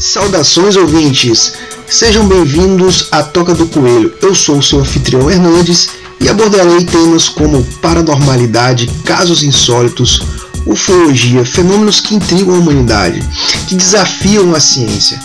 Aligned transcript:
Saudações 0.00 0.74
ouvintes, 0.74 1.52
sejam 1.86 2.26
bem-vindos 2.26 3.06
à 3.12 3.22
Toca 3.22 3.54
do 3.54 3.68
Coelho. 3.68 4.12
Eu 4.20 4.34
sou 4.34 4.58
o 4.58 4.62
seu 4.62 4.80
anfitrião 4.80 5.30
Hernandes 5.30 5.90
e 6.20 6.28
abordarei 6.28 6.84
temas 6.84 7.28
como 7.28 7.62
paranormalidade, 7.80 8.90
casos 9.04 9.44
insólitos, 9.44 10.20
ufologia, 10.66 11.44
fenômenos 11.44 12.00
que 12.00 12.14
intrigam 12.14 12.54
a 12.54 12.58
humanidade, 12.58 13.22
que 13.68 13.74
desafiam 13.74 14.54
a 14.54 14.60
ciência, 14.60 15.18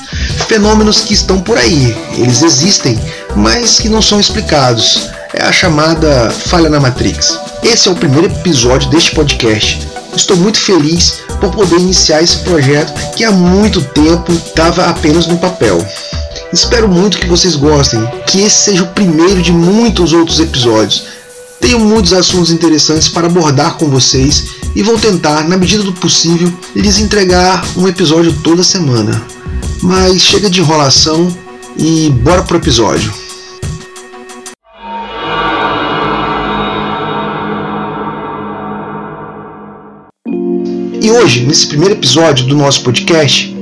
fenômenos 0.47 1.01
que 1.01 1.13
estão 1.13 1.39
por 1.39 1.57
aí, 1.57 1.95
eles 2.17 2.41
existem, 2.43 2.99
mas 3.35 3.79
que 3.79 3.89
não 3.89 4.01
são 4.01 4.19
explicados. 4.19 5.09
É 5.33 5.43
a 5.43 5.51
chamada 5.51 6.29
falha 6.29 6.69
na 6.69 6.79
Matrix. 6.79 7.39
Esse 7.63 7.87
é 7.87 7.91
o 7.91 7.95
primeiro 7.95 8.27
episódio 8.27 8.89
deste 8.89 9.11
podcast. 9.11 9.87
Estou 10.15 10.37
muito 10.37 10.59
feliz 10.59 11.21
por 11.39 11.49
poder 11.51 11.77
iniciar 11.77 12.21
esse 12.21 12.37
projeto 12.37 12.93
que 13.15 13.23
há 13.23 13.31
muito 13.31 13.81
tempo 13.81 14.31
estava 14.31 14.85
apenas 14.85 15.25
no 15.25 15.37
papel. 15.37 15.83
Espero 16.51 16.87
muito 16.87 17.17
que 17.17 17.27
vocês 17.27 17.55
gostem, 17.55 17.99
que 18.27 18.41
esse 18.41 18.65
seja 18.65 18.83
o 18.83 18.93
primeiro 18.93 19.41
de 19.41 19.51
muitos 19.51 20.13
outros 20.13 20.39
episódios. 20.39 21.05
Tenho 21.59 21.79
muitos 21.79 22.13
assuntos 22.13 22.51
interessantes 22.51 23.07
para 23.07 23.25
abordar 23.25 23.75
com 23.77 23.89
vocês 23.89 24.43
e 24.75 24.83
vou 24.83 24.99
tentar, 24.99 25.47
na 25.47 25.57
medida 25.57 25.81
do 25.81 25.93
possível, 25.93 26.53
lhes 26.75 26.99
entregar 26.99 27.65
um 27.75 27.87
episódio 27.87 28.33
toda 28.43 28.63
semana. 28.63 29.32
Mas 29.83 30.21
chega 30.21 30.49
de 30.49 30.61
enrolação 30.61 31.27
e 31.77 32.09
bora 32.09 32.41
pro 32.41 32.55
episódio. 32.55 33.13
E 41.01 41.11
hoje, 41.11 41.41
nesse 41.41 41.67
primeiro 41.67 41.95
episódio 41.95 42.45
do 42.47 42.55
nosso 42.55 42.81
podcast, 42.81 43.53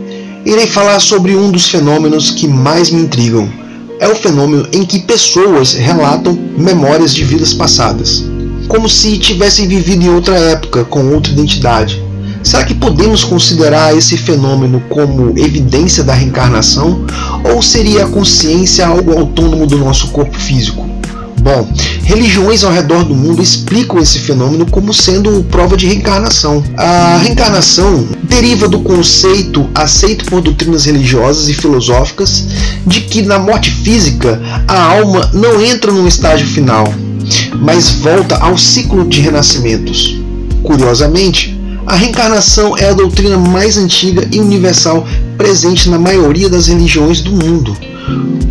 irei 0.45 0.67
falar 0.67 0.99
sobre 0.99 1.35
um 1.35 1.49
dos 1.49 1.67
fenômenos 1.67 2.29
que 2.29 2.47
mais 2.47 2.91
me 2.91 3.01
intrigam. 3.01 3.51
É 3.99 4.07
o 4.07 4.15
fenômeno 4.15 4.67
em 4.71 4.85
que 4.85 4.99
pessoas 4.99 5.73
relatam 5.73 6.37
memórias 6.55 7.15
de 7.15 7.23
vidas 7.23 7.51
passadas, 7.51 8.23
como 8.67 8.87
se 8.87 9.17
tivessem 9.17 9.67
vivido 9.67 10.03
em 10.03 10.09
outra 10.09 10.37
época, 10.37 10.85
com 10.85 11.11
outra 11.15 11.33
identidade. 11.33 12.10
Será 12.43 12.63
que 12.63 12.73
podemos 12.73 13.23
considerar 13.23 13.95
esse 13.95 14.17
fenômeno 14.17 14.81
como 14.89 15.37
evidência 15.37 16.03
da 16.03 16.13
reencarnação 16.13 17.05
ou 17.43 17.61
seria 17.61 18.05
a 18.05 18.07
consciência 18.07 18.87
algo 18.87 19.17
autônomo 19.17 19.67
do 19.67 19.77
nosso 19.77 20.07
corpo 20.09 20.37
físico? 20.37 20.89
Bom, 21.41 21.67
religiões 22.03 22.63
ao 22.63 22.71
redor 22.71 23.03
do 23.03 23.15
mundo 23.15 23.41
explicam 23.41 23.99
esse 23.99 24.19
fenômeno 24.19 24.63
como 24.67 24.93
sendo 24.93 25.43
prova 25.49 25.75
de 25.75 25.87
reencarnação. 25.87 26.63
A 26.77 27.17
reencarnação 27.17 28.07
deriva 28.23 28.67
do 28.67 28.81
conceito 28.81 29.67
aceito 29.73 30.25
por 30.25 30.41
doutrinas 30.41 30.85
religiosas 30.85 31.49
e 31.49 31.53
filosóficas 31.55 32.45
de 32.85 33.01
que 33.01 33.23
na 33.23 33.39
morte 33.39 33.71
física 33.71 34.39
a 34.67 34.83
alma 34.83 35.31
não 35.33 35.59
entra 35.59 35.91
num 35.91 36.07
estágio 36.07 36.45
final, 36.45 36.85
mas 37.59 37.89
volta 37.89 38.37
ao 38.37 38.55
ciclo 38.55 39.07
de 39.07 39.21
renascimentos. 39.21 40.15
Curiosamente, 40.61 41.59
a 41.85 41.95
reencarnação 41.95 42.77
é 42.77 42.89
a 42.89 42.93
doutrina 42.93 43.37
mais 43.37 43.77
antiga 43.77 44.27
e 44.31 44.39
universal 44.39 45.05
presente 45.37 45.89
na 45.89 45.99
maioria 45.99 46.49
das 46.49 46.67
religiões 46.67 47.21
do 47.21 47.31
mundo, 47.31 47.75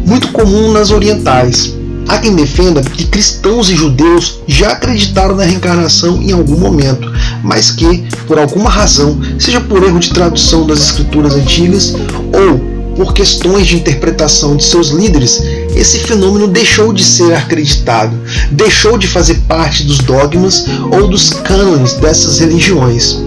muito 0.06 0.28
comum 0.28 0.72
nas 0.72 0.90
orientais 0.90 1.74
Há 2.10 2.18
quem 2.18 2.34
defenda 2.34 2.82
que 2.82 3.06
cristãos 3.06 3.70
e 3.70 3.76
judeus 3.76 4.40
já 4.44 4.72
acreditaram 4.72 5.36
na 5.36 5.44
reencarnação 5.44 6.20
em 6.20 6.32
algum 6.32 6.58
momento, 6.58 7.08
mas 7.40 7.70
que, 7.70 8.04
por 8.26 8.36
alguma 8.36 8.68
razão, 8.68 9.16
seja 9.38 9.60
por 9.60 9.80
erro 9.84 10.00
de 10.00 10.10
tradução 10.10 10.66
das 10.66 10.80
escrituras 10.80 11.34
antigas 11.34 11.94
ou 12.34 12.58
por 12.96 13.14
questões 13.14 13.68
de 13.68 13.76
interpretação 13.76 14.56
de 14.56 14.64
seus 14.64 14.88
líderes, 14.88 15.40
esse 15.76 16.00
fenômeno 16.00 16.48
deixou 16.48 16.92
de 16.92 17.04
ser 17.04 17.32
acreditado, 17.32 18.18
deixou 18.50 18.98
de 18.98 19.06
fazer 19.06 19.40
parte 19.46 19.84
dos 19.84 19.98
dogmas 19.98 20.64
ou 20.90 21.06
dos 21.06 21.30
cânones 21.30 21.92
dessas 21.92 22.40
religiões. 22.40 23.22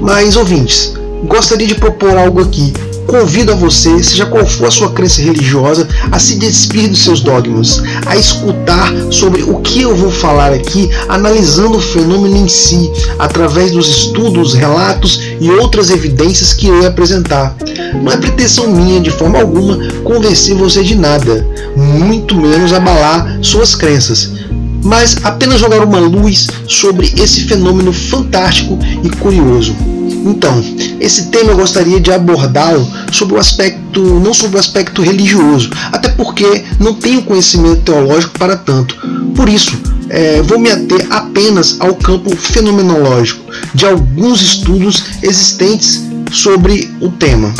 Mas, 0.00 0.36
ouvintes, 0.36 0.94
gostaria 1.24 1.66
de 1.66 1.74
propor 1.74 2.16
algo 2.16 2.42
aqui 2.42 2.72
Convido 3.06 3.52
a 3.52 3.54
você, 3.54 4.02
seja 4.02 4.26
qual 4.26 4.44
for 4.44 4.66
a 4.66 4.70
sua 4.70 4.90
crença 4.90 5.22
religiosa, 5.22 5.86
a 6.10 6.18
se 6.18 6.36
despir 6.36 6.88
dos 6.88 7.04
seus 7.04 7.20
dogmas, 7.20 7.80
a 8.04 8.16
escutar 8.16 8.92
sobre 9.10 9.42
o 9.42 9.60
que 9.60 9.82
eu 9.82 9.94
vou 9.94 10.10
falar 10.10 10.52
aqui, 10.52 10.90
analisando 11.08 11.78
o 11.78 11.80
fenômeno 11.80 12.36
em 12.36 12.48
si, 12.48 12.90
através 13.18 13.70
dos 13.70 13.88
estudos, 13.88 14.54
relatos 14.54 15.20
e 15.40 15.48
outras 15.50 15.90
evidências 15.90 16.52
que 16.52 16.66
irei 16.66 16.86
apresentar. 16.86 17.56
Não 18.02 18.10
é 18.10 18.16
pretensão 18.16 18.68
minha, 18.68 19.00
de 19.00 19.10
forma 19.10 19.38
alguma, 19.38 19.78
convencer 20.02 20.56
você 20.56 20.82
de 20.82 20.96
nada, 20.96 21.46
muito 21.76 22.34
menos 22.34 22.72
abalar 22.72 23.38
suas 23.40 23.76
crenças 23.76 24.35
mas 24.82 25.18
apenas 25.24 25.60
jogar 25.60 25.82
uma 25.82 25.98
luz 25.98 26.46
sobre 26.68 27.12
esse 27.16 27.42
fenômeno 27.42 27.92
fantástico 27.92 28.78
e 29.02 29.10
curioso. 29.16 29.74
Então, 30.24 30.62
esse 31.00 31.26
tema 31.26 31.52
eu 31.52 31.56
gostaria 31.56 32.00
de 32.00 32.10
abordá-lo 32.10 32.86
sobre 33.12 33.36
o 33.36 33.38
aspecto, 33.38 34.00
não 34.00 34.34
sobre 34.34 34.56
o 34.56 34.60
aspecto 34.60 35.02
religioso, 35.02 35.70
até 35.92 36.08
porque 36.08 36.64
não 36.80 36.94
tenho 36.94 37.22
conhecimento 37.22 37.82
teológico 37.82 38.36
para 38.38 38.56
tanto. 38.56 38.96
Por 39.34 39.48
isso, 39.48 39.78
é, 40.08 40.42
vou 40.42 40.58
me 40.58 40.70
ater 40.70 41.06
apenas 41.10 41.76
ao 41.78 41.94
campo 41.94 42.34
fenomenológico 42.34 43.44
de 43.74 43.86
alguns 43.86 44.42
estudos 44.42 45.04
existentes 45.22 46.02
sobre 46.32 46.90
o 47.00 47.08
tema. 47.08 47.52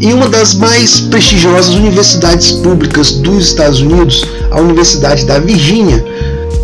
Em 0.00 0.12
uma 0.12 0.28
das 0.28 0.54
mais 0.54 1.00
prestigiosas 1.00 1.74
universidades 1.74 2.52
públicas 2.52 3.12
dos 3.12 3.46
Estados 3.46 3.80
Unidos, 3.80 4.24
a 4.52 4.60
Universidade 4.60 5.24
da 5.24 5.38
Virgínia, 5.38 6.04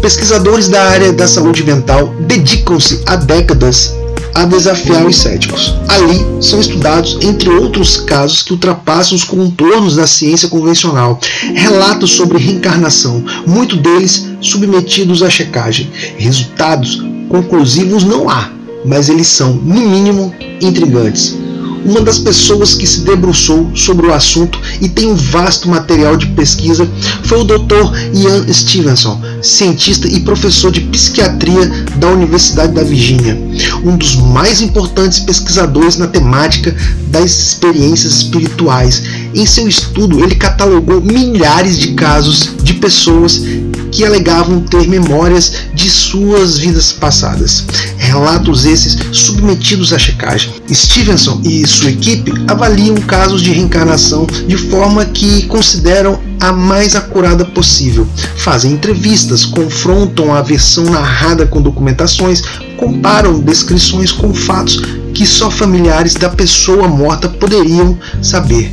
pesquisadores 0.00 0.68
da 0.68 0.82
área 0.82 1.12
da 1.12 1.26
saúde 1.26 1.64
mental 1.64 2.14
dedicam-se 2.20 3.02
há 3.06 3.16
décadas 3.16 3.94
a 4.34 4.44
desafiar 4.44 5.04
os 5.04 5.16
céticos. 5.16 5.74
Ali 5.88 6.24
são 6.40 6.60
estudados, 6.60 7.18
entre 7.22 7.48
outros 7.48 7.96
casos 7.96 8.42
que 8.42 8.52
ultrapassam 8.52 9.16
os 9.16 9.24
contornos 9.24 9.96
da 9.96 10.06
ciência 10.06 10.48
convencional, 10.48 11.18
relatos 11.54 12.12
sobre 12.12 12.38
reencarnação, 12.38 13.24
muitos 13.46 13.78
deles 13.78 14.28
submetidos 14.40 15.22
à 15.22 15.30
checagem. 15.30 15.90
Resultados 16.16 17.02
conclusivos 17.28 18.04
não 18.04 18.30
há, 18.30 18.50
mas 18.84 19.08
eles 19.08 19.26
são, 19.26 19.54
no 19.54 19.80
mínimo, 19.80 20.32
intrigantes 20.60 21.36
uma 21.84 22.00
das 22.00 22.18
pessoas 22.18 22.74
que 22.74 22.86
se 22.86 23.00
debruçou 23.00 23.70
sobre 23.74 24.06
o 24.06 24.12
assunto 24.12 24.58
e 24.80 24.88
tem 24.88 25.10
um 25.10 25.14
vasto 25.14 25.68
material 25.68 26.16
de 26.16 26.26
pesquisa 26.26 26.88
foi 27.24 27.40
o 27.40 27.44
Dr. 27.44 27.92
Ian 28.14 28.52
Stevenson, 28.52 29.20
cientista 29.42 30.06
e 30.06 30.20
professor 30.20 30.70
de 30.70 30.80
psiquiatria 30.82 31.66
da 31.96 32.08
Universidade 32.08 32.72
da 32.72 32.82
Virgínia, 32.82 33.38
um 33.84 33.96
dos 33.96 34.16
mais 34.16 34.60
importantes 34.60 35.20
pesquisadores 35.20 35.96
na 35.96 36.06
temática 36.06 36.74
das 37.08 37.30
experiências 37.30 38.14
espirituais. 38.14 39.02
Em 39.34 39.46
seu 39.46 39.68
estudo, 39.68 40.22
ele 40.22 40.34
catalogou 40.34 41.00
milhares 41.00 41.78
de 41.78 41.92
casos 41.92 42.50
de 42.62 42.74
pessoas 42.74 43.42
que 43.90 44.04
alegavam 44.04 44.60
ter 44.60 44.86
memórias 44.86 45.52
de 45.74 45.90
suas 45.90 46.58
vidas 46.58 46.92
passadas. 46.92 47.64
Relatos 47.96 48.64
esses 48.64 48.96
submetidos 49.12 49.92
à 49.92 49.98
checagem. 49.98 50.52
Stevenson 50.72 51.40
e 51.44 51.66
sua 51.66 51.90
equipe 51.90 52.32
avaliam 52.46 52.96
casos 52.96 53.42
de 53.42 53.52
reencarnação 53.52 54.26
de 54.46 54.56
forma 54.56 55.04
que 55.04 55.46
consideram 55.46 56.20
a 56.40 56.52
mais 56.52 56.94
acurada 56.94 57.44
possível. 57.44 58.06
Fazem 58.36 58.72
entrevistas, 58.72 59.44
confrontam 59.44 60.34
a 60.34 60.42
versão 60.42 60.84
narrada 60.84 61.46
com 61.46 61.60
documentações, 61.60 62.42
comparam 62.76 63.40
descrições 63.40 64.12
com 64.12 64.32
fatos 64.32 64.80
que 65.12 65.26
só 65.26 65.50
familiares 65.50 66.14
da 66.14 66.28
pessoa 66.28 66.86
morta 66.86 67.28
poderiam 67.28 67.98
saber. 68.22 68.72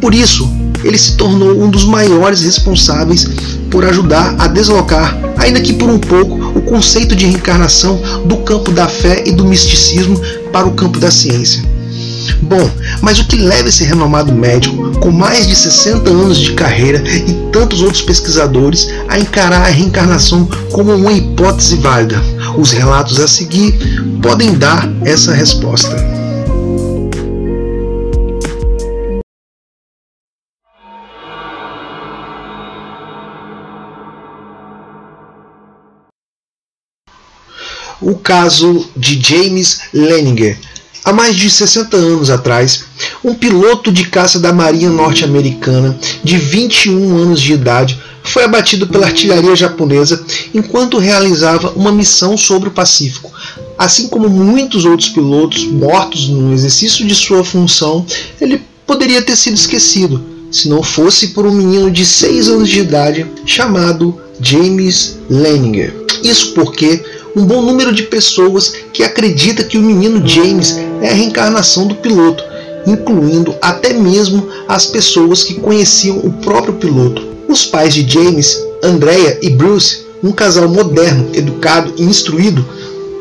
Por 0.00 0.14
isso, 0.14 0.48
ele 0.84 0.98
se 0.98 1.16
tornou 1.16 1.62
um 1.62 1.70
dos 1.70 1.84
maiores 1.84 2.42
responsáveis 2.42 3.28
por 3.70 3.84
ajudar 3.84 4.34
a 4.38 4.46
deslocar, 4.46 5.16
ainda 5.38 5.60
que 5.60 5.72
por 5.72 5.88
um 5.88 5.98
pouco, 5.98 6.58
o 6.58 6.62
conceito 6.62 7.16
de 7.16 7.26
reencarnação 7.26 8.00
do 8.26 8.38
campo 8.38 8.70
da 8.70 8.88
fé 8.88 9.24
e 9.26 9.32
do 9.32 9.44
misticismo 9.44 10.20
para 10.52 10.66
o 10.66 10.72
campo 10.72 10.98
da 10.98 11.10
ciência. 11.10 11.62
Bom, 12.42 12.70
mas 13.00 13.18
o 13.18 13.24
que 13.26 13.36
leva 13.36 13.68
esse 13.68 13.84
renomado 13.84 14.32
médico, 14.32 14.98
com 15.00 15.10
mais 15.10 15.46
de 15.46 15.56
60 15.56 16.10
anos 16.10 16.38
de 16.38 16.52
carreira 16.52 17.02
e 17.08 17.32
tantos 17.52 17.82
outros 17.82 18.02
pesquisadores, 18.02 18.88
a 19.08 19.18
encarar 19.18 19.62
a 19.62 19.70
reencarnação 19.70 20.48
como 20.70 20.94
uma 20.94 21.12
hipótese 21.12 21.76
válida? 21.76 22.20
Os 22.56 22.70
relatos 22.70 23.18
a 23.18 23.26
seguir 23.26 23.74
podem 24.20 24.54
dar 24.54 24.88
essa 25.04 25.32
resposta. 25.32 26.21
O 38.12 38.14
caso 38.16 38.86
de 38.94 39.18
James 39.20 39.80
Leninger. 39.92 40.58
Há 41.02 41.12
mais 41.14 41.34
de 41.34 41.50
60 41.50 41.96
anos 41.96 42.30
atrás, 42.30 42.84
um 43.24 43.34
piloto 43.34 43.90
de 43.90 44.04
caça 44.04 44.38
da 44.38 44.52
Marinha 44.52 44.90
Norte-Americana, 44.90 45.98
de 46.22 46.36
21 46.36 47.16
anos 47.16 47.40
de 47.40 47.54
idade, 47.54 47.98
foi 48.22 48.44
abatido 48.44 48.86
pela 48.86 49.06
artilharia 49.06 49.56
japonesa 49.56 50.24
enquanto 50.54 50.98
realizava 50.98 51.72
uma 51.74 51.90
missão 51.90 52.36
sobre 52.36 52.68
o 52.68 52.72
Pacífico. 52.72 53.32
Assim 53.78 54.08
como 54.08 54.28
muitos 54.28 54.84
outros 54.84 55.08
pilotos 55.08 55.64
mortos 55.64 56.28
no 56.28 56.52
exercício 56.52 57.06
de 57.06 57.14
sua 57.14 57.42
função, 57.42 58.06
ele 58.40 58.62
poderia 58.86 59.22
ter 59.22 59.36
sido 59.36 59.54
esquecido 59.54 60.22
se 60.52 60.68
não 60.68 60.82
fosse 60.82 61.28
por 61.28 61.46
um 61.46 61.50
menino 61.50 61.90
de 61.90 62.04
6 62.04 62.50
anos 62.50 62.68
de 62.68 62.78
idade 62.78 63.26
chamado 63.46 64.20
James 64.38 65.18
Leninger. 65.30 66.02
Isso 66.22 66.52
porque 66.52 67.02
um 67.34 67.44
bom 67.44 67.62
número 67.62 67.92
de 67.92 68.04
pessoas 68.04 68.72
que 68.92 69.02
acredita 69.02 69.64
que 69.64 69.78
o 69.78 69.82
menino 69.82 70.26
James 70.26 70.76
é 71.00 71.08
a 71.10 71.14
reencarnação 71.14 71.86
do 71.86 71.94
piloto, 71.94 72.44
incluindo 72.86 73.54
até 73.60 73.92
mesmo 73.92 74.48
as 74.68 74.86
pessoas 74.86 75.42
que 75.42 75.54
conheciam 75.54 76.18
o 76.18 76.32
próprio 76.32 76.74
piloto. 76.74 77.26
Os 77.48 77.64
pais 77.64 77.94
de 77.94 78.08
James, 78.08 78.58
Andrea 78.82 79.38
e 79.40 79.50
Bruce, 79.50 80.02
um 80.22 80.32
casal 80.32 80.68
moderno, 80.68 81.30
educado 81.34 81.92
e 81.96 82.02
instruído, 82.02 82.64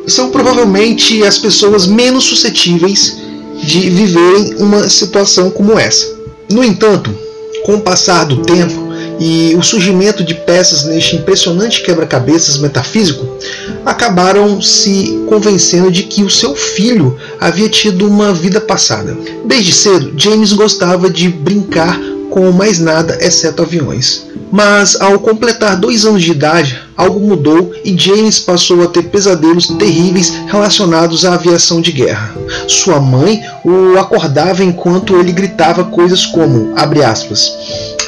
são 0.07 0.29
provavelmente 0.29 1.23
as 1.23 1.37
pessoas 1.37 1.87
menos 1.87 2.23
suscetíveis 2.25 3.17
de 3.63 3.89
viverem 3.89 4.55
uma 4.57 4.89
situação 4.89 5.49
como 5.49 5.77
essa. 5.77 6.07
No 6.51 6.63
entanto, 6.63 7.15
com 7.63 7.75
o 7.75 7.81
passar 7.81 8.25
do 8.25 8.37
tempo, 8.37 8.90
e 9.23 9.55
o 9.55 9.61
surgimento 9.61 10.23
de 10.23 10.33
peças 10.33 10.83
neste 10.83 11.15
impressionante 11.15 11.83
quebra-cabeças 11.83 12.57
metafísico 12.57 13.37
acabaram 13.85 14.59
se 14.59 15.23
convencendo 15.27 15.91
de 15.91 16.03
que 16.03 16.23
o 16.23 16.29
seu 16.29 16.55
filho 16.55 17.15
havia 17.39 17.69
tido 17.69 18.07
uma 18.07 18.33
vida 18.33 18.59
passada. 18.59 19.15
Desde 19.45 19.73
cedo, 19.73 20.11
James 20.17 20.53
gostava 20.53 21.07
de 21.07 21.29
brincar 21.29 21.99
com 22.31 22.51
mais 22.51 22.79
nada 22.79 23.19
exceto 23.21 23.61
aviões. 23.61 24.25
Mas 24.51 24.99
ao 24.99 25.19
completar 25.19 25.77
dois 25.77 26.05
anos 26.05 26.23
de 26.23 26.31
idade, 26.31 26.81
algo 26.97 27.19
mudou 27.19 27.71
e 27.85 27.97
James 27.97 28.39
passou 28.39 28.83
a 28.83 28.87
ter 28.87 29.03
pesadelos 29.03 29.67
terríveis 29.67 30.33
relacionados 30.47 31.23
à 31.23 31.35
aviação 31.35 31.79
de 31.79 31.91
guerra. 31.91 32.35
Sua 32.67 32.99
mãe 32.99 33.41
o 33.63 33.97
acordava 33.97 34.63
enquanto 34.63 35.17
ele 35.17 35.31
gritava 35.31 35.85
coisas 35.85 36.25
como, 36.25 36.73
aspas, 36.75 37.51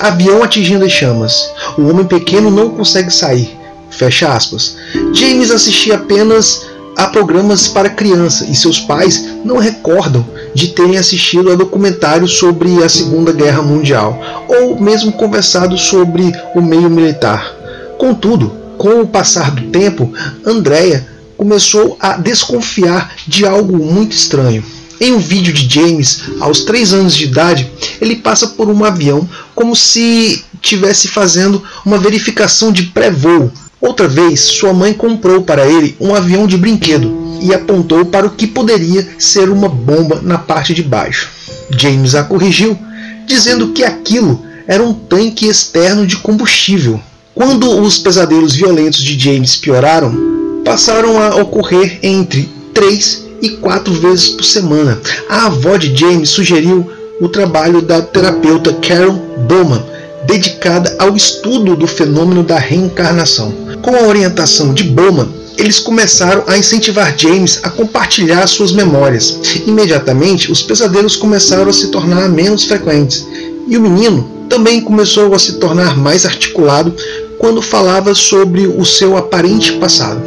avião 0.04 0.44
atingindo 0.44 0.84
as 0.84 0.92
chamas. 0.92 1.50
O 1.78 1.88
homem 1.88 2.06
pequeno 2.06 2.52
não 2.52 2.70
consegue 2.70 3.10
sair. 3.10 3.58
Fecha 3.90 4.34
aspas. 4.34 4.76
James 5.14 5.50
assistia 5.50 5.96
apenas 5.96 6.62
a 6.98 7.08
programas 7.08 7.68
para 7.68 7.90
criança 7.90 8.46
e 8.46 8.56
seus 8.56 8.80
pais 8.80 9.26
não 9.44 9.58
recordam 9.58 10.26
de 10.54 10.68
terem 10.70 10.98
assistido 10.98 11.52
a 11.52 11.56
documentários 11.56 12.38
sobre 12.38 12.84
a 12.84 12.90
Segunda 12.90 13.32
Guerra 13.32 13.62
Mundial 13.62 14.20
ou 14.48 14.80
mesmo 14.80 15.12
conversado 15.14 15.78
sobre 15.78 16.32
o 16.54 16.62
meio 16.62 16.90
militar. 16.90 17.56
Contudo, 17.98 18.52
com 18.78 19.02
o 19.02 19.08
passar 19.08 19.52
do 19.52 19.70
tempo, 19.70 20.12
Andrea 20.46 21.08
começou 21.38 21.98
a 22.00 22.18
desconfiar 22.18 23.16
de 23.28 23.46
algo 23.46 23.78
muito 23.78 24.12
estranho. 24.12 24.64
Em 25.04 25.12
um 25.12 25.20
vídeo 25.20 25.52
de 25.52 25.68
James, 25.70 26.22
aos 26.40 26.62
3 26.62 26.94
anos 26.94 27.14
de 27.14 27.26
idade, 27.26 27.70
ele 28.00 28.16
passa 28.16 28.48
por 28.48 28.70
um 28.70 28.86
avião 28.86 29.28
como 29.54 29.76
se 29.76 30.46
tivesse 30.62 31.10
fazendo 31.10 31.62
uma 31.86 31.98
verificação 31.98 32.72
de 32.72 32.84
pré-voo. 32.84 33.52
Outra 33.82 34.08
vez, 34.08 34.40
sua 34.40 34.72
mãe 34.72 34.94
comprou 34.94 35.42
para 35.42 35.68
ele 35.68 35.94
um 36.00 36.16
avião 36.16 36.48
de 36.48 36.56
brinquedo 36.56 37.38
e 37.42 37.54
apontou 37.54 38.06
para 38.06 38.26
o 38.26 38.30
que 38.30 38.48
poderia 38.48 39.06
ser 39.20 39.50
uma 39.50 39.68
bomba 39.68 40.22
na 40.24 40.38
parte 40.38 40.74
de 40.74 40.82
baixo. 40.82 41.30
James 41.78 42.16
a 42.16 42.24
corrigiu, 42.24 42.80
dizendo 43.26 43.74
que 43.74 43.84
aquilo 43.84 44.42
era 44.66 44.82
um 44.82 44.94
tanque 44.94 45.50
externo 45.50 46.08
de 46.08 46.16
combustível. 46.16 46.98
Quando 47.36 47.70
os 47.82 47.98
pesadelos 47.98 48.56
violentos 48.56 49.02
de 49.02 49.20
James 49.20 49.58
pioraram, 49.58 50.16
passaram 50.64 51.22
a 51.22 51.36
ocorrer 51.36 52.00
entre 52.02 52.50
3 52.74 53.23
e 53.44 53.50
quatro 53.50 53.94
vezes 53.94 54.30
por 54.30 54.46
semana. 54.46 55.00
A 55.28 55.48
avó 55.48 55.76
de 55.76 55.96
James 55.96 56.30
sugeriu 56.30 56.90
o 57.20 57.28
trabalho 57.28 57.82
da 57.82 58.02
terapeuta 58.02 58.74
Carol 58.76 59.14
Bowman, 59.48 59.84
dedicada 60.26 60.96
ao 60.98 61.16
estudo 61.16 61.76
do 61.76 61.86
fenômeno 61.86 62.42
da 62.42 62.58
reencarnação. 62.58 63.54
Com 63.82 63.94
a 63.96 64.08
orientação 64.08 64.74
de 64.74 64.86
Bowman, 64.86 65.28
eles 65.58 65.80
começaram 65.80 66.46
a 66.48 66.58
incentivar 66.58 67.14
James 67.18 67.60
a 67.64 67.70
compartilhar 67.70 68.48
suas 68.48 68.72
memórias. 68.72 69.38
Imediatamente, 69.68 70.50
os 70.50 70.62
pesadelos 70.62 71.18
começaram 71.18 71.70
a 71.70 71.74
se 71.74 71.90
tornar 71.90 72.30
menos 72.30 72.64
frequentes, 72.64 73.28
e 73.68 73.78
o 73.78 73.82
menino 73.82 74.32
também 74.50 74.80
começou 74.80 75.34
a 75.36 75.40
se 75.40 75.54
tornar 75.54 75.98
mais 75.98 76.26
articulado 76.26 76.96
quando 77.38 77.62
falava 77.62 78.16
sobre 78.16 78.68
o 78.68 78.86
seu 78.86 79.18
aparente 79.18 79.74
passado. 79.74 80.22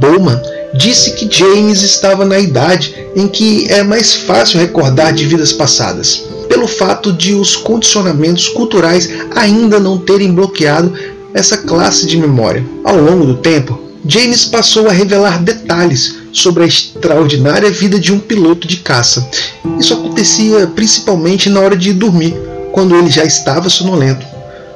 Bowman 0.00 0.40
disse 0.76 1.12
que 1.12 1.28
James 1.30 1.82
estava 1.82 2.24
na 2.24 2.38
idade 2.38 2.94
em 3.14 3.26
que 3.26 3.66
é 3.70 3.82
mais 3.82 4.14
fácil 4.14 4.60
recordar 4.60 5.12
de 5.12 5.26
vidas 5.26 5.52
passadas, 5.52 6.22
pelo 6.48 6.66
fato 6.66 7.12
de 7.12 7.34
os 7.34 7.56
condicionamentos 7.56 8.48
culturais 8.48 9.08
ainda 9.34 9.80
não 9.80 9.98
terem 9.98 10.32
bloqueado 10.32 10.92
essa 11.34 11.56
classe 11.56 12.06
de 12.06 12.16
memória. 12.16 12.64
Ao 12.84 12.96
longo 12.96 13.26
do 13.26 13.36
tempo, 13.36 13.80
James 14.06 14.44
passou 14.44 14.88
a 14.88 14.92
revelar 14.92 15.42
detalhes 15.42 16.16
sobre 16.32 16.62
a 16.62 16.66
extraordinária 16.66 17.70
vida 17.70 17.98
de 17.98 18.12
um 18.12 18.18
piloto 18.18 18.68
de 18.68 18.76
caça. 18.76 19.28
Isso 19.80 19.94
acontecia 19.94 20.66
principalmente 20.68 21.48
na 21.48 21.60
hora 21.60 21.76
de 21.76 21.92
dormir, 21.92 22.36
quando 22.72 22.94
ele 22.94 23.10
já 23.10 23.24
estava 23.24 23.68
sonolento. 23.68 24.24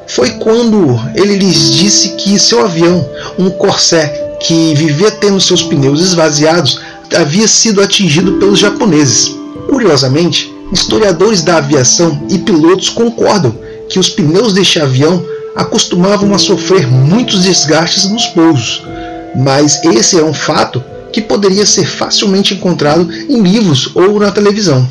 Foi 0.08 0.30
quando 0.30 0.98
ele 1.14 1.36
lhes 1.36 1.70
disse 1.70 2.10
que 2.16 2.38
seu 2.38 2.64
avião, 2.64 3.08
um 3.38 3.50
Corsair 3.50 4.29
que 4.40 4.74
vivia 4.74 5.10
tendo 5.10 5.40
seus 5.40 5.62
pneus 5.62 6.00
esvaziados, 6.00 6.80
havia 7.14 7.46
sido 7.46 7.82
atingido 7.82 8.32
pelos 8.34 8.58
japoneses. 8.58 9.34
Curiosamente, 9.68 10.52
historiadores 10.72 11.42
da 11.42 11.58
aviação 11.58 12.26
e 12.30 12.38
pilotos 12.38 12.88
concordam 12.88 13.54
que 13.88 13.98
os 13.98 14.08
pneus 14.08 14.52
deste 14.52 14.80
avião 14.80 15.24
acostumavam 15.54 16.32
a 16.34 16.38
sofrer 16.38 16.86
muitos 16.86 17.42
desgastes 17.42 18.08
nos 18.08 18.26
pousos, 18.26 18.82
mas 19.36 19.82
esse 19.84 20.18
é 20.18 20.24
um 20.24 20.32
fato 20.32 20.82
que 21.12 21.20
poderia 21.20 21.66
ser 21.66 21.86
facilmente 21.86 22.54
encontrado 22.54 23.08
em 23.28 23.42
livros 23.42 23.90
ou 23.94 24.18
na 24.20 24.30
televisão. 24.30 24.88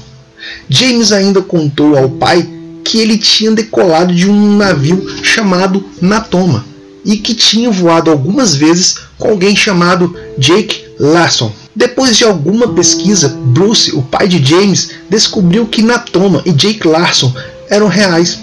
James 0.70 1.12
ainda 1.12 1.42
contou 1.42 1.98
ao 1.98 2.10
pai 2.10 2.48
que 2.84 3.00
ele 3.00 3.18
tinha 3.18 3.52
decolado 3.52 4.14
de 4.14 4.30
um 4.30 4.58
navio 4.58 5.08
chamado 5.24 5.84
Natoma, 6.02 6.66
e 7.06 7.18
que 7.18 7.34
tinha 7.34 7.72
voado 7.72 8.12
algumas 8.12 8.56
vezes 8.56 8.98
com 9.20 9.30
alguém 9.30 9.56
chamado 9.56 10.16
Jake 10.38 10.86
Larson. 10.98 11.52
Depois 11.76 12.18
de 12.18 12.24
alguma 12.24 12.68
pesquisa, 12.70 13.30
Bruce, 13.30 13.96
o 13.96 14.02
pai 14.02 14.28
de 14.28 14.44
James, 14.44 14.92
descobriu 15.10 15.68
que 15.68 15.84
Natoma 15.84 16.42
e 16.46 16.52
Jake 16.52 16.88
Larson 16.88 17.34
eram 17.70 17.88
reais. 17.88 18.40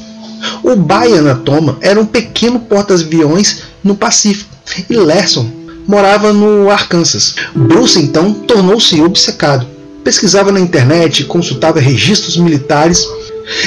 O 0.62 0.76
Baia 0.76 1.20
Natoma 1.22 1.78
era 1.80 2.00
um 2.00 2.06
pequeno 2.06 2.60
porta-aviões 2.60 3.62
no 3.82 3.96
Pacífico 3.96 4.54
e 4.88 4.94
Larson 4.94 5.50
morava 5.88 6.32
no 6.32 6.70
Arkansas. 6.70 7.34
Bruce 7.54 7.98
então 7.98 8.32
tornou-se 8.32 9.00
obcecado. 9.00 9.66
Pesquisava 10.04 10.52
na 10.52 10.60
internet, 10.60 11.24
consultava 11.24 11.80
registros 11.80 12.36
militares 12.36 13.04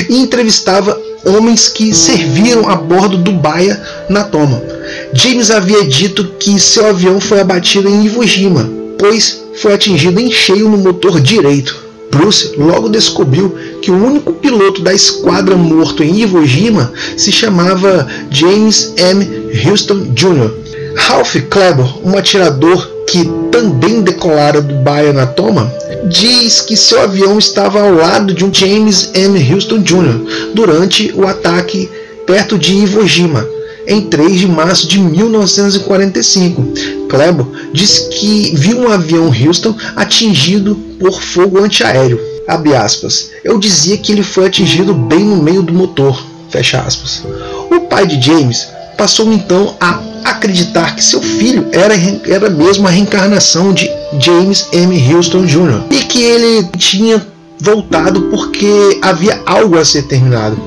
e 0.10 0.18
entrevistava 0.20 0.98
homens 1.26 1.68
que 1.68 1.94
serviram 1.94 2.70
a 2.70 2.76
bordo 2.76 3.18
do 3.18 3.32
Baia 3.34 3.82
Natoma 4.10 4.79
James 5.14 5.50
havia 5.50 5.84
dito 5.86 6.24
que 6.40 6.60
seu 6.60 6.88
avião 6.88 7.20
foi 7.20 7.40
abatido 7.40 7.90
em 7.90 8.06
Iwo 8.06 8.26
Jima, 8.26 8.70
pois 8.98 9.42
foi 9.56 9.74
atingido 9.74 10.20
em 10.20 10.32
cheio 10.32 10.70
no 10.70 10.78
motor 10.78 11.20
direito. 11.20 11.76
Bruce 12.12 12.54
logo 12.58 12.90
descobriu 12.90 13.56
que 13.82 13.92
o 13.92 14.06
único 14.06 14.34
piloto 14.34 14.82
da 14.82 14.94
esquadra 14.94 15.56
morto 15.56 16.04
em 16.04 16.22
Iwo 16.22 16.46
Jima 16.46 16.92
se 17.18 17.32
chamava 17.32 18.08
James 18.30 18.94
M. 18.98 19.28
Houston 19.66 20.14
Jr. 20.14 20.52
Ralph 20.96 21.36
Kleber, 21.50 21.88
um 22.04 22.16
atirador 22.18 22.88
que 23.08 23.28
também 23.52 24.02
decolara 24.02 24.62
do 24.62 24.76
Baia 24.76 25.12
na 25.12 25.26
Toma, 25.26 25.72
diz 26.08 26.62
que 26.62 26.78
seu 26.78 27.02
avião 27.02 27.40
estava 27.40 27.82
ao 27.82 27.96
lado 27.96 28.34
de 28.34 28.46
um 28.46 28.54
James 28.54 29.10
M. 29.16 29.54
Houston 29.54 29.80
Jr. 29.80 30.52
durante 30.54 31.12
o 31.16 31.28
ataque 31.28 31.90
perto 32.28 32.60
de 32.60 32.74
Iwo 32.74 33.08
Jima 33.08 33.59
em 33.90 34.02
3 34.02 34.40
de 34.40 34.48
março 34.48 34.88
de 34.88 35.00
1945. 35.00 37.08
Kleber 37.10 37.46
disse 37.74 38.08
que 38.10 38.56
viu 38.56 38.82
um 38.82 38.92
avião 38.92 39.28
Houston 39.28 39.76
atingido 39.96 40.76
por 41.00 41.20
fogo 41.20 41.60
antiaéreo. 41.60 42.20
Abre 42.48 42.76
aspas. 42.76 43.32
Eu 43.44 43.58
dizia 43.58 43.98
que 43.98 44.12
ele 44.12 44.24
foi 44.24 44.46
atingido 44.46 44.94
bem 44.94 45.20
no 45.20 45.38
meio 45.38 45.64
do 45.64 45.74
motor. 45.74 46.24
Fecha 46.50 46.80
aspas. 46.80 47.24
O 47.70 47.82
pai 47.82 48.06
de 48.06 48.22
James 48.22 48.68
passou 48.96 49.32
então 49.34 49.76
a 49.80 50.00
acreditar 50.24 50.96
que 50.96 51.04
seu 51.04 51.22
filho 51.22 51.68
era, 51.72 51.96
era 52.28 52.50
mesmo 52.50 52.88
a 52.88 52.92
reencarnação 52.92 53.74
de 53.74 53.90
James 54.20 54.68
M. 54.72 55.14
Houston 55.14 55.46
Jr. 55.46 55.84
e 55.90 56.04
que 56.04 56.22
ele 56.22 56.68
tinha 56.78 57.26
voltado 57.60 58.24
porque 58.24 59.00
havia 59.02 59.42
algo 59.46 59.78
a 59.78 59.86
ser 59.86 60.04
terminado. 60.04 60.60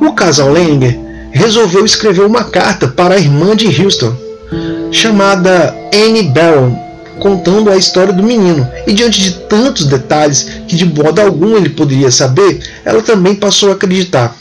O 0.00 0.12
casal 0.12 0.52
Langer 0.52 1.09
resolveu 1.32 1.84
escrever 1.84 2.24
uma 2.24 2.44
carta 2.44 2.88
para 2.88 3.14
a 3.14 3.18
irmã 3.18 3.54
de 3.56 3.66
Houston, 3.66 4.14
chamada 4.90 5.74
Anne 5.94 6.24
Barron, 6.24 6.76
contando 7.18 7.70
a 7.70 7.76
história 7.76 8.12
do 8.12 8.22
menino. 8.22 8.68
E 8.86 8.92
diante 8.92 9.20
de 9.20 9.32
tantos 9.32 9.86
detalhes 9.86 10.46
que 10.66 10.76
de 10.76 10.84
modo 10.84 11.20
algum 11.20 11.56
ele 11.56 11.68
poderia 11.68 12.10
saber, 12.10 12.60
ela 12.84 13.02
também 13.02 13.34
passou 13.34 13.70
a 13.70 13.72
acreditar. 13.74 14.36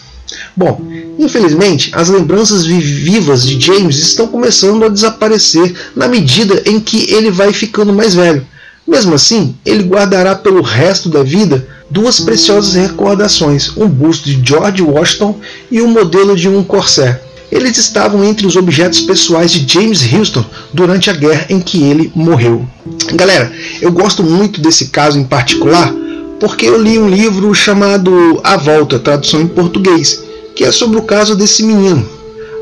Bom, 0.55 0.81
infelizmente, 1.17 1.91
as 1.93 2.09
lembranças 2.09 2.65
vivas 2.65 3.45
de 3.45 3.59
James 3.59 3.97
estão 3.97 4.27
começando 4.27 4.83
a 4.85 4.89
desaparecer 4.89 5.73
na 5.95 6.07
medida 6.07 6.61
em 6.65 6.79
que 6.79 7.11
ele 7.11 7.31
vai 7.31 7.51
ficando 7.53 7.93
mais 7.93 8.13
velho. 8.13 8.45
Mesmo 8.87 9.13
assim, 9.13 9.55
ele 9.65 9.83
guardará 9.83 10.35
pelo 10.35 10.61
resto 10.61 11.09
da 11.09 11.23
vida 11.23 11.67
duas 11.89 12.19
preciosas 12.19 12.75
recordações: 12.75 13.75
um 13.77 13.87
busto 13.87 14.29
de 14.29 14.41
George 14.43 14.81
Washington 14.81 15.39
e 15.71 15.81
um 15.81 15.87
modelo 15.87 16.35
de 16.35 16.49
um 16.49 16.63
Corsair. 16.63 17.21
Eles 17.51 17.77
estavam 17.77 18.23
entre 18.23 18.45
os 18.45 18.55
objetos 18.55 19.01
pessoais 19.01 19.51
de 19.51 19.71
James 19.71 20.01
Houston 20.13 20.45
durante 20.71 21.09
a 21.09 21.13
guerra 21.13 21.47
em 21.49 21.59
que 21.59 21.81
ele 21.83 22.11
morreu. 22.15 22.67
Galera, 23.13 23.51
eu 23.81 23.91
gosto 23.91 24.23
muito 24.23 24.61
desse 24.61 24.89
caso 24.89 25.17
em 25.17 25.23
particular 25.23 25.91
porque 26.39 26.65
eu 26.65 26.81
li 26.81 26.97
um 26.97 27.09
livro 27.09 27.53
chamado 27.53 28.39
A 28.43 28.55
Volta, 28.55 28.97
tradução 28.97 29.41
em 29.41 29.47
português, 29.47 30.23
que 30.55 30.63
é 30.63 30.71
sobre 30.71 30.97
o 30.97 31.03
caso 31.03 31.35
desse 31.35 31.63
menino. 31.63 32.07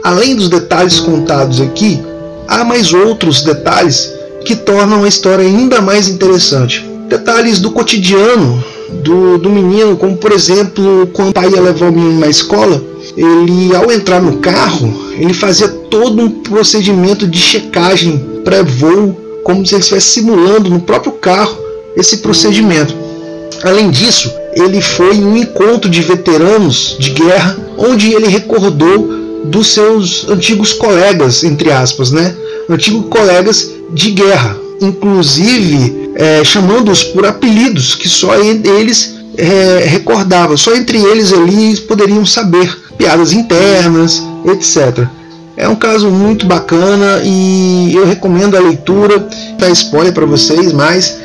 Além 0.03 0.35
dos 0.35 0.49
detalhes 0.49 0.99
contados 0.99 1.61
aqui, 1.61 2.01
há 2.47 2.63
mais 2.63 2.91
outros 2.91 3.43
detalhes 3.43 4.11
que 4.47 4.55
tornam 4.55 5.03
a 5.03 5.07
história 5.09 5.43
ainda 5.43 5.81
mais 5.81 6.07
interessante. 6.07 6.89
Detalhes 7.09 7.59
do 7.59 7.69
cotidiano 7.71 8.63
do, 9.03 9.37
do 9.37 9.49
menino, 9.49 9.97
como 9.97 10.15
por 10.15 10.31
exemplo, 10.31 11.09
quando 11.11 11.31
o 11.31 11.33
pai 11.33 11.49
ia 11.49 11.61
levar 11.61 11.89
o 11.89 11.91
menino 11.91 12.21
na 12.21 12.29
escola, 12.29 12.81
ele 13.17 13.75
ao 13.75 13.91
entrar 13.91 14.21
no 14.21 14.37
carro, 14.37 15.11
ele 15.19 15.33
fazia 15.33 15.67
todo 15.67 16.23
um 16.23 16.29
procedimento 16.29 17.27
de 17.27 17.37
checagem 17.37 18.17
pré-voo, 18.45 19.17
como 19.43 19.65
se 19.65 19.73
ele 19.75 19.81
estivesse 19.81 20.07
simulando 20.07 20.69
no 20.69 20.79
próprio 20.79 21.11
carro 21.11 21.57
esse 21.97 22.19
procedimento. 22.19 22.95
Além 23.63 23.89
disso, 23.89 24.31
ele 24.53 24.81
foi 24.81 25.15
em 25.15 25.25
um 25.25 25.35
encontro 25.35 25.89
de 25.89 26.01
veteranos 26.01 26.95
de 26.97 27.09
guerra, 27.09 27.57
onde 27.77 28.13
ele 28.13 28.27
recordou 28.27 29.09
dos 29.43 29.67
seus 29.67 30.25
antigos 30.29 30.71
colegas, 30.71 31.43
entre 31.43 31.69
aspas, 31.69 32.11
né? 32.11 32.33
Antigos 32.69 33.05
colegas 33.09 33.76
de 33.89 34.11
guerra, 34.11 34.57
inclusive 34.81 36.11
é, 36.15 36.43
chamando-os 36.43 37.03
por 37.03 37.25
apelidos 37.25 37.95
que 37.95 38.09
só 38.09 38.35
eles 38.35 39.15
é, 39.37 39.85
recordavam, 39.85 40.57
só 40.57 40.75
entre 40.75 40.97
eles 40.97 41.31
ali 41.31 41.77
poderiam 41.81 42.25
saber 42.25 42.75
piadas 42.97 43.31
internas, 43.31 44.23
etc. 44.45 45.07
É 45.55 45.67
um 45.67 45.75
caso 45.75 46.09
muito 46.09 46.45
bacana 46.45 47.21
e 47.23 47.91
eu 47.93 48.05
recomendo 48.05 48.55
a 48.55 48.59
leitura. 48.59 49.27
Dá 49.57 49.69
spoiler 49.69 50.13
para 50.13 50.25
vocês, 50.25 50.71
mas 50.71 51.17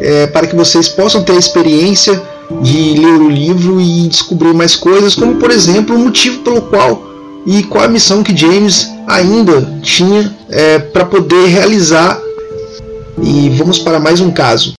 é, 0.00 0.26
para 0.26 0.46
que 0.46 0.56
vocês 0.56 0.88
possam 0.88 1.22
ter 1.22 1.32
a 1.32 1.38
experiência 1.38 2.20
de 2.62 2.94
ler 2.94 3.20
o 3.20 3.28
livro 3.28 3.80
e 3.80 4.08
descobrir 4.08 4.54
mais 4.54 4.76
coisas, 4.76 5.14
como 5.14 5.36
por 5.36 5.50
exemplo 5.50 5.96
o 5.96 5.98
motivo 5.98 6.40
pelo 6.40 6.62
qual 6.62 7.02
e 7.46 7.62
qual 7.64 7.84
a 7.84 7.88
missão 7.88 8.22
que 8.22 8.36
James 8.36 8.90
ainda 9.06 9.80
tinha 9.82 10.34
é, 10.50 10.78
para 10.78 11.04
poder 11.04 11.46
realizar. 11.46 12.20
E 13.22 13.50
vamos 13.50 13.78
para 13.78 14.00
mais 14.00 14.20
um 14.20 14.30
caso. 14.30 14.74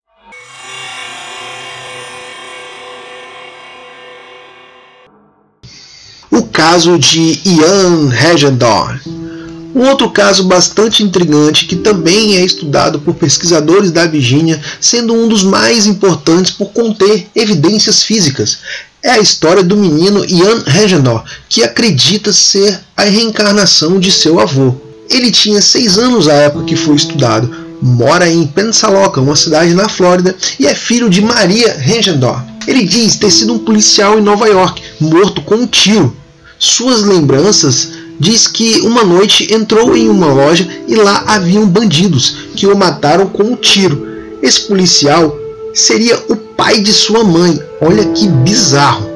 O 6.29 6.43
caso 6.43 6.99
de 6.99 7.39
Ian 7.45 8.09
Regendor. 8.09 8.99
Um 9.73 9.89
outro 9.89 10.09
caso 10.09 10.45
bastante 10.45 11.03
intrigante 11.03 11.65
que 11.65 11.75
também 11.75 12.37
é 12.37 12.45
estudado 12.45 12.97
por 12.99 13.13
pesquisadores 13.13 13.91
da 13.91 14.05
Virgínia, 14.05 14.61
sendo 14.79 15.13
um 15.13 15.27
dos 15.27 15.43
mais 15.43 15.85
importantes 15.85 16.51
por 16.51 16.71
conter 16.71 17.27
evidências 17.35 18.01
físicas, 18.01 18.59
é 19.05 19.11
a 19.11 19.19
história 19.19 19.63
do 19.63 19.77
menino 19.77 20.25
Ian 20.25 20.63
Regenor, 20.65 21.23
que 21.47 21.63
acredita 21.63 22.33
ser 22.33 22.79
a 22.97 23.03
reencarnação 23.03 23.99
de 23.99 24.11
seu 24.11 24.39
avô. 24.39 24.73
Ele 25.07 25.29
tinha 25.29 25.61
seis 25.61 25.99
anos 25.99 26.27
à 26.27 26.33
época 26.33 26.65
que 26.65 26.75
foi 26.75 26.95
estudado, 26.95 27.55
mora 27.79 28.27
em 28.27 28.47
Pensaloca, 28.47 29.21
uma 29.21 29.35
cidade 29.35 29.75
na 29.75 29.87
Flórida, 29.87 30.35
e 30.59 30.65
é 30.65 30.73
filho 30.73 31.07
de 31.07 31.21
Maria 31.21 31.77
Regendor. 31.79 32.41
Ele 32.67 32.83
diz 32.83 33.15
ter 33.15 33.29
sido 33.29 33.53
um 33.53 33.59
policial 33.59 34.17
em 34.17 34.23
Nova 34.23 34.47
York, 34.47 34.81
morto 34.99 35.39
com 35.43 35.53
um 35.53 35.67
tiro. 35.67 36.17
Suas 36.57 37.03
lembranças 37.03 37.89
diz 38.19 38.47
que 38.47 38.79
uma 38.79 39.03
noite 39.03 39.53
entrou 39.53 39.95
em 39.95 40.09
uma 40.09 40.33
loja 40.33 40.67
e 40.87 40.95
lá 40.95 41.25
haviam 41.27 41.67
bandidos 41.67 42.37
que 42.55 42.65
o 42.65 42.75
mataram 42.75 43.27
com 43.27 43.43
um 43.43 43.55
tiro. 43.55 44.07
Esse 44.41 44.61
policial 44.61 45.44
seria 45.75 46.17
o 46.29 46.35
pai 46.35 46.79
de 46.79 46.93
sua 46.93 47.23
mãe. 47.23 47.59
Olha 47.81 48.05
que 48.05 48.27
bizarro. 48.27 49.07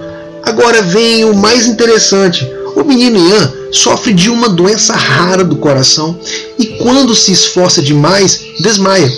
Agora 0.43 0.81
vem 0.81 1.23
o 1.23 1.33
mais 1.33 1.65
interessante. 1.65 2.45
O 2.75 2.83
menino 2.83 3.17
Ian 3.17 3.53
sofre 3.71 4.13
de 4.13 4.29
uma 4.29 4.49
doença 4.49 4.93
rara 4.93 5.43
do 5.43 5.55
coração 5.55 6.19
e 6.57 6.65
quando 6.77 7.15
se 7.15 7.31
esforça 7.31 7.81
demais, 7.81 8.41
desmaia. 8.59 9.11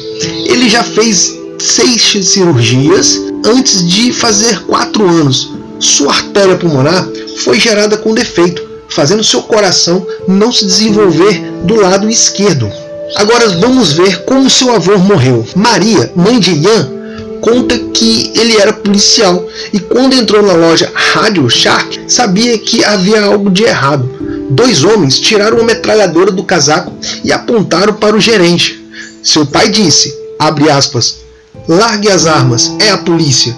Ele 0.46 0.70
já 0.70 0.84
fez 0.84 1.36
seis 1.60 2.02
cirurgias 2.28 3.20
antes 3.46 3.88
de 3.88 4.14
fazer 4.14 4.64
quatro 4.66 5.08
anos. 5.08 5.52
Sua 5.80 6.14
artéria 6.14 6.56
pulmonar 6.56 7.08
foi 7.38 7.60
gerada 7.60 7.98
com 7.98 8.14
defeito, 8.14 8.64
fazendo 8.88 9.24
seu 9.24 9.42
coração 9.44 10.06
não 10.28 10.52
se 10.52 10.66
desenvolver 10.66 11.42
do 11.64 11.76
lado 11.76 12.10
esquerdo. 12.10 12.72
Agora 13.16 13.50
vamos 13.60 13.94
ver 13.94 14.24
como 14.24 14.50
seu 14.50 14.74
avô 14.74 14.98
morreu. 14.98 15.46
Maria, 15.56 16.12
mãe 16.16 16.40
de 16.40 16.52
Ian, 16.52 17.01
conta 17.42 17.78
que 17.78 18.32
ele 18.36 18.58
era 18.58 18.72
policial 18.72 19.46
e 19.74 19.80
quando 19.80 20.14
entrou 20.14 20.42
na 20.42 20.54
loja 20.54 20.92
Radio 20.94 21.50
Shark 21.50 22.02
sabia 22.08 22.58
que 22.58 22.84
havia 22.84 23.24
algo 23.24 23.50
de 23.50 23.64
errado. 23.64 24.10
Dois 24.52 24.84
homens 24.84 25.20
tiraram 25.20 25.58
uma 25.58 25.66
metralhadora 25.66 26.32
do 26.32 26.44
casaco 26.44 26.94
e 27.24 27.32
apontaram 27.32 27.94
para 27.94 28.16
o 28.16 28.20
gerente. 28.20 28.80
Seu 29.24 29.46
pai 29.46 29.70
disse, 29.70 30.16
abre 30.40 30.70
aspas, 30.70 31.18
largue 31.68 32.10
as 32.10 32.26
armas, 32.26 32.72
é 32.80 32.92
a 32.92 32.98
polícia. 32.98 33.56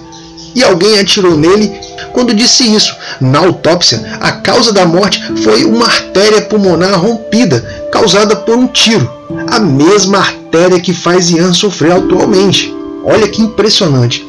E 0.54 0.62
alguém 0.62 0.98
atirou 0.98 1.36
nele 1.36 1.72
quando 2.12 2.32
disse 2.32 2.64
isso. 2.64 2.94
Na 3.20 3.40
autópsia, 3.40 4.00
a 4.20 4.32
causa 4.32 4.72
da 4.72 4.86
morte 4.86 5.20
foi 5.42 5.64
uma 5.64 5.84
artéria 5.84 6.42
pulmonar 6.42 7.00
rompida, 7.00 7.60
causada 7.90 8.36
por 8.36 8.56
um 8.56 8.68
tiro. 8.68 9.10
A 9.48 9.58
mesma 9.58 10.18
artéria 10.18 10.80
que 10.80 10.94
faz 10.94 11.30
Ian 11.30 11.52
sofrer 11.52 11.92
atualmente. 11.92 12.72
Olha 13.04 13.28
que 13.28 13.42
impressionante. 13.42 14.26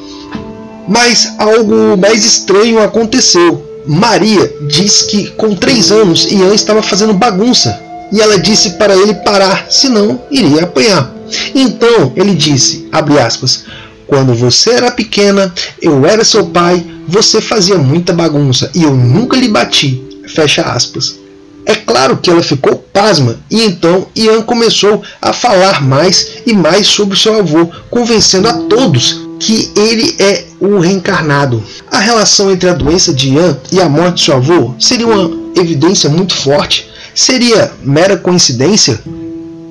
Mas 0.88 1.34
algo 1.38 1.98
mais 1.98 2.26
estranho 2.26 2.82
aconteceu. 2.84 3.64
Maria 3.88 4.54
diz 4.68 5.04
que 5.04 5.28
com 5.32 5.56
três 5.56 5.92
anos 5.92 6.30
Ian 6.32 6.54
estava 6.54 6.82
fazendo 6.82 7.14
bagunça 7.14 7.80
e 8.12 8.20
ela 8.20 8.40
disse 8.40 8.72
para 8.72 8.96
ele 8.96 9.14
parar, 9.14 9.68
senão 9.70 10.22
iria 10.30 10.64
apanhar. 10.64 11.14
Então 11.54 12.14
ele 12.16 12.34
disse, 12.34 12.88
aspas, 12.92 13.66
quando 14.08 14.34
você 14.34 14.72
era 14.72 14.92
pequena, 14.92 15.54
eu 15.82 16.06
era 16.06 16.24
seu 16.24 16.46
pai, 16.48 16.86
você 17.08 17.42
fazia 17.42 17.78
muita 17.78 18.14
bagunça 18.14 18.70
e 18.74 18.84
eu 18.84 18.96
nunca 18.96 19.38
lhe 19.38 19.48
bati. 19.48 20.02
Fecha 20.28 20.64
aspas. 20.64 21.25
É 21.66 21.76
claro 21.76 22.18
que 22.18 22.30
ela 22.30 22.44
ficou 22.44 22.76
pasma 22.94 23.40
e 23.50 23.64
então 23.64 24.08
Ian 24.16 24.42
começou 24.44 25.02
a 25.22 25.34
falar 25.34 25.82
mais 25.82 26.38
e 26.46 26.54
mais 26.54 26.88
sobre 26.88 27.18
seu 27.18 27.40
avô, 27.40 27.70
convencendo 27.90 28.48
a 28.48 28.54
todos 28.54 29.20
que 29.40 29.72
ele 29.76 30.16
é 30.20 30.46
o 30.60 30.80
reencarnado. 30.80 31.62
A 31.92 32.00
relação 32.00 32.52
entre 32.52 32.70
a 32.70 32.74
doença 32.74 33.14
de 33.14 33.30
Ian 33.30 33.58
e 33.72 33.82
a 33.82 33.90
morte 33.90 34.18
de 34.18 34.22
seu 34.26 34.36
avô 34.36 34.76
seria 34.80 35.08
uma 35.08 35.32
evidência 35.56 36.10
muito 36.10 36.36
forte. 36.36 36.88
Seria 37.14 37.72
mera 37.84 38.16
coincidência? 38.16 39.00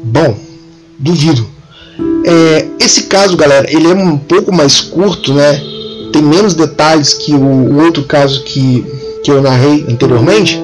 Bom, 0.04 0.36
duvido. 0.98 1.46
É, 2.24 2.66
esse 2.80 3.04
caso, 3.04 3.36
galera, 3.36 3.70
ele 3.70 3.86
é 3.90 3.94
um 3.94 4.18
pouco 4.18 4.52
mais 4.52 4.80
curto, 4.80 5.32
né? 5.32 5.60
Tem 6.12 6.22
menos 6.22 6.54
detalhes 6.54 7.14
que 7.14 7.32
o, 7.32 7.38
o 7.38 7.84
outro 7.84 8.04
caso 8.04 8.42
que, 8.44 8.84
que 9.22 9.30
eu 9.30 9.42
narrei 9.42 9.84
anteriormente 9.88 10.63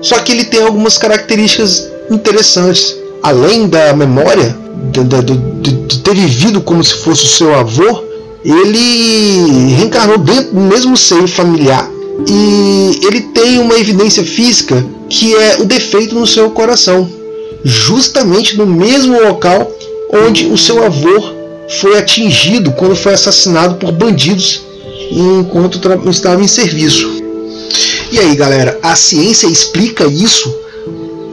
só 0.00 0.18
que 0.20 0.32
ele 0.32 0.44
tem 0.44 0.62
algumas 0.62 0.96
características 0.98 1.88
interessantes. 2.10 2.96
Além 3.22 3.68
da 3.68 3.92
memória, 3.94 4.56
de, 4.92 5.02
de, 5.04 5.22
de, 5.22 5.86
de 5.86 5.98
ter 5.98 6.14
vivido 6.14 6.60
como 6.60 6.82
se 6.84 6.94
fosse 6.94 7.24
o 7.24 7.28
seu 7.28 7.54
avô, 7.54 8.04
ele 8.44 9.74
reencarnou 9.74 10.18
dentro 10.18 10.54
do 10.54 10.60
mesmo 10.60 10.96
seio 10.96 11.26
familiar. 11.26 11.90
E 12.28 13.00
ele 13.06 13.20
tem 13.20 13.58
uma 13.58 13.78
evidência 13.78 14.24
física 14.24 14.84
que 15.08 15.34
é 15.34 15.58
o 15.60 15.64
defeito 15.64 16.14
no 16.14 16.26
seu 16.26 16.50
coração. 16.50 17.08
justamente 17.64 18.56
no 18.56 18.66
mesmo 18.66 19.20
local 19.20 19.70
onde 20.12 20.46
o 20.46 20.56
seu 20.56 20.84
avô 20.84 21.34
foi 21.80 21.98
atingido 21.98 22.72
quando 22.72 22.96
foi 22.96 23.12
assassinado 23.12 23.74
por 23.74 23.92
bandidos 23.92 24.62
enquanto 25.10 25.80
estava 26.08 26.42
em 26.42 26.48
serviço. 26.48 27.22
E 28.10 28.18
aí, 28.18 28.34
galera, 28.34 28.78
a 28.82 28.96
ciência 28.96 29.46
explica 29.46 30.06
isso? 30.06 30.54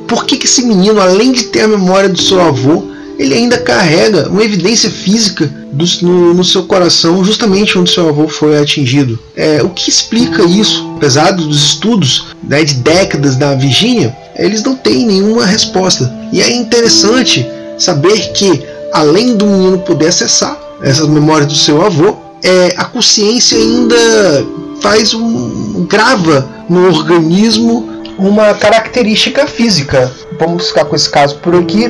Por 0.08 0.25
que, 0.25 0.38
que 0.38 0.46
esse 0.46 0.63
menino, 0.63 1.00
além 1.00 1.32
de 1.32 1.46
ter 1.46 1.62
a 1.62 1.67
memória 1.67 2.10
do 2.10 2.22
seu 2.22 2.39
avô, 2.41 2.84
ele 3.17 3.34
ainda 3.34 3.58
carrega 3.58 4.29
uma 4.29 4.44
evidência 4.44 4.89
física 4.89 5.51
do, 5.72 5.86
no, 6.01 6.34
no, 6.34 6.44
seu 6.44 6.63
coração, 6.63 7.24
justamente 7.24 7.77
onde 7.77 7.91
seu 7.91 8.10
avô 8.10 8.27
foi 8.27 8.58
atingido. 8.58 9.17
É, 9.36 9.63
o 9.63 9.70
que 9.70 9.89
explica 9.89 10.44
isso? 10.44 10.86
Apesar 10.98 11.32
dos 11.32 11.63
estudos 11.63 12.27
né, 12.44 12.63
de 12.63 12.75
décadas 12.75 13.36
da 13.36 13.55
Virgínia, 13.55 14.15
eles 14.36 14.63
não 14.63 14.75
têm 14.75 15.05
nenhuma 15.05 15.46
resposta. 15.46 16.13
E 16.32 16.41
é 16.41 16.51
interessante 16.51 17.46
saber 17.77 18.34
que, 18.34 18.62
além 18.94 19.36
do 19.36 19.46
menino 19.46 19.79
poder 19.79 20.08
acessar 20.08 20.58
essas 20.82 21.08
memórias 21.08 21.48
do 21.48 21.58
seu 21.58 21.82
avô, 21.82 22.17
é, 22.44 22.74
a 22.77 22.86
consciência 22.86 23.58
ainda 23.58 24.46
faz 24.82 25.13
um 25.13 25.86
grava 25.86 26.54
no 26.69 26.88
organismo 26.88 27.95
uma 28.17 28.53
característica 28.53 29.45
física. 29.48 30.12
Vamos 30.39 30.69
ficar 30.69 30.86
com 30.86 30.95
esse 30.95 31.10
caso 31.10 31.38
por 31.39 31.55
aqui 31.55 31.86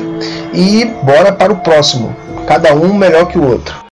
e 0.52 0.84
bora 1.04 1.32
para 1.32 1.52
o 1.52 1.58
próximo. 1.58 2.14
Cada 2.46 2.74
um 2.74 2.94
melhor 2.94 3.26
que 3.26 3.38
o 3.38 3.44
outro. 3.44 3.86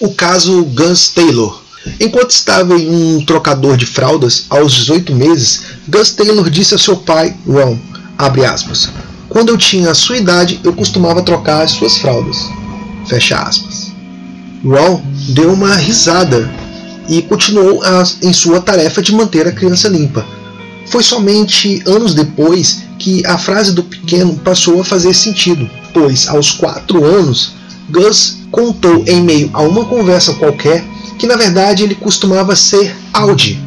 O 0.00 0.14
caso 0.14 0.64
Gus 0.64 1.08
Taylor. 1.08 1.62
Enquanto 2.00 2.30
estava 2.30 2.74
em 2.74 3.16
um 3.16 3.24
trocador 3.24 3.76
de 3.76 3.86
fraldas 3.86 4.46
aos 4.48 4.72
18 4.72 5.14
meses, 5.14 5.64
Gus 5.88 6.10
Taylor 6.10 6.48
disse 6.48 6.74
a 6.74 6.78
seu 6.78 6.96
pai, 6.96 7.36
Ron, 7.46 7.78
aspas, 8.18 8.90
quando 9.34 9.48
eu 9.48 9.58
tinha 9.58 9.90
a 9.90 9.94
sua 9.94 10.16
idade, 10.16 10.60
eu 10.62 10.72
costumava 10.72 11.20
trocar 11.20 11.64
as 11.64 11.72
suas 11.72 11.96
fraldas. 11.96 12.48
Fecha 13.08 13.36
aspas. 13.36 13.92
Ron 14.64 15.02
deu 15.30 15.52
uma 15.52 15.74
risada 15.74 16.48
e 17.08 17.20
continuou 17.20 17.82
a, 17.82 18.04
em 18.22 18.32
sua 18.32 18.60
tarefa 18.60 19.02
de 19.02 19.12
manter 19.12 19.44
a 19.48 19.50
criança 19.50 19.88
limpa. 19.88 20.24
Foi 20.86 21.02
somente 21.02 21.82
anos 21.84 22.14
depois 22.14 22.84
que 22.96 23.26
a 23.26 23.36
frase 23.36 23.72
do 23.72 23.82
pequeno 23.82 24.36
passou 24.36 24.80
a 24.80 24.84
fazer 24.84 25.12
sentido, 25.12 25.68
pois 25.92 26.28
aos 26.28 26.52
quatro 26.52 27.04
anos, 27.04 27.54
Gus 27.90 28.36
contou 28.52 29.02
em 29.04 29.20
meio 29.20 29.50
a 29.52 29.62
uma 29.62 29.84
conversa 29.84 30.32
qualquer 30.34 30.84
que 31.18 31.26
na 31.26 31.34
verdade 31.34 31.82
ele 31.82 31.96
costumava 31.96 32.54
ser 32.54 32.94
Audi, 33.12 33.60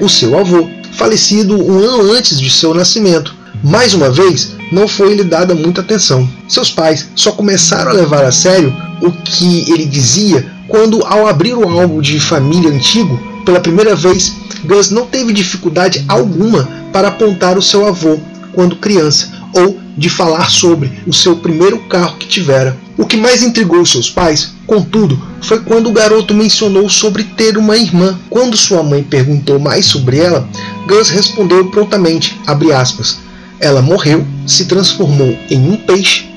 o 0.00 0.08
seu 0.08 0.36
avô, 0.36 0.68
falecido 0.94 1.56
um 1.56 1.78
ano 1.78 2.12
antes 2.12 2.36
de 2.36 2.50
seu 2.50 2.74
nascimento. 2.74 3.32
Mais 3.62 3.94
uma 3.94 4.10
vez, 4.10 4.53
não 4.72 4.88
foi 4.88 5.14
lhe 5.14 5.24
dada 5.24 5.54
muita 5.54 5.80
atenção. 5.80 6.28
Seus 6.48 6.70
pais 6.70 7.08
só 7.14 7.32
começaram 7.32 7.90
a 7.90 7.94
levar 7.94 8.24
a 8.24 8.32
sério 8.32 8.74
o 9.00 9.10
que 9.10 9.70
ele 9.70 9.84
dizia 9.86 10.52
quando, 10.68 11.04
ao 11.04 11.26
abrir 11.26 11.54
o 11.54 11.68
álbum 11.68 12.00
de 12.00 12.18
família 12.18 12.70
antigo, 12.70 13.20
pela 13.44 13.60
primeira 13.60 13.94
vez, 13.94 14.34
Gus 14.64 14.90
não 14.90 15.06
teve 15.06 15.32
dificuldade 15.32 16.04
alguma 16.08 16.68
para 16.92 17.08
apontar 17.08 17.58
o 17.58 17.62
seu 17.62 17.86
avô 17.86 18.18
quando 18.52 18.76
criança 18.76 19.30
ou 19.52 19.78
de 19.96 20.08
falar 20.08 20.50
sobre 20.50 20.90
o 21.06 21.12
seu 21.12 21.36
primeiro 21.36 21.78
carro 21.80 22.16
que 22.16 22.26
tivera. 22.26 22.76
O 22.96 23.06
que 23.06 23.16
mais 23.16 23.42
intrigou 23.42 23.84
seus 23.84 24.08
pais, 24.08 24.52
contudo, 24.66 25.20
foi 25.40 25.60
quando 25.60 25.88
o 25.88 25.92
garoto 25.92 26.32
mencionou 26.32 26.88
sobre 26.88 27.24
ter 27.24 27.58
uma 27.58 27.76
irmã. 27.76 28.18
Quando 28.30 28.56
sua 28.56 28.82
mãe 28.82 29.02
perguntou 29.02 29.58
mais 29.58 29.86
sobre 29.86 30.18
ela, 30.18 30.48
Gus 30.86 31.10
respondeu 31.10 31.66
prontamente, 31.66 32.38
aspas, 32.74 33.18
ela 33.60 33.82
morreu, 33.82 34.26
se 34.46 34.66
transformou 34.66 35.36
em 35.50 35.70
um 35.70 35.76
peixe, 35.76 36.28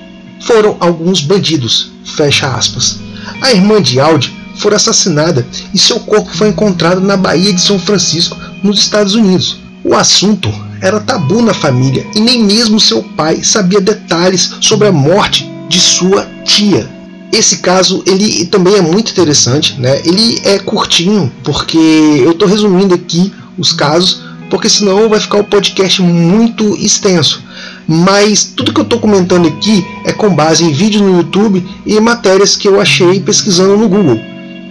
foram 0.42 0.78
alguns 0.80 1.22
bandidos, 1.22 1.92
fecha 2.16 2.48
aspas. 2.48 3.00
A 3.42 3.52
irmã 3.52 3.82
de 3.82 4.00
Audi 4.00 4.36
foi 4.58 4.74
assassinada 4.74 5.46
e 5.74 5.78
seu 5.78 6.00
corpo 6.00 6.30
foi 6.36 6.50
encontrado 6.50 7.02
na 7.02 7.18
Baía 7.18 7.54
de 7.54 7.62
São 7.62 7.80
Francisco, 7.80 8.38
nos 8.64 8.80
Estados 8.80 9.16
Unidos. 9.16 9.60
O 9.84 9.96
assunto 9.96 10.52
era 10.82 11.00
tabu 11.00 11.42
na 11.42 11.54
família 11.54 12.06
e 12.16 12.20
nem 12.20 12.44
mesmo 12.44 12.80
seu 12.80 13.04
pai 13.04 13.44
sabia 13.44 13.82
detalhes 13.82 14.56
sobre 14.62 14.88
a 14.88 14.92
morte 14.92 15.50
de 15.70 15.80
sua 15.80 16.26
tia. 16.44 16.90
Esse 17.32 17.58
caso 17.58 18.04
ele 18.06 18.46
também 18.46 18.76
é 18.76 18.82
muito 18.82 19.12
interessante, 19.12 19.80
né? 19.80 20.02
Ele 20.06 20.40
é 20.44 20.60
curtinho 20.60 21.32
porque 21.44 21.78
eu 21.78 22.32
estou 22.32 22.48
resumindo 22.48 22.94
aqui 22.94 23.32
os 23.58 23.74
casos 23.74 24.24
porque 24.50 24.70
senão 24.70 25.10
vai 25.10 25.20
ficar 25.20 25.40
o 25.40 25.44
podcast 25.44 26.02
muito 26.02 26.76
extenso. 26.78 27.44
Mas 27.88 28.44
tudo 28.44 28.74
que 28.74 28.80
eu 28.80 28.84
estou 28.84 29.00
comentando 29.00 29.48
aqui 29.48 29.86
é 30.06 30.12
com 30.12 30.34
base 30.34 30.64
em 30.64 30.74
vídeos 30.74 31.02
no 31.02 31.18
YouTube 31.18 31.66
e 31.86 32.00
matérias 32.00 32.56
que 32.56 32.68
eu 32.68 32.80
achei 32.80 33.20
pesquisando 33.20 33.78
no 33.78 33.90
Google. 33.90 34.20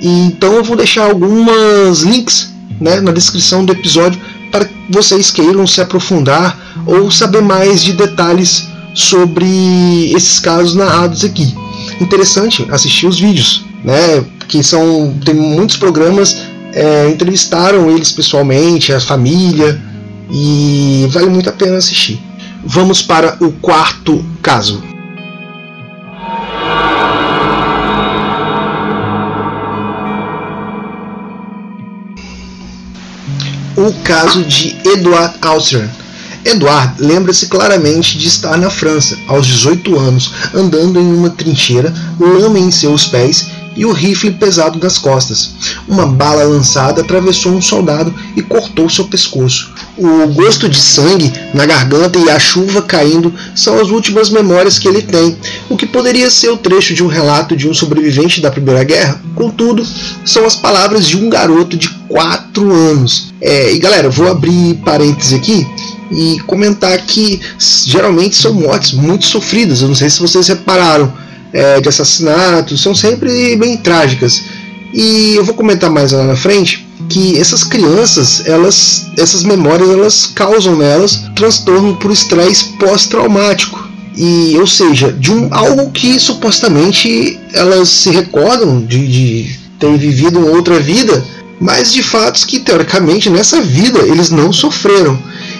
E, 0.01 0.09
então 0.27 0.55
eu 0.55 0.65
vou 0.65 0.77
deixar 0.77 1.05
alguns 1.05 2.03
links 2.03 2.53
né, 2.81 3.01
na 3.01 3.13
descrição 3.13 3.65
do 3.65 3.73
episódio 3.73 4.21
para 4.51 4.65
que 4.65 4.75
vocês 4.91 5.31
queiram 5.31 5.67
se 5.67 5.81
aprofundar 5.81 6.59
ou 6.87 7.11
saber 7.11 7.43
mais 7.43 7.83
de 7.83 7.93
detalhes 7.93 8.69
sobre 8.95 10.13
esses 10.13 10.39
casos 10.39 10.75
narrados 10.75 11.25
aqui. 11.25 11.55
Interessante 12.01 12.67
assistir 12.71 13.07
os 13.07 13.19
vídeos, 13.19 13.65
né? 13.85 14.25
Que 14.49 14.63
são 14.63 15.15
tem 15.25 15.35
muitos 15.35 15.77
programas 15.77 16.37
é, 16.77 17.09
entrevistaram 17.09 17.91
eles 17.91 18.13
pessoalmente, 18.13 18.93
a 18.93 19.01
família, 19.01 19.81
e 20.31 21.09
vale 21.11 21.31
muito 21.31 21.49
a 21.49 21.53
pena 21.53 21.79
assistir. 21.79 22.21
Vamos 22.67 23.01
para 23.01 23.39
o 23.41 23.51
quarto 23.53 24.23
caso. 24.43 24.83
O 33.75 33.93
caso 34.05 34.45
de 34.45 34.77
Edward 34.85 35.35
Austrian. 35.41 35.89
Edward 36.45 36.95
lembra-se 36.99 37.47
claramente 37.47 38.19
de 38.19 38.29
estar 38.29 38.57
na 38.59 38.69
França, 38.71 39.19
aos 39.29 39.47
18 39.47 39.99
anos, 39.99 40.31
andando 40.55 41.01
em 41.01 41.13
uma 41.13 41.31
trincheira, 41.31 41.93
lama 42.21 42.59
em 42.59 42.71
seus 42.71 43.07
pés 43.07 43.56
e 43.77 43.85
o 43.85 43.93
rifle 43.93 44.31
pesado 44.33 44.79
nas 44.79 44.99
costas. 44.99 45.51
Uma 45.87 46.07
bala 46.07 46.45
lançada 46.45 47.03
atravessou 47.03 47.53
um 47.53 47.63
soldado 47.63 48.15
e 48.35 48.43
cortou 48.43 48.89
seu 48.89 49.05
pescoço. 49.05 49.73
O 49.97 50.29
gosto 50.29 50.69
de 50.69 50.81
sangue 50.81 51.33
na 51.55 51.67
garganta 51.67 52.19
e 52.19 52.31
a 52.31 52.39
chuva 52.39 52.83
caindo 52.83 53.33
são 53.55 53.79
as 53.79 53.89
últimas 53.89 54.31
memórias 54.31 54.79
que 54.79 54.89
ele 54.89 55.03
tem, 55.03 55.37
o 55.69 55.77
que 55.77 55.87
poderia 55.87 56.31
ser 56.31 56.51
o 56.51 56.57
trecho 56.57 56.95
de 56.95 57.03
um 57.03 57.07
relato 57.07 57.57
de 57.57 57.69
um 57.69 57.75
sobrevivente 57.75 58.41
da 58.41 58.51
Primeira 58.51 58.85
Guerra, 58.85 59.21
contudo, 59.35 59.87
são 60.25 60.45
as 60.45 60.57
palavras 60.57 61.07
de 61.07 61.17
um 61.17 61.29
garoto 61.29 61.77
de 61.77 61.89
4 62.09 62.73
anos. 62.73 63.33
É, 63.41 63.73
e 63.73 63.79
galera, 63.79 64.09
vou 64.09 64.29
abrir 64.29 64.75
parênteses 64.85 65.33
aqui 65.33 65.67
e 66.11 66.39
comentar 66.47 66.99
que 67.05 67.41
geralmente 67.85 68.37
são 68.37 68.55
mortes 68.55 68.93
muito 68.93 69.27
sofridas. 69.27 69.83
Eu 69.83 69.89
não 69.89 69.95
sei 69.95 70.09
se 70.09 70.21
vocês 70.21 70.49
repararam 70.49 71.13
é, 71.53 71.81
de 71.81 71.89
assassinatos, 71.89 72.83
são 72.83 72.95
sempre 72.95 73.57
bem 73.57 73.77
trágicas. 73.77 74.43
E 74.93 75.35
eu 75.37 75.45
vou 75.45 75.55
comentar 75.55 75.91
mais 75.91 76.13
lá 76.13 76.25
na 76.25 76.37
frente 76.37 76.87
que 77.09 77.39
essas 77.39 77.63
crianças, 77.63 78.43
elas, 78.47 79.07
essas 79.17 79.43
memórias, 79.43 79.91
elas 79.91 80.27
causam 80.27 80.77
nelas 80.77 81.23
transtorno 81.35 81.97
por 81.97 82.11
estresse 82.11 82.65
pós-traumático. 82.79 83.87
E, 84.17 84.57
ou 84.59 84.67
seja, 84.67 85.13
de 85.13 85.31
um 85.31 85.49
algo 85.51 85.91
que 85.91 86.19
supostamente 86.19 87.39
elas 87.53 87.89
se 87.91 88.11
recordam 88.11 88.83
de, 88.83 89.07
de 89.07 89.59
ter 89.79 89.95
vivido 89.99 90.39
uma 90.39 90.49
outra 90.49 90.81
vida, 90.81 91.23
mas 91.61 91.93
de 91.93 92.03
fatos 92.03 92.45
que 92.45 92.61
teoricamente 92.61 93.29
nessa 93.29 93.61
vida 93.61 93.99
eles 94.01 94.31
não 94.31 94.53
sofreram. 94.53 95.19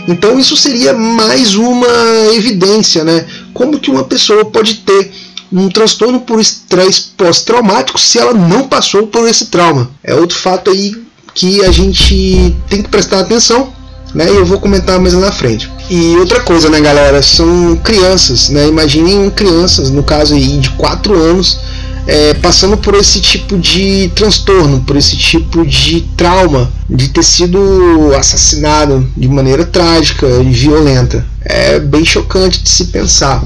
Então 0.09 0.39
isso 0.39 0.57
seria 0.57 0.95
mais 0.95 1.55
uma 1.55 1.87
evidência, 2.35 3.05
né? 3.05 3.27
Como 3.53 3.79
que 3.79 3.91
uma 3.91 4.05
pessoa 4.05 4.45
pode 4.45 4.77
ter 4.77 5.11
um 5.53 5.69
transtorno 5.69 6.21
por 6.21 6.41
estresse 6.41 7.13
pós-traumático 7.17 7.99
se 7.99 8.19
ela 8.19 8.35
não 8.35 8.69
passou 8.69 9.07
por 9.07 9.29
esse 9.29 9.47
trauma. 9.47 9.91
É 10.03 10.15
outro 10.15 10.37
fato 10.37 10.71
aí 10.71 10.95
que 11.35 11.65
a 11.65 11.71
gente 11.71 12.57
tem 12.69 12.83
que 12.83 12.89
prestar 12.89 13.21
atenção, 13.21 13.73
né? 14.15 14.27
E 14.27 14.37
eu 14.37 14.47
vou 14.47 14.59
comentar 14.59 14.99
mais 14.99 15.15
na 15.15 15.31
frente. 15.31 15.71
E 15.91 16.17
outra 16.17 16.41
coisa, 16.41 16.69
né, 16.71 16.81
galera, 16.81 17.23
são 17.23 17.77
crianças, 17.77 18.49
né? 18.49 18.67
Imaginem 18.67 19.31
crianças, 19.31 19.91
no 19.91 20.03
caso 20.03 20.35
aí 20.35 20.59
de 20.59 20.71
4 20.71 21.15
anos, 21.15 21.59
é, 22.07 22.35
passando 22.35 22.77
por 22.77 22.95
esse 22.95 23.21
tipo 23.21 23.59
de 23.59 24.11
transtorno, 24.15 24.81
por 24.81 24.97
esse 24.97 25.17
tipo 25.17 25.67
de 25.67 26.03
trauma, 26.17 26.73
de 26.89 27.09
ter 27.09 27.25
sido 27.25 28.15
assassinado 28.17 29.07
de 29.17 29.29
maneira 29.29 29.65
trágica 29.65 30.27
e 30.27 30.51
violenta. 30.51 31.27
É 31.45 31.79
bem 31.79 32.05
chocante 32.05 32.63
de 32.63 32.69
se 32.69 32.87
pensar. 32.87 33.45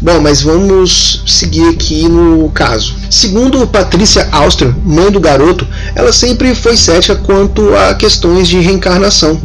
Bom, 0.00 0.20
mas 0.20 0.42
vamos 0.42 1.22
seguir 1.26 1.68
aqui 1.68 2.08
no 2.08 2.50
caso. 2.50 2.94
Segundo 3.08 3.66
Patrícia 3.66 4.28
Auster, 4.32 4.74
mãe 4.84 5.10
do 5.10 5.20
garoto, 5.20 5.66
ela 5.94 6.12
sempre 6.12 6.54
foi 6.54 6.76
cética 6.76 7.16
quanto 7.16 7.74
a 7.76 7.94
questões 7.94 8.48
de 8.48 8.58
reencarnação 8.58 9.40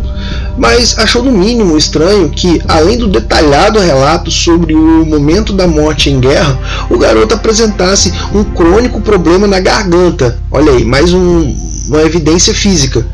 mas 0.58 0.98
achou 0.98 1.24
no 1.24 1.32
mínimo 1.32 1.78
estranho 1.78 2.30
que, 2.30 2.62
além 2.68 2.98
do 2.98 3.08
detalhado 3.08 3.80
relato 3.80 4.32
sobre 4.32 4.74
o 4.74 5.06
momento 5.06 5.54
da 5.54 5.68
morte 5.68 6.10
em 6.10 6.20
guerra, 6.20 6.60
o 6.90 6.98
garoto 6.98 7.36
apresentasse 7.36 8.12
um 8.34 8.44
crônico 8.44 9.00
problema 9.02 9.46
na 9.46 9.60
garganta. 9.60 10.38
Olha 10.52 10.72
aí, 10.72 10.84
mais 10.84 11.14
um, 11.14 11.56
uma 11.88 12.02
evidência 12.02 12.54
física 12.54 13.06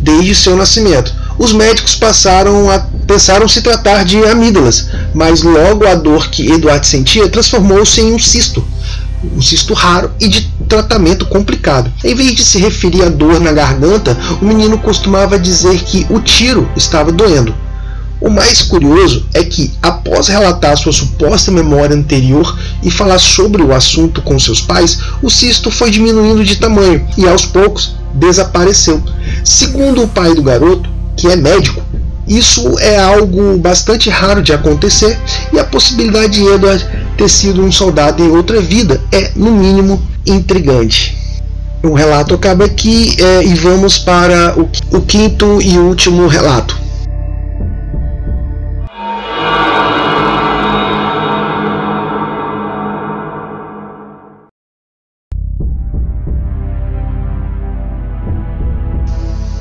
desde 0.00 0.34
seu 0.34 0.56
nascimento. 0.56 1.12
Os 1.38 1.52
médicos 1.52 1.94
passaram 1.94 2.70
a 2.70 2.78
pensaram 3.06 3.46
se 3.46 3.62
tratar 3.62 4.04
de 4.04 4.18
amígdalas, 4.24 4.88
mas 5.14 5.42
logo 5.42 5.86
a 5.86 5.94
dor 5.94 6.28
que 6.28 6.50
Eduardo 6.50 6.86
sentia 6.86 7.28
transformou-se 7.28 8.00
em 8.00 8.12
um 8.12 8.18
cisto, 8.18 8.64
um 9.36 9.40
cisto 9.40 9.74
raro 9.74 10.10
e 10.20 10.28
de 10.28 10.50
tratamento 10.68 11.26
complicado. 11.26 11.92
Em 12.04 12.14
vez 12.14 12.34
de 12.34 12.44
se 12.44 12.58
referir 12.58 13.02
à 13.04 13.08
dor 13.08 13.38
na 13.38 13.52
garganta, 13.52 14.16
o 14.40 14.44
menino 14.44 14.78
costumava 14.78 15.38
dizer 15.38 15.78
que 15.84 16.06
o 16.10 16.18
tiro 16.20 16.68
estava 16.76 17.12
doendo. 17.12 17.54
O 18.18 18.30
mais 18.30 18.62
curioso 18.62 19.26
é 19.34 19.44
que, 19.44 19.72
após 19.82 20.28
relatar 20.28 20.76
sua 20.78 20.92
suposta 20.92 21.52
memória 21.52 21.94
anterior 21.94 22.58
e 22.82 22.90
falar 22.90 23.18
sobre 23.18 23.62
o 23.62 23.74
assunto 23.74 24.22
com 24.22 24.38
seus 24.38 24.60
pais, 24.60 24.98
o 25.22 25.30
cisto 25.30 25.70
foi 25.70 25.90
diminuindo 25.90 26.42
de 26.42 26.56
tamanho 26.56 27.06
e 27.16 27.28
aos 27.28 27.44
poucos 27.44 27.94
desapareceu. 28.14 29.02
Segundo 29.44 30.02
o 30.02 30.08
pai 30.08 30.34
do 30.34 30.42
garoto, 30.42 30.95
que 31.16 31.28
é 31.28 31.36
médico, 31.36 31.82
isso 32.26 32.78
é 32.80 32.98
algo 32.98 33.56
bastante 33.58 34.10
raro 34.10 34.42
de 34.42 34.52
acontecer 34.52 35.16
e 35.52 35.58
a 35.60 35.64
possibilidade 35.64 36.40
de 36.40 36.44
Edward 36.44 36.84
ter 37.16 37.28
sido 37.28 37.62
um 37.62 37.70
soldado 37.70 38.22
em 38.22 38.28
outra 38.30 38.60
vida 38.60 39.00
é, 39.12 39.30
no 39.36 39.52
mínimo, 39.52 40.02
intrigante. 40.26 41.16
O 41.84 41.94
relato 41.94 42.34
acaba 42.34 42.64
aqui 42.64 43.16
é, 43.20 43.44
e 43.44 43.54
vamos 43.54 43.96
para 43.96 44.54
o, 44.58 44.68
o 44.96 45.00
quinto 45.02 45.62
e 45.62 45.78
último 45.78 46.26
relato. 46.26 46.85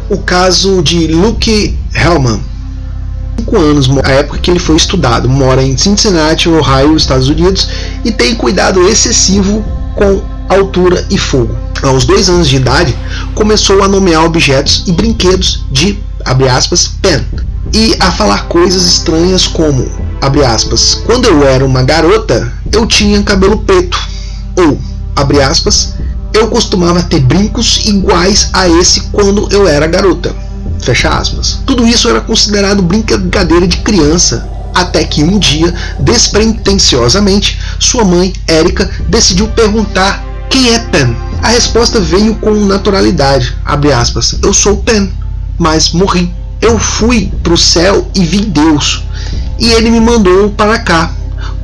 O 0.09 0.17
caso 0.17 0.81
de 0.81 1.07
Luke 1.07 1.77
Hellman. 1.93 2.41
5 3.39 3.57
anos, 3.57 3.89
a 4.03 4.11
época 4.11 4.39
que 4.39 4.49
ele 4.49 4.59
foi 4.59 4.75
estudado, 4.75 5.29
mora 5.29 5.61
em 5.61 5.77
Cincinnati, 5.77 6.49
Ohio, 6.49 6.95
Estados 6.95 7.27
Unidos, 7.27 7.67
e 8.03 8.11
tem 8.11 8.33
cuidado 8.35 8.87
excessivo 8.87 9.63
com 9.95 10.21
altura 10.49 11.05
e 11.09 11.17
fogo. 11.17 11.55
Aos 11.83 12.05
dois 12.05 12.29
anos 12.29 12.47
de 12.49 12.55
idade, 12.55 12.95
começou 13.33 13.83
a 13.83 13.87
nomear 13.87 14.23
objetos 14.23 14.83
e 14.87 14.91
brinquedos 14.91 15.63
de, 15.71 15.99
abre 16.23 16.47
aspas, 16.47 16.91
pen, 17.01 17.23
e 17.73 17.95
a 17.99 18.11
falar 18.11 18.47
coisas 18.47 18.85
estranhas 18.85 19.47
como, 19.47 19.85
abre 20.21 20.43
aspas, 20.43 21.01
quando 21.05 21.25
eu 21.25 21.45
era 21.47 21.65
uma 21.65 21.83
garota, 21.83 22.51
eu 22.71 22.85
tinha 22.85 23.21
cabelo 23.21 23.57
preto, 23.57 23.99
ou, 24.55 24.79
abre 25.15 25.41
aspas, 25.41 25.94
eu 26.35 26.47
costumava 26.49 27.01
ter 27.01 27.21
brincos 27.21 27.85
iguais 27.85 28.49
a 28.51 28.67
esse 28.67 29.01
quando 29.11 29.47
eu 29.51 29.67
era 29.67 29.87
garota. 29.87 30.35
Fecha 30.81 31.09
aspas. 31.09 31.59
Tudo 31.65 31.87
isso 31.87 32.09
era 32.09 32.19
considerado 32.19 32.81
brincadeira 32.81 33.65
de 33.65 33.77
criança, 33.77 34.47
até 34.73 35.05
que 35.05 35.23
um 35.23 35.39
dia, 35.39 35.73
despretensiosamente, 35.99 37.57
sua 37.79 38.03
mãe, 38.03 38.33
Érica, 38.45 38.89
decidiu 39.07 39.47
perguntar 39.47 40.23
quem 40.49 40.73
é 40.73 40.79
Pen. 40.79 41.15
A 41.41 41.47
resposta 41.47 41.99
veio 42.01 42.35
com 42.35 42.53
naturalidade, 42.65 43.55
abre 43.63 43.93
aspas, 43.93 44.37
eu 44.43 44.53
sou 44.53 44.77
Pen, 44.77 45.11
mas 45.57 45.91
morri. 45.91 46.31
Eu 46.61 46.77
fui 46.77 47.31
para 47.43 47.53
o 47.53 47.57
céu 47.57 48.07
e 48.13 48.25
vi 48.25 48.41
Deus, 48.41 49.03
e 49.57 49.71
ele 49.71 49.89
me 49.89 50.01
mandou 50.01 50.49
para 50.49 50.79
cá. 50.79 51.11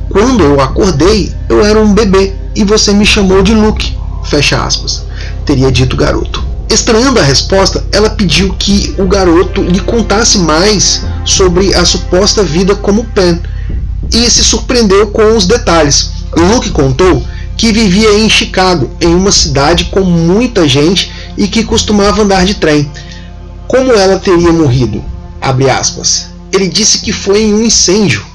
Quando 0.08 0.42
eu 0.42 0.60
acordei, 0.60 1.32
eu 1.48 1.64
era 1.64 1.78
um 1.78 1.92
bebê 1.92 2.34
e 2.54 2.64
você 2.64 2.92
me 2.92 3.04
chamou 3.04 3.42
de 3.42 3.54
Luke. 3.54 4.01
Fecha 4.24 4.62
aspas. 4.62 5.04
Teria 5.44 5.70
dito 5.70 5.94
o 5.94 5.96
garoto. 5.96 6.44
Estranhando 6.68 7.20
a 7.20 7.22
resposta, 7.22 7.84
ela 7.92 8.08
pediu 8.10 8.54
que 8.54 8.94
o 8.98 9.06
garoto 9.06 9.62
lhe 9.62 9.80
contasse 9.80 10.38
mais 10.38 11.02
sobre 11.24 11.74
a 11.74 11.84
suposta 11.84 12.42
vida 12.42 12.74
como 12.74 13.04
Pen 13.04 13.40
e 14.10 14.30
se 14.30 14.42
surpreendeu 14.42 15.08
com 15.08 15.36
os 15.36 15.46
detalhes. 15.46 16.10
Luke 16.34 16.70
contou 16.70 17.22
que 17.56 17.72
vivia 17.72 18.18
em 18.18 18.28
Chicago, 18.28 18.90
em 19.00 19.14
uma 19.14 19.30
cidade 19.30 19.84
com 19.86 20.00
muita 20.00 20.66
gente 20.66 21.12
e 21.36 21.46
que 21.46 21.62
costumava 21.62 22.22
andar 22.22 22.44
de 22.44 22.54
trem. 22.54 22.90
Como 23.68 23.92
ela 23.92 24.18
teria 24.18 24.52
morrido? 24.52 25.04
Ele 26.52 26.68
disse 26.68 27.00
que 27.00 27.12
foi 27.12 27.42
em 27.42 27.54
um 27.54 27.62
incêndio 27.62 28.31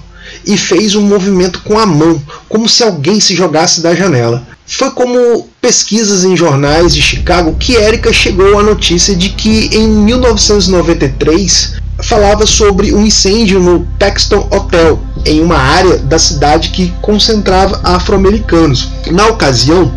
e 0.47 0.57
fez 0.57 0.95
um 0.95 1.01
movimento 1.01 1.61
com 1.63 1.77
a 1.77 1.85
mão, 1.85 2.21
como 2.47 2.67
se 2.67 2.81
alguém 2.81 3.19
se 3.19 3.35
jogasse 3.35 3.81
da 3.81 3.93
janela. 3.93 4.47
Foi 4.65 4.89
como 4.91 5.47
pesquisas 5.61 6.23
em 6.23 6.35
jornais 6.35 6.93
de 6.93 7.01
Chicago 7.01 7.55
que 7.59 7.75
Erika 7.75 8.11
chegou 8.11 8.57
à 8.57 8.63
notícia 8.63 9.15
de 9.15 9.29
que 9.29 9.69
em 9.71 9.87
1993 9.87 11.75
falava 12.03 12.45
sobre 12.45 12.93
um 12.93 13.05
incêndio 13.05 13.59
no 13.59 13.87
Paxton 13.99 14.47
Hotel, 14.51 14.99
em 15.25 15.41
uma 15.41 15.57
área 15.57 15.97
da 15.97 16.19
cidade 16.19 16.69
que 16.69 16.93
concentrava 17.01 17.79
afro-americanos. 17.83 18.89
Na 19.11 19.27
ocasião, 19.27 19.91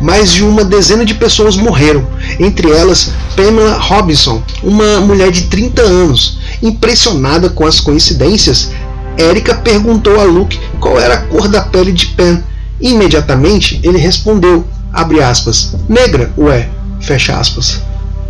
mais 0.00 0.32
de 0.32 0.42
uma 0.44 0.64
dezena 0.64 1.04
de 1.04 1.14
pessoas 1.14 1.56
morreram, 1.56 2.06
entre 2.38 2.70
elas 2.70 3.10
Pamela 3.36 3.78
Robinson, 3.78 4.42
uma 4.62 5.00
mulher 5.00 5.30
de 5.30 5.42
30 5.44 5.82
anos. 5.82 6.38
Impressionada 6.62 7.48
com 7.48 7.66
as 7.66 7.80
coincidências, 7.80 8.70
Erika 9.16 9.54
perguntou 9.54 10.20
a 10.20 10.24
Luke 10.24 10.58
qual 10.80 10.98
era 10.98 11.14
a 11.14 11.20
cor 11.22 11.48
da 11.48 11.62
pele 11.62 11.92
de 11.92 12.06
Pen. 12.06 12.42
Imediatamente 12.80 13.80
ele 13.82 13.98
respondeu, 13.98 14.66
abre 14.92 15.22
aspas, 15.22 15.74
negra, 15.88 16.32
ué, 16.36 16.68
fecha 17.00 17.38
aspas. 17.38 17.80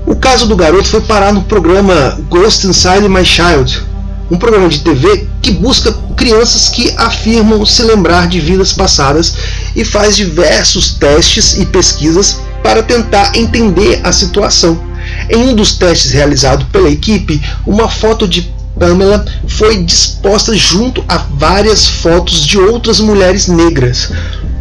O 0.07 0.15
caso 0.15 0.47
do 0.47 0.57
garoto 0.57 0.89
foi 0.89 1.01
parar 1.01 1.33
no 1.33 1.43
programa 1.43 2.19
Ghost 2.29 2.67
Inside 2.67 3.09
My 3.09 3.25
Child, 3.25 3.83
um 4.31 4.37
programa 4.37 4.69
de 4.69 4.81
TV 4.81 5.27
que 5.41 5.51
busca 5.51 5.93
crianças 6.17 6.69
que 6.69 6.95
afirmam 6.97 7.65
se 7.65 7.83
lembrar 7.83 8.29
de 8.29 8.41
vidas 8.41 8.73
passadas 8.73 9.35
e 9.75 9.85
faz 9.85 10.17
diversos 10.17 10.95
testes 10.95 11.59
e 11.59 11.67
pesquisas 11.67 12.41
para 12.63 12.83
tentar 12.83 13.33
entender 13.35 14.01
a 14.05 14.13
situação. 14.13 14.81
Em 15.29 15.49
um 15.49 15.55
dos 15.55 15.73
testes 15.73 16.13
realizado 16.13 16.65
pela 16.67 16.89
equipe, 16.89 17.43
uma 17.67 17.89
foto 17.89 18.27
de 18.27 18.51
Pamela 18.79 19.25
foi 19.47 19.83
disposta 19.83 20.55
junto 20.57 21.05
a 21.09 21.19
várias 21.19 21.87
fotos 21.87 22.45
de 22.45 22.59
outras 22.59 23.01
mulheres 23.01 23.47
negras. 23.47 24.11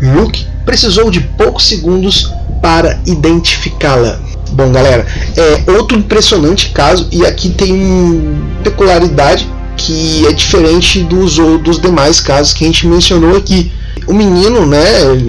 Luke 0.02 0.46
precisou 0.66 1.10
de 1.10 1.20
poucos 1.20 1.66
segundos 1.66 2.32
para 2.62 3.00
identificá-la. 3.06 4.20
Bom, 4.52 4.72
galera, 4.72 5.06
é 5.36 5.72
outro 5.72 5.98
impressionante 5.98 6.70
caso 6.70 7.08
e 7.12 7.26
aqui 7.26 7.50
tem 7.50 7.74
uma 7.74 8.62
peculiaridade 8.64 9.50
que 9.76 10.26
é 10.28 10.32
diferente 10.32 11.04
dos, 11.04 11.36
dos 11.36 11.80
demais 11.80 12.22
casos 12.22 12.54
que 12.54 12.64
a 12.64 12.68
gente 12.68 12.88
mencionou 12.88 13.36
aqui. 13.36 13.72
O 14.08 14.14
menino, 14.14 14.66
né, 14.66 14.80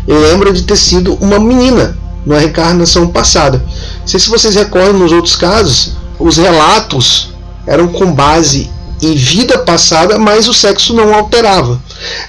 lembra 0.07 0.53
de 0.53 0.63
ter 0.63 0.77
sido 0.77 1.15
uma 1.15 1.39
menina 1.39 1.97
na 2.27 2.39
reencarnação 2.39 3.09
passada. 3.09 3.59
Não 4.01 4.07
sei 4.07 4.21
se 4.21 4.29
vocês 4.29 4.55
recordam 4.55 4.99
nos 4.99 5.13
outros 5.13 5.37
casos, 5.37 5.97
os 6.19 6.37
relatos 6.37 7.34
eram 7.67 7.89
com 7.89 8.13
base 8.13 8.71
em 9.03 9.15
vida 9.15 9.59
passada, 9.59 10.19
mas 10.19 10.49
o 10.49 10.55
sexo 10.55 10.95
não 10.95 11.15
alterava. 11.15 11.81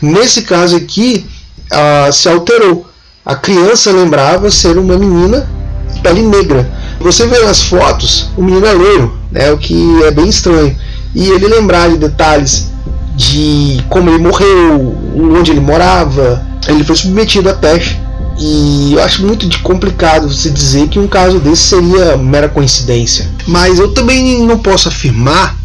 Nesse 0.02 0.42
caso 0.42 0.76
aqui, 0.76 1.26
uh, 1.72 2.12
se 2.12 2.28
alterou. 2.28 2.88
A 3.26 3.36
criança 3.36 3.92
lembrava 3.92 4.52
ser 4.52 4.78
uma 4.78 4.98
menina 4.98 5.48
de 5.94 6.00
pele 6.02 6.22
negra. 6.22 6.70
Você 7.00 7.26
vê 7.28 7.40
nas 7.40 7.64
fotos, 7.64 8.30
o 8.38 8.44
menino 8.44 8.66
é 8.66 8.74
loiro, 8.74 9.18
né, 9.32 9.52
o 9.52 9.58
que 9.58 10.04
é 10.04 10.12
bem 10.12 10.28
estranho. 10.28 10.76
E 11.14 11.30
ele 11.30 11.48
lembrar 11.48 11.90
de 11.90 11.98
detalhes 11.98 12.68
de 13.16 13.84
como 13.90 14.10
ele 14.10 14.20
morreu, 14.20 14.98
onde 15.38 15.52
ele 15.52 15.60
morava, 15.60 16.46
ele 16.68 16.84
foi 16.84 16.96
submetido 16.96 17.50
a 17.50 17.54
teste. 17.54 18.00
E 18.38 18.94
eu 18.94 19.02
acho 19.02 19.26
muito 19.26 19.48
complicado 19.62 20.28
você 20.28 20.50
dizer 20.50 20.90
que 20.90 21.00
um 21.00 21.08
caso 21.08 21.40
desse 21.40 21.64
seria 21.64 22.18
mera 22.18 22.50
coincidência. 22.50 23.30
Mas 23.48 23.80
eu 23.80 23.94
também 23.94 24.46
não 24.46 24.60
posso 24.60 24.90
afirmar 24.90 25.58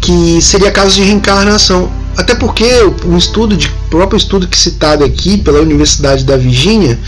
que 0.00 0.40
seria 0.42 0.70
caso 0.70 0.94
de 0.94 1.02
reencarnação. 1.02 1.90
Até 2.16 2.34
porque 2.34 2.64
o 3.04 3.16
estudo 3.16 3.56
de 3.56 3.68
próprio 3.88 4.16
estudo 4.16 4.46
que 4.46 4.58
citado 4.58 5.04
aqui 5.04 5.38
pela 5.38 5.60
Universidade 5.60 6.24
da 6.24 6.36
Virgínia 6.36 6.98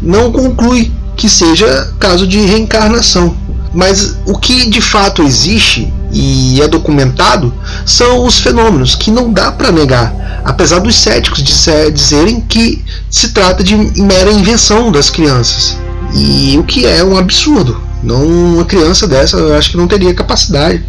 não 0.00 0.32
conclui 0.32 0.90
que 1.16 1.28
seja 1.28 1.92
caso 1.98 2.26
de 2.26 2.40
reencarnação. 2.40 3.36
Mas 3.74 4.16
o 4.24 4.38
que 4.38 4.70
de 4.70 4.80
fato 4.80 5.22
existe 5.22 5.92
e 6.12 6.62
é 6.62 6.68
documentado 6.68 7.52
são 7.84 8.24
os 8.24 8.38
fenômenos 8.38 8.94
que 8.94 9.10
não 9.10 9.32
dá 9.32 9.50
para 9.50 9.72
negar, 9.72 10.42
apesar 10.44 10.78
dos 10.78 10.94
céticos 10.94 11.42
dizerem 11.42 12.40
que 12.40 12.84
se 13.10 13.30
trata 13.30 13.64
de 13.64 13.76
mera 14.00 14.30
invenção 14.30 14.92
das 14.92 15.10
crianças. 15.10 15.76
E 16.14 16.56
o 16.56 16.62
que 16.62 16.86
é 16.86 17.02
um 17.02 17.18
absurdo. 17.18 17.82
Não 18.02 18.24
uma 18.24 18.64
criança 18.64 19.08
dessa, 19.08 19.36
eu 19.36 19.56
acho 19.56 19.70
que 19.70 19.76
não 19.76 19.88
teria 19.88 20.14
capacidade 20.14 20.84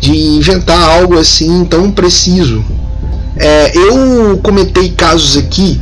de 0.00 0.12
inventar 0.12 0.80
algo 0.80 1.18
assim 1.18 1.64
tão 1.64 1.90
preciso. 1.90 2.62
É, 3.36 3.72
eu 3.74 4.38
comentei 4.42 4.90
casos 4.90 5.36
aqui 5.36 5.80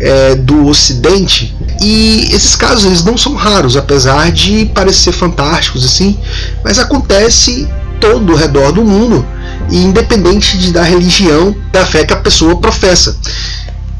é, 0.00 0.34
do 0.34 0.66
Ocidente 0.66 1.56
e 1.80 2.28
esses 2.32 2.56
casos 2.56 2.84
eles 2.84 3.04
não 3.04 3.16
são 3.16 3.34
raros, 3.34 3.76
apesar 3.76 4.30
de 4.30 4.66
parecer 4.66 5.12
fantásticos 5.12 5.84
assim, 5.84 6.18
mas 6.64 6.78
acontece 6.78 7.68
todo 8.00 8.32
ao 8.32 8.38
redor 8.38 8.72
do 8.72 8.84
mundo, 8.84 9.26
e 9.70 9.78
independente 9.78 10.58
de, 10.58 10.72
da 10.72 10.82
religião, 10.82 11.54
da 11.72 11.84
fé 11.84 12.04
que 12.04 12.12
a 12.12 12.16
pessoa 12.16 12.56
professa. 12.56 13.16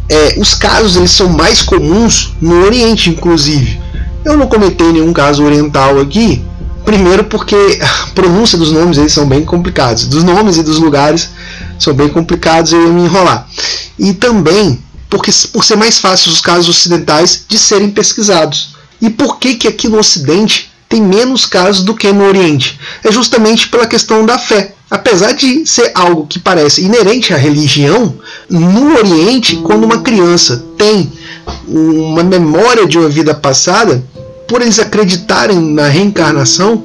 É, 0.09 0.37
os 0.39 0.55
casos 0.55 0.97
eles 0.97 1.11
são 1.11 1.29
mais 1.29 1.63
comuns 1.63 2.35
no 2.41 2.65
Oriente, 2.65 3.11
inclusive. 3.11 3.81
Eu 4.25 4.37
não 4.37 4.47
comentei 4.47 4.93
nenhum 4.93 5.13
caso 5.13 5.43
oriental 5.45 6.01
aqui, 6.01 6.45
primeiro 6.85 7.25
porque 7.25 7.57
a 7.83 8.07
pronúncia 8.15 8.57
dos 8.57 8.71
nomes 8.71 8.99
eles 8.99 9.13
são 9.13 9.27
bem 9.27 9.45
complicados, 9.45 10.07
dos 10.07 10.23
nomes 10.23 10.57
e 10.57 10.63
dos 10.63 10.79
lugares 10.79 11.31
são 11.79 11.93
bem 11.93 12.09
complicados, 12.09 12.73
eu 12.73 12.87
ia 12.87 12.93
me 12.93 13.03
enrolar. 13.03 13.49
E 13.99 14.13
também 14.13 14.79
porque 15.17 15.31
por 15.51 15.65
ser 15.65 15.77
mais 15.77 15.99
fácil 15.99 16.31
os 16.31 16.43
casos 16.43 16.69
ocidentais 16.69 17.47
de 17.49 17.59
serem 17.59 17.89
pesquisados. 17.91 18.77
E 19.01 19.09
por 19.09 19.39
que 19.39 19.55
que 19.55 19.67
aqui 19.67 19.89
no 19.89 19.99
Ocidente 19.99 20.71
tem 20.91 21.01
menos 21.01 21.47
casos 21.47 21.83
do 21.83 21.95
que 21.95 22.13
no 22.13 22.25
Oriente? 22.25 22.79
É 23.03 23.11
justamente 23.11 23.67
pela 23.69 23.87
questão 23.87 24.27
da 24.27 24.39
fé. 24.39 24.75
Apesar 24.91 25.33
de 25.33 25.67
ser 25.67 25.91
algo 25.95 26.27
que 26.27 26.39
parece 26.39 26.83
inerente 26.83 27.33
à 27.33 27.37
religião, 27.39 28.15
no 28.51 28.95
Oriente, 28.95 29.57
quando 29.57 29.85
uma 29.85 30.03
criança 30.03 30.63
tem 30.77 31.11
uma 31.67 32.23
memória 32.23 32.87
de 32.87 32.99
uma 32.99 33.09
vida 33.09 33.35
passada, 33.35 34.05
por 34.47 34.61
eles 34.61 34.79
acreditarem 34.79 35.59
na 35.59 35.89
reencarnação, 35.89 36.85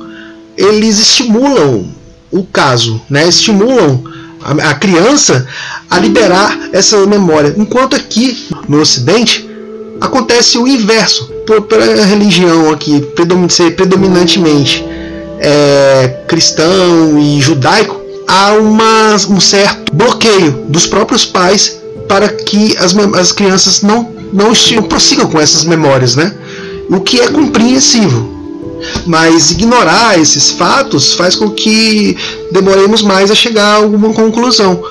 eles 0.55 0.99
estimulam 0.99 1.93
o 2.31 2.43
caso, 2.45 3.01
né? 3.09 3.27
estimulam 3.27 4.01
a 4.43 4.73
criança 4.75 5.47
a 5.89 5.99
liberar 5.99 6.69
essa 6.71 7.05
memória. 7.05 7.53
Enquanto 7.57 7.95
aqui 7.95 8.47
no 8.67 8.79
Ocidente 8.79 9.49
acontece 9.99 10.57
o 10.57 10.67
inverso, 10.67 11.25
por, 11.45 11.61
pela 11.63 12.05
religião 12.05 12.71
aqui 12.71 13.05
ser 13.49 13.75
predominantemente 13.75 14.83
é, 15.39 16.23
cristão 16.27 17.19
e 17.19 17.39
judaico, 17.41 17.99
há 18.27 18.53
uma, 18.53 19.15
um 19.29 19.39
certo 19.39 19.93
bloqueio 19.93 20.65
dos 20.69 20.87
próprios 20.87 21.25
pais 21.25 21.79
para 22.07 22.29
que 22.29 22.75
as, 22.77 22.95
as 23.15 23.31
crianças 23.31 23.81
não, 23.81 24.11
não, 24.33 24.51
não 24.75 24.83
prossigam 24.83 25.27
com 25.27 25.39
essas 25.39 25.63
memórias, 25.63 26.15
né? 26.15 26.33
o 26.91 26.99
que 26.99 27.21
é 27.21 27.27
compreensível. 27.29 28.40
Mas 29.05 29.51
ignorar 29.51 30.19
esses 30.19 30.51
fatos 30.51 31.13
faz 31.13 31.35
com 31.35 31.49
que 31.49 32.17
demoremos 32.51 33.01
mais 33.01 33.31
a 33.31 33.35
chegar 33.35 33.65
a 33.65 33.75
alguma 33.75 34.13
conclusão 34.13 34.83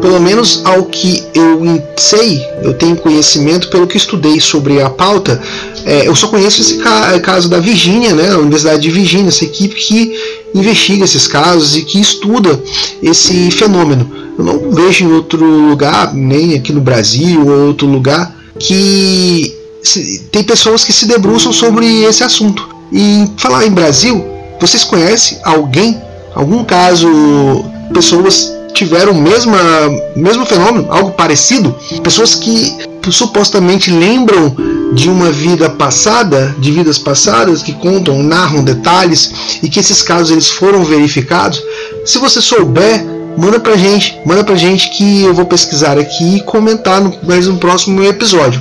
pelo 0.00 0.18
menos 0.20 0.62
ao 0.64 0.84
que 0.84 1.22
eu 1.34 1.60
sei, 1.96 2.40
eu 2.62 2.72
tenho 2.72 2.96
conhecimento 2.96 3.68
pelo 3.68 3.86
que 3.86 3.96
estudei 3.96 4.40
sobre 4.40 4.80
a 4.80 4.88
pauta, 4.88 5.40
é, 5.84 6.08
eu 6.08 6.16
só 6.16 6.28
conheço 6.28 6.60
esse 6.60 6.78
caso 7.22 7.48
da 7.48 7.58
Virgínia, 7.58 8.14
né, 8.14 8.30
a 8.30 8.38
Universidade 8.38 8.80
de 8.80 8.90
Virgínia, 8.90 9.28
essa 9.28 9.44
equipe 9.44 9.74
que 9.74 10.14
investiga 10.54 11.04
esses 11.04 11.26
casos 11.26 11.76
e 11.76 11.82
que 11.82 12.00
estuda 12.00 12.60
esse 13.02 13.50
fenômeno. 13.50 14.10
Eu 14.38 14.44
não 14.44 14.70
vejo 14.70 15.04
em 15.04 15.12
outro 15.12 15.44
lugar, 15.44 16.14
nem 16.14 16.54
aqui 16.54 16.72
no 16.72 16.80
Brasil 16.80 17.46
ou 17.46 17.66
outro 17.68 17.86
lugar, 17.86 18.34
que 18.58 19.54
tem 20.30 20.42
pessoas 20.42 20.84
que 20.84 20.92
se 20.92 21.06
debruçam 21.06 21.52
sobre 21.52 22.04
esse 22.04 22.22
assunto. 22.22 22.71
E 22.92 23.26
falar 23.36 23.66
em 23.66 23.70
Brasil, 23.70 24.24
vocês 24.60 24.84
conhecem 24.84 25.38
alguém, 25.42 26.00
algum 26.34 26.62
caso, 26.62 27.08
pessoas 27.92 28.52
tiveram 28.74 29.12
o 29.12 29.20
mesmo, 29.20 29.54
fenômeno, 30.46 30.86
algo 30.90 31.12
parecido, 31.12 31.74
pessoas 32.02 32.34
que 32.34 32.76
supostamente 33.10 33.90
lembram 33.90 34.54
de 34.94 35.08
uma 35.08 35.30
vida 35.32 35.70
passada, 35.70 36.54
de 36.58 36.70
vidas 36.70 36.98
passadas, 36.98 37.62
que 37.62 37.72
contam, 37.72 38.22
narram 38.22 38.62
detalhes 38.62 39.58
e 39.62 39.68
que 39.68 39.80
esses 39.80 40.02
casos 40.02 40.30
eles 40.30 40.50
foram 40.50 40.84
verificados. 40.84 41.62
Se 42.04 42.18
você 42.18 42.40
souber, 42.40 43.04
manda 43.36 43.58
pra 43.58 43.76
gente, 43.76 44.18
manda 44.24 44.44
pra 44.44 44.54
gente 44.54 44.90
que 44.90 45.22
eu 45.22 45.34
vou 45.34 45.46
pesquisar 45.46 45.98
aqui 45.98 46.36
e 46.36 46.40
comentar 46.42 47.00
no 47.00 47.12
mais 47.26 47.48
um 47.48 47.56
próximo 47.56 48.02
episódio. 48.02 48.60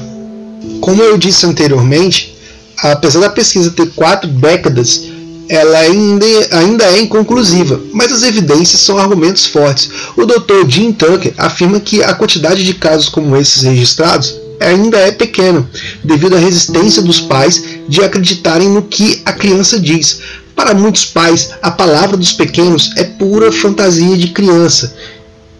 Como 0.79 1.01
eu 1.01 1.17
disse 1.17 1.45
anteriormente, 1.45 2.30
apesar 2.89 3.19
da 3.19 3.29
pesquisa 3.29 3.71
ter 3.71 3.87
quatro 3.91 4.29
décadas, 4.29 5.09
ela 5.47 5.77
ainda, 5.79 6.25
ainda 6.51 6.85
é 6.85 7.01
inconclusiva, 7.01 7.79
mas 7.91 8.11
as 8.11 8.23
evidências 8.23 8.81
são 8.81 8.97
argumentos 8.97 9.45
fortes. 9.45 9.89
O 10.15 10.25
Dr. 10.25 10.67
Jim 10.67 10.93
Tucker 10.93 11.33
afirma 11.37 11.79
que 11.79 12.01
a 12.01 12.13
quantidade 12.13 12.63
de 12.63 12.73
casos 12.73 13.09
como 13.09 13.35
esses 13.35 13.63
registrados 13.63 14.33
ainda 14.61 14.97
é 14.97 15.11
pequena, 15.11 15.67
devido 16.03 16.35
à 16.35 16.39
resistência 16.39 17.01
dos 17.01 17.19
pais 17.19 17.63
de 17.89 18.01
acreditarem 18.01 18.69
no 18.69 18.83
que 18.83 19.21
a 19.25 19.33
criança 19.33 19.79
diz. 19.79 20.19
Para 20.55 20.73
muitos 20.73 21.05
pais, 21.05 21.51
a 21.61 21.71
palavra 21.71 22.15
dos 22.15 22.31
pequenos 22.31 22.91
é 22.95 23.03
pura 23.03 23.51
fantasia 23.51 24.15
de 24.15 24.27
criança 24.27 24.95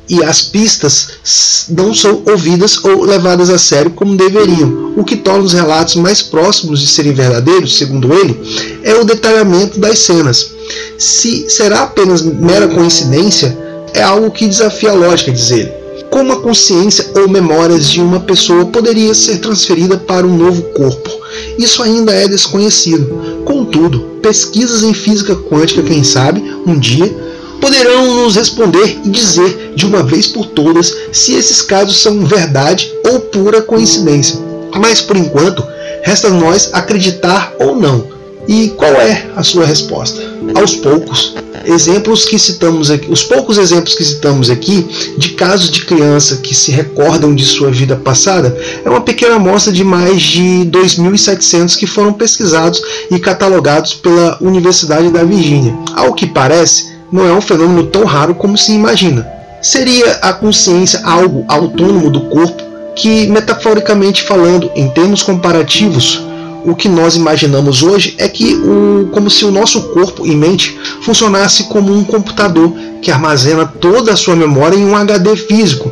e 0.09 0.23
as 0.23 0.41
pistas 0.41 1.67
não 1.69 1.93
são 1.93 2.21
ouvidas 2.27 2.83
ou 2.83 3.03
levadas 3.03 3.49
a 3.49 3.57
sério 3.57 3.91
como 3.91 4.17
deveriam. 4.17 4.93
O 4.97 5.03
que 5.03 5.15
torna 5.15 5.43
os 5.43 5.53
relatos 5.53 5.95
mais 5.95 6.21
próximos 6.21 6.81
de 6.81 6.87
serem 6.87 7.13
verdadeiros, 7.13 7.77
segundo 7.77 8.13
ele, 8.13 8.37
é 8.83 8.93
o 8.95 9.05
detalhamento 9.05 9.79
das 9.79 9.99
cenas. 9.99 10.51
Se 10.97 11.49
será 11.49 11.83
apenas 11.83 12.21
mera 12.21 12.67
coincidência, 12.67 13.57
é 13.93 14.01
algo 14.01 14.31
que 14.31 14.47
desafia 14.47 14.91
a 14.91 14.95
lógica, 14.95 15.31
diz 15.31 15.51
ele. 15.51 15.71
Como 16.09 16.33
a 16.33 16.41
consciência 16.41 17.09
ou 17.15 17.29
memórias 17.29 17.89
de 17.89 18.01
uma 18.01 18.19
pessoa 18.19 18.65
poderia 18.65 19.13
ser 19.13 19.37
transferida 19.37 19.97
para 19.97 20.27
um 20.27 20.37
novo 20.37 20.61
corpo? 20.73 21.09
Isso 21.57 21.81
ainda 21.81 22.11
é 22.11 22.27
desconhecido. 22.27 23.43
Contudo, 23.45 23.99
pesquisas 24.21 24.83
em 24.83 24.93
física 24.93 25.35
quântica, 25.35 25.81
quem 25.81 26.03
sabe, 26.03 26.43
um 26.67 26.77
dia 26.77 27.30
poderão 27.61 28.23
nos 28.23 28.35
responder 28.35 28.99
e 29.05 29.09
dizer 29.09 29.73
de 29.75 29.85
uma 29.85 30.03
vez 30.03 30.27
por 30.27 30.47
todas 30.47 30.93
se 31.13 31.33
esses 31.35 31.61
casos 31.61 32.01
são 32.01 32.25
verdade 32.25 32.91
ou 33.09 33.19
pura 33.19 33.61
coincidência. 33.61 34.37
Mas 34.75 34.99
por 34.99 35.15
enquanto, 35.15 35.63
resta 36.01 36.29
nós 36.29 36.71
acreditar 36.73 37.53
ou 37.59 37.75
não. 37.75 38.09
E 38.47 38.69
qual 38.69 38.91
é 38.93 39.27
a 39.35 39.43
sua 39.43 39.65
resposta? 39.65 40.19
Aos 40.55 40.75
poucos, 40.75 41.35
exemplos 41.63 42.25
que 42.25 42.39
citamos 42.39 42.89
aqui, 42.89 43.09
os 43.09 43.23
poucos 43.23 43.57
exemplos 43.57 43.93
que 43.93 44.03
citamos 44.03 44.49
aqui 44.49 44.87
de 45.17 45.29
casos 45.29 45.69
de 45.69 45.85
criança 45.85 46.37
que 46.37 46.55
se 46.55 46.71
recordam 46.71 47.35
de 47.35 47.45
sua 47.45 47.69
vida 47.69 47.95
passada 47.95 48.57
é 48.83 48.89
uma 48.89 49.01
pequena 49.01 49.35
amostra 49.35 49.71
de 49.71 49.83
mais 49.83 50.21
de 50.21 50.67
2.700 50.71 51.77
que 51.77 51.85
foram 51.85 52.13
pesquisados 52.13 52.81
e 53.11 53.19
catalogados 53.19 53.93
pela 53.93 54.37
Universidade 54.41 55.09
da 55.11 55.23
Virgínia. 55.23 55.77
Ao 55.95 56.13
que 56.13 56.25
parece, 56.25 56.90
não 57.11 57.25
é 57.25 57.33
um 57.33 57.41
fenômeno 57.41 57.87
tão 57.87 58.05
raro 58.05 58.33
como 58.35 58.57
se 58.57 58.71
imagina. 58.71 59.27
Seria 59.61 60.13
a 60.21 60.33
consciência 60.33 61.01
algo 61.03 61.45
autônomo 61.47 62.09
do 62.09 62.21
corpo 62.21 62.63
que, 62.95 63.27
metaforicamente 63.27 64.23
falando, 64.23 64.71
em 64.75 64.89
termos 64.89 65.21
comparativos, 65.21 66.23
o 66.63 66.75
que 66.75 66.87
nós 66.87 67.15
imaginamos 67.15 67.81
hoje 67.81 68.15
é 68.17 68.27
que 68.27 68.55
o, 68.55 69.09
como 69.11 69.29
se 69.29 69.45
o 69.45 69.51
nosso 69.51 69.81
corpo 69.89 70.25
e 70.25 70.35
mente 70.35 70.77
funcionasse 71.01 71.63
como 71.65 71.93
um 71.93 72.03
computador 72.03 72.73
que 73.01 73.11
armazena 73.11 73.65
toda 73.65 74.13
a 74.13 74.15
sua 74.15 74.35
memória 74.35 74.77
em 74.77 74.85
um 74.85 74.95
HD 74.95 75.35
físico. 75.35 75.91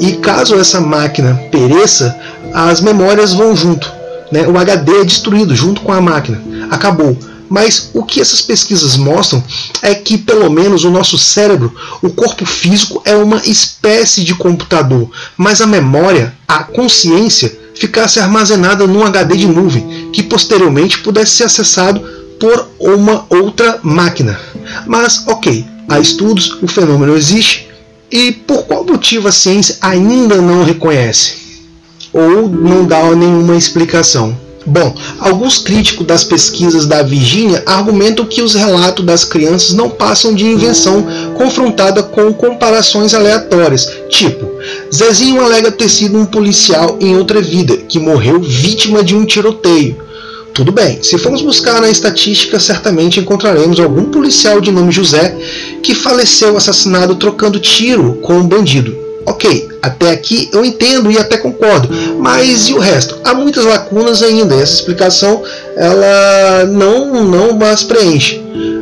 E 0.00 0.12
caso 0.14 0.56
essa 0.56 0.80
máquina 0.80 1.40
pereça, 1.50 2.16
as 2.52 2.80
memórias 2.80 3.32
vão 3.32 3.54
junto. 3.54 3.92
Né? 4.30 4.46
O 4.46 4.56
HD 4.58 5.00
é 5.00 5.04
destruído 5.04 5.54
junto 5.54 5.80
com 5.80 5.92
a 5.92 6.00
máquina. 6.00 6.40
Acabou. 6.70 7.16
Mas 7.48 7.90
o 7.94 8.02
que 8.02 8.20
essas 8.20 8.42
pesquisas 8.42 8.96
mostram 8.96 9.42
é 9.82 9.94
que, 9.94 10.18
pelo 10.18 10.50
menos, 10.50 10.84
o 10.84 10.90
nosso 10.90 11.16
cérebro, 11.16 11.74
o 12.02 12.10
corpo 12.10 12.44
físico, 12.44 13.00
é 13.04 13.16
uma 13.16 13.38
espécie 13.38 14.22
de 14.22 14.34
computador, 14.34 15.10
mas 15.36 15.60
a 15.60 15.66
memória, 15.66 16.34
a 16.46 16.62
consciência, 16.62 17.58
ficasse 17.74 18.18
armazenada 18.18 18.86
num 18.86 19.04
HD 19.04 19.36
de 19.36 19.46
nuvem, 19.46 20.10
que 20.12 20.22
posteriormente 20.22 20.98
pudesse 20.98 21.36
ser 21.36 21.44
acessado 21.44 22.00
por 22.38 22.68
uma 22.78 23.24
outra 23.28 23.80
máquina. 23.82 24.38
Mas, 24.86 25.26
ok, 25.26 25.64
há 25.88 25.98
estudos, 25.98 26.58
o 26.62 26.68
fenômeno 26.68 27.16
existe, 27.16 27.68
e 28.10 28.32
por 28.32 28.64
qual 28.64 28.84
motivo 28.84 29.28
a 29.28 29.32
ciência 29.32 29.76
ainda 29.80 30.40
não 30.40 30.64
reconhece? 30.64 31.36
Ou 32.12 32.48
não 32.48 32.86
dá 32.86 33.02
nenhuma 33.14 33.56
explicação? 33.56 34.47
Bom, 34.66 34.94
alguns 35.18 35.58
críticos 35.58 36.06
das 36.06 36.24
pesquisas 36.24 36.84
da 36.84 37.02
Virgínia 37.02 37.62
argumentam 37.64 38.26
que 38.26 38.42
os 38.42 38.54
relatos 38.54 39.04
das 39.04 39.24
crianças 39.24 39.72
não 39.72 39.88
passam 39.88 40.34
de 40.34 40.44
invenção 40.44 41.06
confrontada 41.36 42.02
com 42.02 42.32
comparações 42.32 43.14
aleatórias, 43.14 43.88
tipo, 44.10 44.46
Zezinho 44.92 45.42
alega 45.42 45.70
ter 45.70 45.88
sido 45.88 46.18
um 46.18 46.26
policial 46.26 46.98
em 47.00 47.16
outra 47.16 47.40
vida, 47.40 47.76
que 47.76 47.98
morreu 47.98 48.40
vítima 48.40 49.02
de 49.02 49.14
um 49.14 49.24
tiroteio. 49.24 49.96
Tudo 50.52 50.72
bem, 50.72 51.02
se 51.02 51.16
formos 51.18 51.40
buscar 51.40 51.80
na 51.80 51.88
estatística, 51.88 52.58
certamente 52.58 53.20
encontraremos 53.20 53.78
algum 53.78 54.06
policial 54.06 54.60
de 54.60 54.72
nome 54.72 54.90
José 54.90 55.36
que 55.82 55.94
faleceu 55.94 56.56
assassinado 56.56 57.14
trocando 57.14 57.60
tiro 57.60 58.14
com 58.14 58.34
um 58.34 58.46
bandido. 58.46 59.07
Ok, 59.28 59.68
até 59.82 60.10
aqui 60.10 60.48
eu 60.54 60.64
entendo 60.64 61.12
e 61.12 61.18
até 61.18 61.36
concordo, 61.36 61.90
mas 62.18 62.70
e 62.70 62.72
o 62.72 62.78
resto? 62.78 63.18
Há 63.22 63.34
muitas 63.34 63.62
lacunas 63.62 64.22
ainda. 64.22 64.54
Essa 64.54 64.76
explicação 64.76 65.42
ela 65.76 66.64
não 66.64 67.24
não 67.24 67.66
as 67.66 67.82
preenche. 67.82 68.40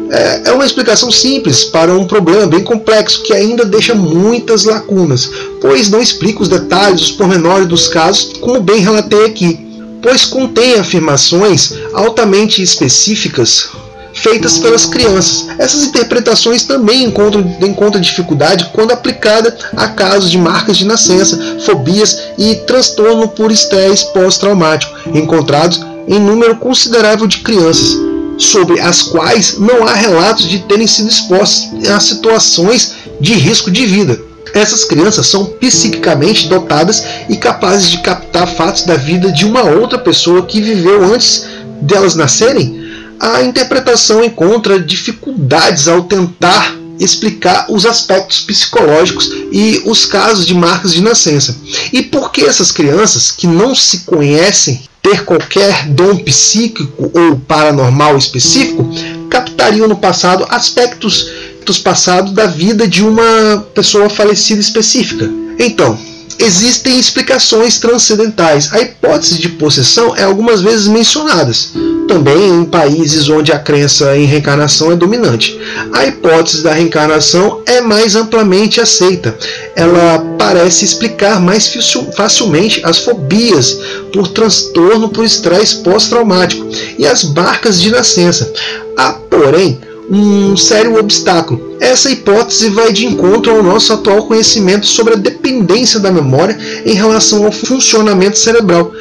É, 0.09 0.51
é 0.51 0.53
uma 0.53 0.65
explicação 0.65 1.11
simples 1.11 1.65
para 1.65 1.93
um 1.93 2.07
problema 2.07 2.47
bem 2.47 2.63
complexo 2.63 3.25
que 3.25 3.33
ainda 3.33 3.65
deixa 3.65 3.93
muitas 3.93 4.63
lacunas, 4.63 5.29
pois 5.61 5.89
não 5.89 6.01
explica 6.01 6.43
os 6.43 6.49
detalhes, 6.49 7.01
os 7.03 7.11
pormenores 7.11 7.67
dos 7.67 7.89
casos, 7.89 8.35
como 8.41 8.61
bem 8.61 8.79
relatei 8.79 9.25
aqui, 9.25 9.67
pois 10.01 10.25
contém 10.25 10.75
afirmações 10.75 11.73
altamente 11.93 12.63
específicas 12.63 13.69
feitas 14.17 14.59
pelas 14.59 14.87
crianças. 14.87 15.47
Essas 15.59 15.85
interpretações 15.85 16.63
também 16.63 17.05
encontram, 17.05 17.57
encontram 17.61 18.01
dificuldade 18.01 18.71
quando 18.73 18.93
aplicada 18.93 19.57
a 19.77 19.89
casos 19.89 20.31
de 20.31 20.39
marcas 20.39 20.77
de 20.77 20.87
nascença, 20.87 21.59
fobias 21.61 22.31
e 22.39 22.57
transtorno 22.67 23.29
por 23.29 23.53
estresse 23.53 24.13
pós-traumático, 24.13 24.93
encontrados 25.15 25.81
em 26.09 26.19
número 26.19 26.57
considerável 26.57 27.27
de 27.27 27.39
crianças, 27.39 27.97
sobre 28.39 28.81
as 28.81 29.03
quais 29.03 29.59
não 29.59 29.87
há 29.87 29.95
relatos 29.95 30.47
de 30.49 30.61
terem 30.61 30.87
sido 30.87 31.09
expostas 31.09 31.89
a 31.89 32.01
situações 32.01 32.93
de 33.21 33.33
risco 33.35 33.71
de 33.71 33.87
vida. 33.87 34.19
Essas 34.55 34.85
crianças 34.85 35.27
são 35.27 35.45
psiquicamente 35.45 36.49
dotadas 36.49 37.05
e 37.29 37.37
capazes 37.37 37.91
de 37.91 37.99
captar 37.99 38.47
fatos 38.47 38.83
da 38.83 38.95
vida 38.95 39.33
de 39.33 39.45
uma 39.45 39.63
outra 39.63 39.99
pessoa 39.99 40.43
que 40.43 40.61
viveu 40.61 41.05
antes 41.05 41.45
delas 41.83 42.15
nascerem 42.15 42.76
a 43.21 43.43
interpretação 43.43 44.23
encontra 44.25 44.79
dificuldades 44.79 45.89
ao 45.89 46.05
tentar 46.05 46.77
explicar 46.99 47.67
os 47.69 47.85
aspectos 47.85 48.41
psicológicos 48.41 49.31
e 49.53 49.83
os 49.85 50.07
casos 50.07 50.47
de 50.47 50.55
marcas 50.55 50.95
de 50.95 51.03
nascença. 51.03 51.57
E 51.93 52.03
por 52.03 52.33
que 52.33 52.45
essas 52.45 52.73
crianças 52.73 53.31
que 53.31 53.47
não 53.47 53.75
se 53.75 54.01
conhecem 54.01 54.81
ter 55.03 55.25
qualquer 55.25 55.87
dom 55.89 56.17
psíquico 56.17 57.11
ou 57.15 57.37
paranormal 57.37 58.17
específico 58.17 58.89
captariam 59.31 59.87
no 59.87 59.97
passado 59.97 60.47
aspectos 60.49 61.31
dos 61.65 61.79
passados 61.79 62.33
da 62.33 62.47
vida 62.47 62.89
de 62.89 63.05
uma 63.05 63.67
pessoa 63.75 64.09
falecida 64.09 64.61
específica. 64.61 65.29
Então, 65.59 65.99
existem 66.39 66.99
explicações 66.99 67.79
transcendentais. 67.79 68.73
A 68.73 68.81
hipótese 68.81 69.39
de 69.39 69.49
possessão 69.49 70.15
é 70.17 70.25
algumas 70.25 70.61
vezes 70.61 70.87
mencionadas, 70.87 71.73
também 72.09 72.49
em 72.49 72.65
países 72.65 73.29
onde 73.29 73.53
a 73.53 73.59
crença 73.59 74.17
em 74.17 74.25
reencarnação 74.25 74.93
é 74.93 74.97
dominante. 74.97 75.59
A 75.93 76.07
hipótese 76.07 76.63
da 76.63 76.73
reencarnação 76.73 77.63
é 77.67 77.81
mais 77.81 78.15
amplamente 78.17 78.81
aceita. 78.81 79.37
Ela 79.75 80.19
parece 80.39 80.85
explicar 80.85 81.41
mais 81.41 81.73
facilmente 82.17 82.81
as 82.85 82.99
fobias 82.99 83.79
por 84.13 84.29
transtorno 84.29 85.09
por 85.09 85.25
estresse 85.25 85.77
pós-traumático 85.77 86.67
e 86.99 87.07
as 87.07 87.25
barcas 87.25 87.81
de 87.81 87.91
nascença. 87.91 88.53
Há, 88.97 89.13
porém, 89.13 89.79
um 90.09 90.57
sério 90.57 90.99
obstáculo. 90.99 91.77
Essa 91.81 92.11
hipótese 92.11 92.71
vai 92.71 92.93
de 92.93 93.07
encontro 93.07 93.53
ao 93.53 93.63
nosso 93.63 93.93
atual 93.93 94.27
conhecimento 94.27 94.87
sobre 94.87 95.15
a 95.15 95.17
dependência 95.17 96.01
da 96.01 96.13
memória 96.13 96.57
em 96.85 96.95
relação 96.95 97.45
ao 97.45 97.53
funcionamento 97.53 98.39
cerebral. 98.39 98.93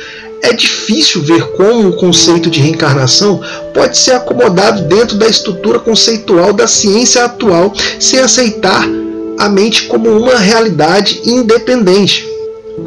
É 0.41 0.53
difícil 0.53 1.21
ver 1.21 1.43
como 1.53 1.89
o 1.89 1.95
conceito 1.95 2.49
de 2.49 2.59
reencarnação 2.59 3.41
pode 3.73 3.97
ser 3.97 4.11
acomodado 4.11 4.83
dentro 4.83 5.17
da 5.17 5.27
estrutura 5.27 5.79
conceitual 5.79 6.53
da 6.53 6.67
ciência 6.67 7.25
atual 7.25 7.73
sem 7.99 8.19
aceitar 8.19 8.87
a 9.37 9.49
mente 9.49 9.83
como 9.83 10.09
uma 10.09 10.37
realidade 10.37 11.21
independente. 11.25 12.27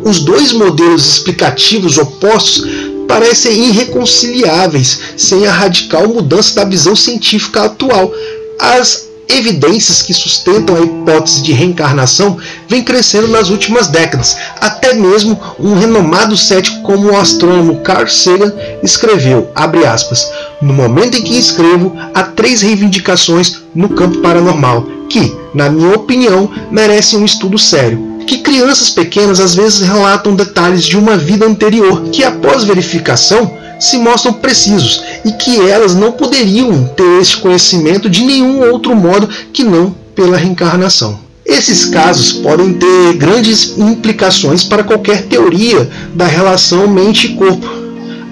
Os 0.04 0.20
dois 0.20 0.52
modelos 0.52 1.07
explicativos 1.07 1.98
opostos 1.98 2.64
parecem 3.08 3.70
irreconciliáveis 3.70 5.00
sem 5.16 5.46
a 5.46 5.52
radical 5.52 6.06
mudança 6.06 6.54
da 6.54 6.64
visão 6.64 6.94
científica 6.94 7.64
atual. 7.64 8.12
As 8.60 9.08
evidências 9.28 10.02
que 10.02 10.14
sustentam 10.14 10.76
a 10.76 10.80
hipótese 10.80 11.42
de 11.42 11.52
reencarnação 11.52 12.38
vêm 12.68 12.82
crescendo 12.82 13.28
nas 13.28 13.50
últimas 13.50 13.88
décadas. 13.88 14.36
Até 14.60 14.94
mesmo 14.94 15.40
um 15.58 15.74
renomado 15.74 16.36
cético 16.36 16.82
como 16.82 17.10
o 17.10 17.16
astrônomo 17.16 17.80
Carl 17.80 18.08
Sagan 18.08 18.52
escreveu, 18.82 19.50
aspas, 19.86 20.30
no 20.60 20.72
momento 20.72 21.16
em 21.16 21.22
que 21.22 21.38
escrevo, 21.38 21.96
há 22.14 22.22
três 22.22 22.62
reivindicações 22.62 23.62
no 23.74 23.88
campo 23.90 24.18
paranormal 24.18 24.86
que, 25.08 25.34
na 25.54 25.70
minha 25.70 25.94
opinião, 25.94 26.50
merecem 26.70 27.18
um 27.18 27.24
estudo 27.24 27.58
sério 27.58 28.17
que 28.28 28.38
crianças 28.38 28.90
pequenas 28.90 29.40
às 29.40 29.54
vezes 29.54 29.80
relatam 29.80 30.36
detalhes 30.36 30.84
de 30.84 30.98
uma 30.98 31.16
vida 31.16 31.46
anterior 31.46 32.10
que, 32.10 32.22
após 32.22 32.62
verificação, 32.62 33.56
se 33.80 33.96
mostram 33.96 34.34
precisos 34.34 35.02
e 35.24 35.32
que 35.32 35.58
elas 35.58 35.94
não 35.94 36.12
poderiam 36.12 36.84
ter 36.88 37.20
este 37.22 37.38
conhecimento 37.38 38.10
de 38.10 38.22
nenhum 38.22 38.70
outro 38.70 38.94
modo 38.94 39.26
que 39.50 39.64
não 39.64 39.96
pela 40.14 40.36
reencarnação. 40.36 41.18
Esses 41.46 41.86
casos 41.86 42.32
podem 42.32 42.74
ter 42.74 43.14
grandes 43.14 43.78
implicações 43.78 44.62
para 44.62 44.84
qualquer 44.84 45.22
teoria 45.22 45.88
da 46.14 46.26
relação 46.26 46.86
mente 46.86 47.28
e 47.28 47.34
corpo. 47.34 47.66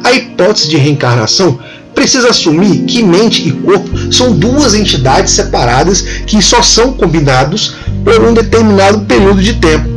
A 0.04 0.12
hipótese 0.12 0.68
de 0.68 0.76
reencarnação 0.76 1.58
precisa 1.96 2.28
assumir 2.28 2.84
que 2.84 3.02
mente 3.02 3.48
e 3.48 3.50
corpo 3.50 4.12
são 4.12 4.32
duas 4.32 4.74
entidades 4.74 5.32
separadas 5.32 6.02
que 6.26 6.40
só 6.40 6.62
são 6.62 6.92
combinados 6.92 7.74
por 8.04 8.22
um 8.22 8.32
determinado 8.32 9.00
período 9.00 9.42
de 9.42 9.54
tempo. 9.54 9.88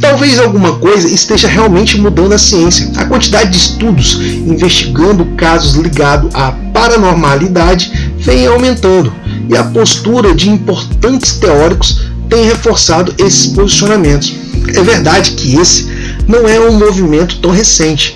Talvez 0.00 0.38
alguma 0.38 0.74
coisa 0.76 1.08
esteja 1.08 1.48
realmente 1.48 1.98
mudando 1.98 2.32
a 2.32 2.38
ciência. 2.38 2.88
A 2.96 3.06
quantidade 3.06 3.50
de 3.50 3.56
estudos 3.56 4.14
investigando 4.46 5.24
casos 5.36 5.74
ligados 5.74 6.32
à 6.34 6.52
paranormalidade 6.72 7.90
vem 8.18 8.46
aumentando, 8.46 9.12
e 9.48 9.56
a 9.56 9.64
postura 9.64 10.34
de 10.34 10.48
importantes 10.50 11.32
teóricos 11.32 12.02
tem 12.28 12.44
reforçado 12.44 13.12
esses 13.18 13.48
posicionamentos. 13.48 14.36
É 14.74 14.82
verdade 14.82 15.32
que 15.32 15.56
esse 15.56 15.88
não 16.28 16.46
é 16.46 16.60
um 16.60 16.78
movimento 16.78 17.40
tão 17.40 17.50
recente, 17.50 18.14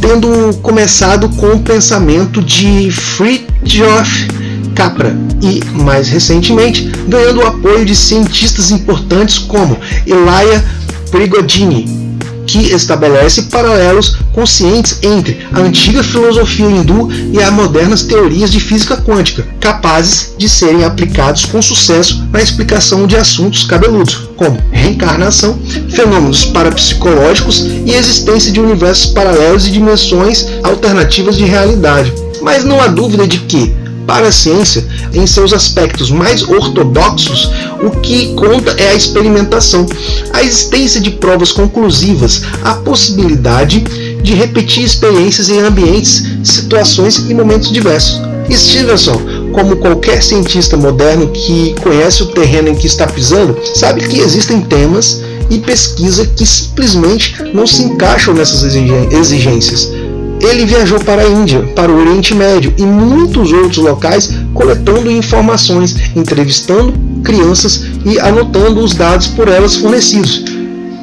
tendo 0.00 0.56
começado 0.62 1.28
com 1.30 1.48
o 1.48 1.60
pensamento 1.60 2.42
de 2.42 2.90
Fritjof 2.90 4.28
Capra 4.74 5.16
e, 5.42 5.64
mais 5.82 6.08
recentemente, 6.08 6.90
ganhando 7.08 7.40
o 7.40 7.46
apoio 7.46 7.84
de 7.84 7.96
cientistas 7.96 8.70
importantes 8.70 9.38
como 9.38 9.76
Elia 10.06 10.64
Prigogine, 11.10 12.16
que 12.48 12.72
estabelece 12.72 13.42
paralelos 13.42 14.16
conscientes 14.32 14.98
entre 15.02 15.46
a 15.52 15.60
antiga 15.60 16.02
filosofia 16.02 16.66
hindu 16.66 17.08
e 17.32 17.40
as 17.42 17.52
modernas 17.52 18.02
teorias 18.02 18.50
de 18.50 18.58
física 18.58 18.96
quântica, 18.96 19.46
capazes 19.60 20.32
de 20.38 20.48
serem 20.48 20.82
aplicados 20.82 21.44
com 21.44 21.60
sucesso 21.60 22.26
na 22.32 22.40
explicação 22.40 23.06
de 23.06 23.16
assuntos 23.16 23.64
cabeludos, 23.64 24.28
como 24.34 24.58
reencarnação, 24.72 25.58
fenômenos 25.90 26.46
parapsicológicos 26.46 27.66
e 27.84 27.92
existência 27.92 28.50
de 28.50 28.60
universos 28.60 29.06
paralelos 29.06 29.66
e 29.66 29.70
dimensões 29.70 30.46
alternativas 30.62 31.36
de 31.36 31.44
realidade. 31.44 32.12
Mas 32.40 32.64
não 32.64 32.80
há 32.80 32.86
dúvida 32.86 33.26
de 33.26 33.40
que 33.40 33.74
para 34.08 34.28
a 34.28 34.32
ciência, 34.32 34.82
em 35.12 35.26
seus 35.26 35.52
aspectos 35.52 36.10
mais 36.10 36.42
ortodoxos, 36.42 37.50
o 37.82 37.90
que 38.00 38.34
conta 38.34 38.70
é 38.82 38.88
a 38.88 38.94
experimentação, 38.94 39.84
a 40.32 40.42
existência 40.42 40.98
de 40.98 41.10
provas 41.10 41.52
conclusivas, 41.52 42.40
a 42.64 42.72
possibilidade 42.72 43.80
de 44.22 44.34
repetir 44.34 44.82
experiências 44.82 45.50
em 45.50 45.60
ambientes, 45.60 46.24
situações 46.42 47.18
e 47.28 47.34
momentos 47.34 47.70
diversos. 47.70 48.18
Stevenson, 48.50 49.50
como 49.52 49.76
qualquer 49.76 50.22
cientista 50.22 50.74
moderno 50.74 51.28
que 51.28 51.74
conhece 51.82 52.22
o 52.22 52.26
terreno 52.28 52.70
em 52.70 52.74
que 52.74 52.86
está 52.86 53.06
pisando, 53.06 53.58
sabe 53.74 54.08
que 54.08 54.20
existem 54.20 54.62
temas 54.62 55.20
e 55.50 55.58
pesquisa 55.58 56.26
que 56.26 56.46
simplesmente 56.46 57.36
não 57.52 57.66
se 57.66 57.82
encaixam 57.82 58.32
nessas 58.32 58.62
exigências 58.64 59.97
ele 60.40 60.64
viajou 60.64 61.00
para 61.00 61.22
a 61.22 61.28
Índia, 61.28 61.62
para 61.74 61.90
o 61.90 61.98
Oriente 61.98 62.34
Médio 62.34 62.72
e 62.76 62.82
muitos 62.82 63.52
outros 63.52 63.78
locais 63.78 64.30
coletando 64.54 65.10
informações, 65.10 65.96
entrevistando 66.14 66.94
crianças 67.22 67.84
e 68.04 68.18
anotando 68.18 68.80
os 68.80 68.94
dados 68.94 69.26
por 69.28 69.48
elas 69.48 69.76
fornecidos, 69.76 70.44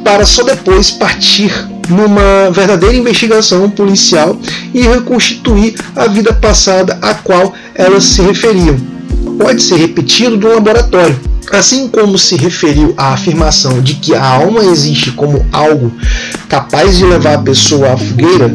para 0.03 0.25
só 0.25 0.43
depois 0.43 0.91
partir 0.91 1.51
numa 1.89 2.49
verdadeira 2.51 2.95
investigação 2.95 3.69
policial 3.69 4.38
e 4.73 4.81
reconstituir 4.81 5.75
a 5.95 6.07
vida 6.07 6.33
passada 6.33 6.97
a 7.01 7.13
qual 7.13 7.53
elas 7.75 8.03
se 8.05 8.21
referiam. 8.21 8.77
Pode 9.38 9.61
ser 9.61 9.75
repetido 9.75 10.38
no 10.38 10.53
laboratório, 10.53 11.19
Assim 11.51 11.88
como 11.88 12.17
se 12.17 12.36
referiu 12.36 12.93
à 12.97 13.13
afirmação 13.13 13.79
de 13.79 13.95
que 13.95 14.15
a 14.15 14.23
alma 14.23 14.63
existe 14.65 15.11
como 15.11 15.45
algo 15.51 15.91
capaz 16.49 16.97
de 16.97 17.05
levar 17.05 17.36
a 17.36 17.41
pessoa 17.41 17.93
à 17.93 17.97
fogueira, 17.97 18.51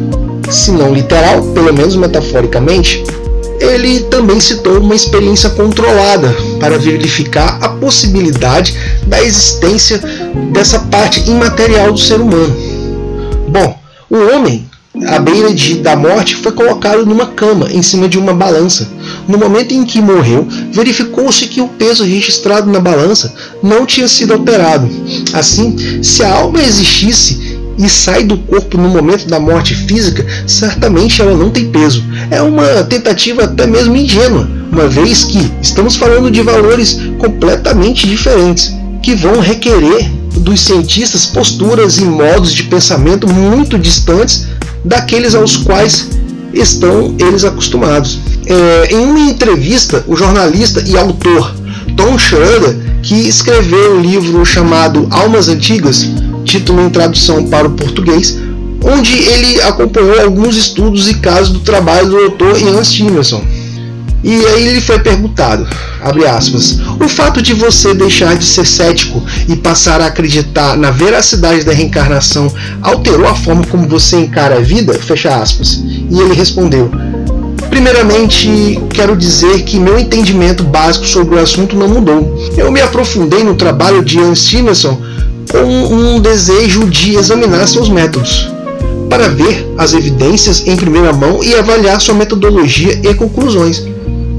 se 0.49 0.71
não 0.71 0.93
literal, 0.93 1.41
pelo 1.53 1.73
menos 1.73 1.95
metaforicamente, 1.95 3.03
ele 3.59 4.01
também 4.01 4.39
citou 4.39 4.79
uma 4.79 4.95
experiência 4.95 5.49
controlada 5.51 6.35
para 6.59 6.79
verificar 6.79 7.59
a 7.61 7.69
possibilidade 7.69 8.75
da 9.05 9.21
existência 9.21 10.01
dessa 10.51 10.79
parte 10.79 11.29
imaterial 11.29 11.91
do 11.91 11.99
ser 11.99 12.19
humano. 12.19 12.55
Bom, 13.47 13.79
o 14.09 14.17
homem, 14.33 14.67
à 15.07 15.19
beira 15.19 15.53
de, 15.53 15.75
da 15.75 15.95
morte, 15.95 16.35
foi 16.35 16.51
colocado 16.51 17.05
numa 17.05 17.27
cama 17.27 17.67
em 17.71 17.83
cima 17.83 18.09
de 18.09 18.17
uma 18.17 18.33
balança 18.33 18.89
no 19.27 19.37
momento 19.37 19.73
em 19.73 19.85
que 19.85 20.01
morreu, 20.01 20.47
verificou-se 20.71 21.47
que 21.47 21.61
o 21.61 21.67
peso 21.67 22.03
registrado 22.03 22.69
na 22.69 22.79
balança 22.79 23.33
não 23.61 23.85
tinha 23.85 24.07
sido 24.07 24.33
alterado. 24.33 24.89
Assim, 25.33 26.03
se 26.03 26.23
a 26.23 26.33
alma 26.33 26.61
existisse 26.61 27.40
e 27.77 27.89
sai 27.89 28.23
do 28.23 28.37
corpo 28.37 28.77
no 28.77 28.89
momento 28.89 29.27
da 29.27 29.39
morte 29.39 29.75
física, 29.75 30.25
certamente 30.45 31.21
ela 31.21 31.35
não 31.35 31.49
tem 31.49 31.69
peso. 31.69 32.03
É 32.29 32.41
uma 32.41 32.83
tentativa 32.83 33.43
até 33.43 33.65
mesmo 33.65 33.95
ingênua, 33.95 34.49
uma 34.71 34.87
vez 34.87 35.23
que 35.23 35.51
estamos 35.61 35.95
falando 35.95 36.29
de 36.29 36.41
valores 36.41 36.99
completamente 37.17 38.07
diferentes, 38.07 38.73
que 39.01 39.15
vão 39.15 39.39
requerer 39.39 40.11
dos 40.37 40.61
cientistas 40.61 41.25
posturas 41.25 41.97
e 41.97 42.05
modos 42.05 42.53
de 42.53 42.63
pensamento 42.63 43.27
muito 43.27 43.77
distantes 43.77 44.47
daqueles 44.83 45.35
aos 45.35 45.57
quais 45.57 46.07
estão 46.53 47.15
eles 47.19 47.43
acostumados. 47.43 48.19
É, 48.45 48.93
em 48.93 49.05
uma 49.05 49.19
entrevista, 49.19 50.03
o 50.07 50.15
jornalista 50.15 50.83
e 50.87 50.97
autor 50.97 51.55
Tom 51.95 52.17
Schroeder, 52.17 52.77
que 53.01 53.15
escreveu 53.15 53.97
um 53.97 54.01
livro 54.01 54.45
chamado 54.45 55.07
Almas 55.09 55.47
Antigas, 55.49 56.07
título 56.51 56.85
em 56.85 56.89
tradução 56.89 57.45
para 57.45 57.65
o 57.65 57.71
português, 57.71 58.37
onde 58.83 59.17
ele 59.17 59.61
acompanhou 59.61 60.19
alguns 60.19 60.57
estudos 60.57 61.07
e 61.07 61.13
casos 61.13 61.53
do 61.53 61.59
trabalho 61.59 62.09
do 62.09 62.29
Dr. 62.31 62.59
Ian 62.59 62.83
Stevenson. 62.83 63.41
E 64.21 64.35
aí 64.47 64.67
ele 64.67 64.81
foi 64.81 64.99
perguntado, 64.99 65.65
aspas, 66.27 66.77
o 66.99 67.07
fato 67.07 67.41
de 67.41 67.53
você 67.53 67.93
deixar 67.93 68.35
de 68.35 68.43
ser 68.43 68.67
cético 68.67 69.23
e 69.47 69.55
passar 69.55 70.01
a 70.01 70.07
acreditar 70.07 70.77
na 70.77 70.91
veracidade 70.91 71.63
da 71.63 71.71
reencarnação 71.71 72.53
alterou 72.81 73.27
a 73.27 73.33
forma 73.33 73.65
como 73.65 73.87
você 73.87 74.17
encara 74.17 74.57
a 74.57 74.61
vida? 74.61 74.93
Fecha 74.93 75.33
aspas. 75.33 75.81
E 76.09 76.19
ele 76.19 76.33
respondeu, 76.33 76.91
Primeiramente, 77.69 78.77
quero 78.89 79.15
dizer 79.15 79.63
que 79.63 79.79
meu 79.79 79.97
entendimento 79.97 80.61
básico 80.61 81.07
sobre 81.07 81.35
o 81.35 81.39
assunto 81.39 81.73
não 81.77 81.87
mudou. 81.87 82.37
Eu 82.57 82.69
me 82.69 82.81
aprofundei 82.81 83.45
no 83.45 83.55
trabalho 83.55 84.03
de 84.03 84.17
Ian 84.17 84.35
Stevenson 84.35 85.01
com 85.51 85.65
um 85.65 86.19
desejo 86.19 86.89
de 86.89 87.15
examinar 87.15 87.67
seus 87.67 87.89
métodos, 87.89 88.49
para 89.09 89.27
ver 89.27 89.67
as 89.77 89.93
evidências 89.93 90.65
em 90.65 90.77
primeira 90.77 91.11
mão 91.11 91.43
e 91.43 91.53
avaliar 91.53 91.99
sua 91.99 92.15
metodologia 92.15 92.99
e 93.03 93.13
conclusões. 93.13 93.85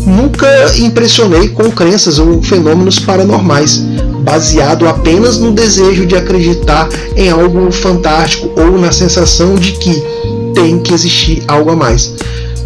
Nunca 0.06 0.48
impressionei 0.78 1.48
com 1.48 1.70
crenças 1.70 2.18
ou 2.18 2.42
fenômenos 2.42 2.98
paranormais, 2.98 3.84
baseado 4.24 4.88
apenas 4.88 5.38
no 5.38 5.52
desejo 5.52 6.06
de 6.06 6.16
acreditar 6.16 6.88
em 7.14 7.30
algo 7.30 7.70
fantástico 7.70 8.50
ou 8.56 8.78
na 8.78 8.90
sensação 8.90 9.54
de 9.54 9.72
que 9.72 10.02
tem 10.54 10.80
que 10.80 10.94
existir 10.94 11.42
algo 11.46 11.70
a 11.70 11.76
mais. 11.76 12.14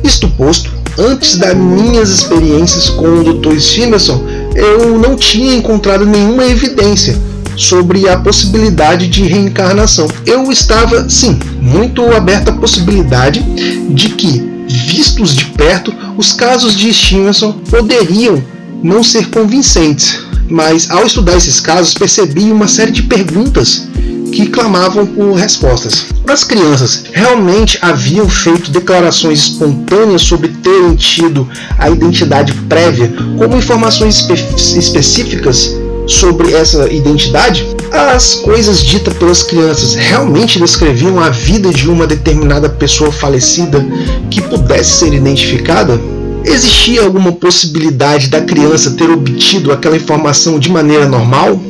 Isto 0.05 0.29
posto, 0.29 0.73
antes 0.97 1.37
das 1.37 1.55
minhas 1.55 2.11
experiências 2.11 2.89
com 2.89 3.07
o 3.07 3.35
Dr. 3.35 3.59
Stevenson, 3.59 4.23
eu 4.55 4.97
não 4.97 5.17
tinha 5.17 5.57
encontrado 5.57 6.07
nenhuma 6.07 6.47
evidência 6.47 7.19
sobre 7.57 8.09
a 8.09 8.19
possibilidade 8.19 9.09
de 9.09 9.23
reencarnação. 9.23 10.09
Eu 10.25 10.51
estava, 10.53 11.09
sim, 11.09 11.39
muito 11.61 12.03
aberto 12.15 12.51
à 12.51 12.53
possibilidade 12.53 13.43
de 13.91 14.11
que, 14.11 14.43
vistos 14.69 15.35
de 15.35 15.47
perto, 15.47 15.93
os 16.17 16.33
casos 16.33 16.75
de 16.77 16.93
Stevenson 16.93 17.53
poderiam 17.71 18.43
não 18.83 19.03
ser 19.03 19.29
convincentes. 19.31 20.21
Mas 20.49 20.91
ao 20.91 21.05
estudar 21.05 21.37
esses 21.37 21.61
casos, 21.61 21.95
percebi 21.95 22.45
uma 22.53 22.69
série 22.69 22.93
de 22.93 23.03
perguntas 23.03 23.89
que 24.33 24.47
clamavam 24.47 25.07
por 25.07 25.35
respostas. 25.35 26.07
As 26.27 26.45
crianças 26.45 27.05
realmente 27.13 27.79
haviam 27.81 28.29
feito 28.29 28.71
declarações 28.71 29.41
espontâneas 29.41 30.23
sobre 30.23 30.49
terem 30.49 30.95
tido 30.95 31.49
a 31.79 31.89
identidade 31.89 32.53
prévia, 32.69 33.13
como 33.39 33.57
informações 33.57 34.17
espe 34.17 34.35
específicas 34.79 35.76
sobre 36.07 36.53
essa 36.53 36.91
identidade? 36.93 37.67
As 37.91 38.35
coisas 38.35 38.83
ditas 38.83 39.15
pelas 39.15 39.43
crianças 39.43 39.95
realmente 39.95 40.59
descreviam 40.59 41.19
a 41.19 41.31
vida 41.31 41.71
de 41.71 41.89
uma 41.89 42.07
determinada 42.07 42.69
pessoa 42.69 43.11
falecida 43.11 43.85
que 44.31 44.41
pudesse 44.43 44.99
ser 44.99 45.13
identificada? 45.13 46.01
Existia 46.45 47.03
alguma 47.03 47.33
possibilidade 47.33 48.29
da 48.29 48.41
criança 48.41 48.93
ter 48.93 49.11
obtido 49.11 49.73
aquela 49.73 49.97
informação 49.97 50.59
de 50.59 50.71
maneira 50.71 51.07
normal? 51.07 51.61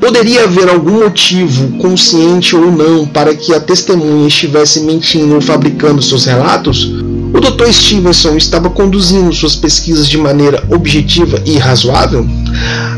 Poderia 0.00 0.44
haver 0.44 0.68
algum 0.68 1.02
motivo, 1.02 1.78
consciente 1.78 2.54
ou 2.54 2.70
não, 2.70 3.06
para 3.06 3.34
que 3.34 3.54
a 3.54 3.60
testemunha 3.60 4.28
estivesse 4.28 4.80
mentindo 4.80 5.34
ou 5.34 5.40
fabricando 5.40 6.02
seus 6.02 6.24
relatos? 6.24 6.90
O 7.34 7.40
Dr. 7.40 7.72
Stevenson 7.72 8.36
estava 8.36 8.70
conduzindo 8.70 9.32
suas 9.32 9.56
pesquisas 9.56 10.08
de 10.08 10.16
maneira 10.16 10.62
objetiva 10.70 11.42
e 11.44 11.58
razoável? 11.58 12.24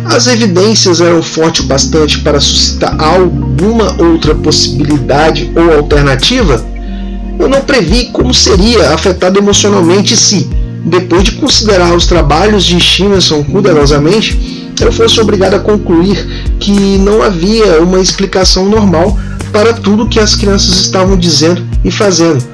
As 0.05 0.27
evidências 0.27 1.01
eram 1.01 1.23
fortes 1.23 1.65
o 1.65 1.67
bastante 1.67 2.19
para 2.19 2.39
suscitar 2.39 3.03
alguma 3.03 3.97
outra 3.99 4.35
possibilidade 4.35 5.51
ou 5.57 5.79
alternativa? 5.79 6.63
Eu 7.39 7.49
não 7.49 7.63
previ 7.63 8.11
como 8.13 8.35
seria 8.35 8.91
afetado 8.93 9.39
emocionalmente 9.39 10.15
se, 10.15 10.47
depois 10.85 11.25
de 11.25 11.33
considerar 11.33 11.97
os 11.97 12.05
trabalhos 12.05 12.67
de 12.67 12.79
Stevenson 12.79 13.43
cuidadosamente, 13.43 14.71
eu 14.79 14.93
fosse 14.93 15.19
obrigado 15.19 15.55
a 15.55 15.61
concluir 15.61 16.27
que 16.61 16.99
não 16.99 17.23
havia 17.23 17.81
uma 17.81 18.01
explicação 18.01 18.69
normal 18.69 19.19
para 19.51 19.73
tudo 19.73 20.09
que 20.09 20.21
as 20.21 20.37
crianças 20.37 20.77
estavam 20.77 21.17
dizendo 21.17 21.67
e 21.83 21.91
fazendo. 21.91 22.45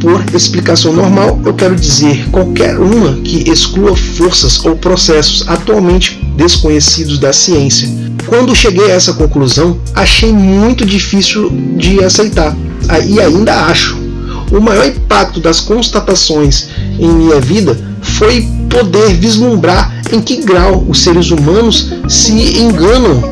Por 0.00 0.24
explicação 0.34 0.92
normal, 0.92 1.40
eu 1.44 1.52
quero 1.54 1.74
dizer 1.74 2.28
qualquer 2.30 2.78
uma 2.78 3.14
que 3.14 3.50
exclua 3.50 3.96
forças 3.96 4.64
ou 4.64 4.76
processos 4.76 5.46
atualmente 5.48 6.20
desconhecidos 6.36 7.18
da 7.18 7.32
ciência. 7.32 7.88
Quando 8.26 8.54
cheguei 8.54 8.92
a 8.92 8.94
essa 8.94 9.14
conclusão, 9.14 9.80
achei 9.94 10.32
muito 10.32 10.86
difícil 10.86 11.50
de 11.76 12.04
aceitar, 12.04 12.56
e 13.08 13.20
ainda 13.20 13.54
acho. 13.66 13.96
O 14.52 14.60
maior 14.60 14.86
impacto 14.86 15.40
das 15.40 15.60
constatações 15.60 16.68
em 16.98 17.08
minha 17.08 17.40
vida 17.40 17.76
foi 18.00 18.46
poder 18.70 19.14
vislumbrar 19.14 20.00
em 20.12 20.20
que 20.20 20.36
grau 20.36 20.84
os 20.88 21.02
seres 21.02 21.30
humanos 21.30 21.92
se 22.08 22.32
enganam 22.58 23.22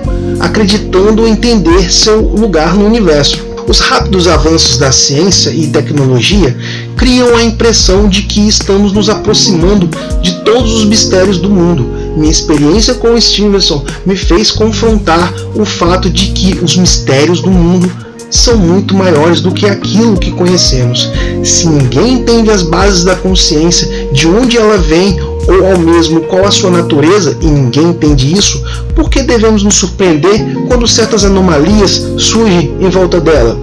acreditando 0.41 1.27
entender 1.27 1.93
seu 1.93 2.21
lugar 2.21 2.75
no 2.75 2.85
universo. 2.85 3.46
Os 3.69 3.81
rápidos 3.81 4.29
avanços 4.29 4.79
da 4.79 4.93
ciência 4.93 5.51
e 5.51 5.67
tecnologia 5.67 6.57
criam 6.97 7.35
a 7.35 7.43
impressão 7.43 8.09
de 8.09 8.23
que 8.23 8.47
estamos 8.47 8.93
nos 8.93 9.09
aproximando 9.09 9.89
de 10.23 10.41
todos 10.45 10.73
os 10.75 10.85
mistérios 10.85 11.39
do 11.39 11.51
mundo. 11.51 11.85
Minha 12.17 12.31
experiência 12.31 12.95
com 12.95 13.21
Stevenson 13.21 13.85
me 14.07 14.17
fez 14.17 14.53
confrontar 14.53 15.35
o 15.57 15.65
fato 15.65 16.09
de 16.09 16.27
que 16.27 16.59
os 16.63 16.77
mistérios 16.77 17.41
do 17.41 17.51
mundo 17.51 17.91
são 18.31 18.57
muito 18.57 18.95
maiores 18.95 19.41
do 19.41 19.53
que 19.53 19.67
aquilo 19.67 20.17
que 20.17 20.31
conhecemos. 20.31 21.11
Se 21.43 21.69
ninguém 21.69 22.15
entende 22.15 22.51
as 22.51 22.63
bases 22.63 23.05
da 23.05 23.17
consciência, 23.17 24.09
de 24.13 24.29
onde 24.29 24.57
ela 24.57 24.79
vem 24.79 25.19
ou 25.49 25.73
ao 25.73 25.79
mesmo 25.79 26.23
qual 26.23 26.45
a 26.45 26.51
sua 26.51 26.71
natureza, 26.71 27.37
e 27.41 27.47
ninguém 27.47 27.91
entende 27.91 28.33
isso, 28.33 28.63
por 28.95 29.09
que 29.09 29.23
devemos 29.23 29.63
nos 29.63 29.77
surpreender 29.77 30.56
quando 30.67 30.87
certas 30.87 31.25
anomalias 31.25 32.03
surgem 32.19 32.77
em 32.81 32.91
volta 32.91 33.21
dela? 33.21 33.61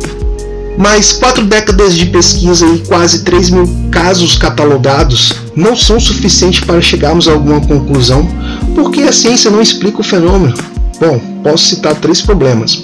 Mas 0.77 1.13
quatro 1.13 1.45
décadas 1.45 1.95
de 1.95 2.07
pesquisa 2.07 2.65
e 2.65 2.79
quase 2.79 3.23
3 3.23 3.49
mil 3.51 3.69
casos 3.91 4.35
catalogados 4.37 5.33
não 5.55 5.75
são 5.75 5.99
suficientes 5.99 6.61
para 6.61 6.81
chegarmos 6.81 7.27
a 7.27 7.33
alguma 7.33 7.61
conclusão, 7.61 8.27
porque 8.73 9.03
a 9.03 9.13
ciência 9.13 9.51
não 9.51 9.61
explica 9.61 10.01
o 10.01 10.03
fenômeno. 10.03 10.55
Bom, 10.99 11.19
posso 11.43 11.67
citar 11.67 11.95
três 11.95 12.21
problemas. 12.21 12.83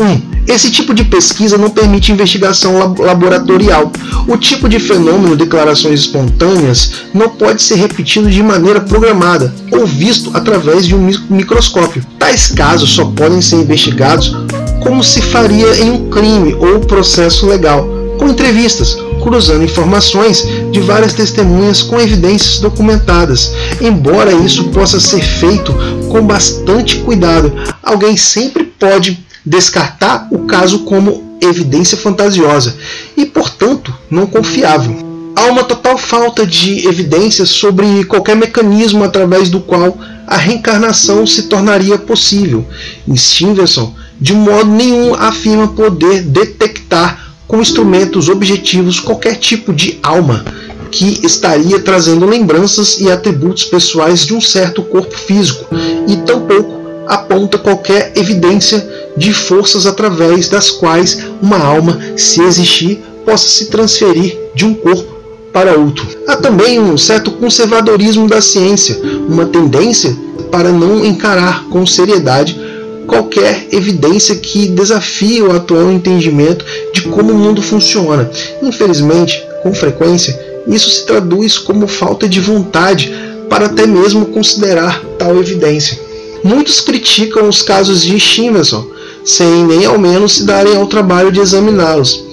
1. 0.00 0.37
Esse 0.48 0.70
tipo 0.70 0.94
de 0.94 1.04
pesquisa 1.04 1.58
não 1.58 1.68
permite 1.68 2.10
investigação 2.10 2.94
laboratorial. 2.98 3.92
O 4.26 4.34
tipo 4.38 4.66
de 4.66 4.78
fenômeno 4.78 5.36
declarações 5.36 6.00
espontâneas 6.00 7.02
não 7.12 7.28
pode 7.28 7.60
ser 7.60 7.74
repetido 7.74 8.30
de 8.30 8.42
maneira 8.42 8.80
programada 8.80 9.54
ou 9.70 9.86
visto 9.86 10.30
através 10.32 10.86
de 10.86 10.94
um 10.94 11.10
microscópio. 11.28 12.02
Tais 12.18 12.48
casos 12.48 12.90
só 12.90 13.04
podem 13.04 13.42
ser 13.42 13.56
investigados 13.56 14.34
como 14.82 15.04
se 15.04 15.20
faria 15.20 15.80
em 15.80 15.90
um 15.90 16.08
crime 16.08 16.54
ou 16.54 16.80
processo 16.80 17.46
legal, 17.46 17.86
com 18.18 18.28
entrevistas, 18.28 18.96
cruzando 19.22 19.64
informações 19.64 20.46
de 20.72 20.80
várias 20.80 21.12
testemunhas 21.12 21.82
com 21.82 22.00
evidências 22.00 22.58
documentadas. 22.58 23.52
Embora 23.82 24.32
isso 24.32 24.64
possa 24.70 24.98
ser 24.98 25.22
feito 25.22 25.74
com 26.08 26.22
bastante 26.22 26.96
cuidado, 27.00 27.52
alguém 27.82 28.16
sempre 28.16 28.64
pode 28.64 29.27
descartar 29.44 30.28
o 30.30 30.40
caso 30.40 30.80
como 30.80 31.38
evidência 31.40 31.96
fantasiosa 31.96 32.76
e, 33.16 33.24
portanto, 33.24 33.94
não 34.10 34.26
confiável. 34.26 35.06
Há 35.36 35.46
uma 35.46 35.62
total 35.62 35.96
falta 35.96 36.44
de 36.44 36.86
evidências 36.88 37.48
sobre 37.50 38.04
qualquer 38.04 38.36
mecanismo 38.36 39.04
através 39.04 39.48
do 39.48 39.60
qual 39.60 39.96
a 40.26 40.36
reencarnação 40.36 41.26
se 41.26 41.44
tornaria 41.44 41.96
possível. 41.96 42.66
E 43.06 43.16
Stevenson, 43.16 43.94
de 44.20 44.34
modo 44.34 44.70
nenhum, 44.70 45.14
afirma 45.14 45.68
poder 45.68 46.22
detectar 46.22 47.32
com 47.46 47.60
instrumentos 47.60 48.28
objetivos 48.28 48.98
qualquer 49.00 49.36
tipo 49.36 49.72
de 49.72 49.98
alma 50.02 50.44
que 50.90 51.24
estaria 51.24 51.80
trazendo 51.80 52.26
lembranças 52.26 53.00
e 53.00 53.10
atributos 53.10 53.64
pessoais 53.64 54.26
de 54.26 54.34
um 54.34 54.40
certo 54.40 54.82
corpo 54.82 55.16
físico, 55.16 55.66
e 56.06 56.16
tampouco 56.16 56.78
aponta 57.06 57.58
qualquer 57.58 58.12
evidência 58.16 58.97
de 59.16 59.32
forças 59.32 59.86
através 59.86 60.48
das 60.48 60.70
quais 60.70 61.18
uma 61.42 61.58
alma, 61.58 61.98
se 62.16 62.42
existir, 62.42 63.02
possa 63.24 63.48
se 63.48 63.66
transferir 63.66 64.38
de 64.54 64.64
um 64.64 64.74
corpo 64.74 65.18
para 65.52 65.76
outro. 65.76 66.06
Há 66.26 66.36
também 66.36 66.78
um 66.78 66.96
certo 66.96 67.30
conservadorismo 67.32 68.28
da 68.28 68.40
ciência, 68.40 68.98
uma 69.28 69.46
tendência 69.46 70.16
para 70.50 70.70
não 70.70 71.04
encarar 71.04 71.64
com 71.64 71.84
seriedade 71.86 72.58
qualquer 73.06 73.66
evidência 73.72 74.36
que 74.36 74.68
desafie 74.68 75.42
o 75.42 75.50
atual 75.50 75.90
entendimento 75.90 76.64
de 76.92 77.02
como 77.02 77.32
o 77.32 77.38
mundo 77.38 77.62
funciona. 77.62 78.30
Infelizmente, 78.62 79.42
com 79.62 79.74
frequência, 79.74 80.38
isso 80.68 80.90
se 80.90 81.06
traduz 81.06 81.56
como 81.56 81.88
falta 81.88 82.28
de 82.28 82.38
vontade 82.38 83.10
para 83.48 83.66
até 83.66 83.86
mesmo 83.86 84.26
considerar 84.26 85.02
tal 85.18 85.38
evidência. 85.38 85.98
Muitos 86.44 86.80
criticam 86.80 87.48
os 87.48 87.62
casos 87.62 88.02
de 88.02 88.20
Stevenson, 88.20 88.86
sem 89.28 89.64
nem 89.64 89.84
ao 89.84 89.98
menos 89.98 90.36
se 90.36 90.44
darem 90.44 90.74
ao 90.74 90.86
trabalho 90.86 91.30
de 91.30 91.38
examiná-los. 91.38 92.24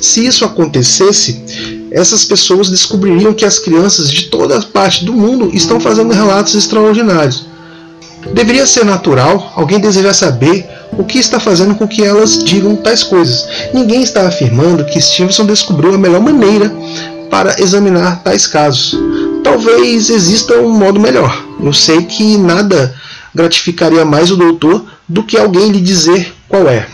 Se 0.00 0.26
isso 0.26 0.44
acontecesse, 0.44 1.40
essas 1.92 2.24
pessoas 2.24 2.68
descobririam 2.68 3.32
que 3.32 3.44
as 3.44 3.58
crianças 3.58 4.10
de 4.10 4.24
toda 4.24 4.60
parte 4.60 5.04
do 5.04 5.12
mundo 5.12 5.50
estão 5.54 5.78
fazendo 5.78 6.12
relatos 6.12 6.54
extraordinários. 6.56 7.46
Deveria 8.34 8.66
ser 8.66 8.84
natural 8.84 9.52
alguém 9.54 9.78
desejar 9.78 10.12
saber 10.12 10.68
o 10.98 11.04
que 11.04 11.18
está 11.18 11.38
fazendo 11.38 11.76
com 11.76 11.86
que 11.86 12.02
elas 12.02 12.42
digam 12.42 12.74
tais 12.74 13.04
coisas. 13.04 13.46
Ninguém 13.72 14.02
está 14.02 14.26
afirmando 14.26 14.84
que 14.84 15.00
Stevenson 15.00 15.46
descobriu 15.46 15.94
a 15.94 15.98
melhor 15.98 16.20
maneira 16.20 16.74
para 17.30 17.62
examinar 17.62 18.22
tais 18.24 18.46
casos. 18.48 18.98
Talvez 19.44 20.10
exista 20.10 20.54
um 20.54 20.70
modo 20.70 20.98
melhor. 20.98 21.44
Eu 21.62 21.72
sei 21.72 22.02
que 22.02 22.36
nada 22.36 22.92
gratificaria 23.34 24.04
mais 24.04 24.30
o 24.30 24.36
doutor 24.36 24.84
do 25.08 25.22
que 25.22 25.36
alguém 25.36 25.70
lhe 25.70 25.80
dizer 25.80 26.34
qual 26.48 26.68
é. 26.68 26.86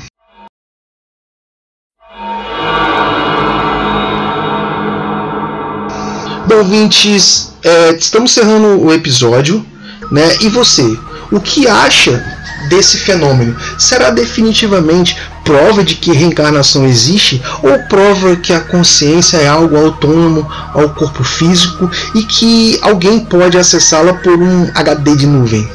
Bom, 6.47 6.59
ouvintes, 6.59 7.53
é, 7.64 7.97
estamos 7.97 8.30
encerrando 8.30 8.80
o 8.80 8.93
episódio, 8.93 9.66
né? 10.12 10.37
E 10.41 10.49
você, 10.49 10.97
o 11.32 11.41
que 11.41 11.66
acha 11.66 12.24
desse 12.68 12.99
fenômeno? 12.99 13.57
Será 13.76 14.11
definitivamente 14.11 15.16
prova 15.45 15.82
de 15.82 15.97
que 15.97 16.12
reencarnação 16.12 16.87
existe 16.87 17.43
ou 17.62 17.78
prova 17.89 18.37
que 18.37 18.53
a 18.53 18.61
consciência 18.61 19.39
é 19.39 19.49
algo 19.49 19.76
autônomo 19.76 20.49
ao 20.72 20.91
corpo 20.91 21.24
físico 21.24 21.91
e 22.14 22.22
que 22.22 22.78
alguém 22.80 23.20
pode 23.20 23.59
acessá-la 23.59 24.14
por 24.14 24.39
um 24.39 24.70
HD 24.74 25.16
de 25.16 25.26
nuvem? 25.26 25.68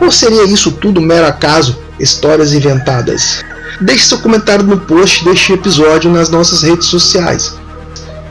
Ou 0.00 0.10
seria 0.10 0.44
isso 0.44 0.72
tudo 0.72 1.00
mero 1.00 1.26
acaso, 1.26 1.78
histórias 1.98 2.52
inventadas? 2.52 3.44
Deixe 3.80 4.06
seu 4.06 4.18
comentário 4.18 4.64
no 4.64 4.78
post 4.78 5.24
deste 5.24 5.52
episódio 5.52 6.10
nas 6.10 6.28
nossas 6.28 6.62
redes 6.62 6.86
sociais. 6.86 7.54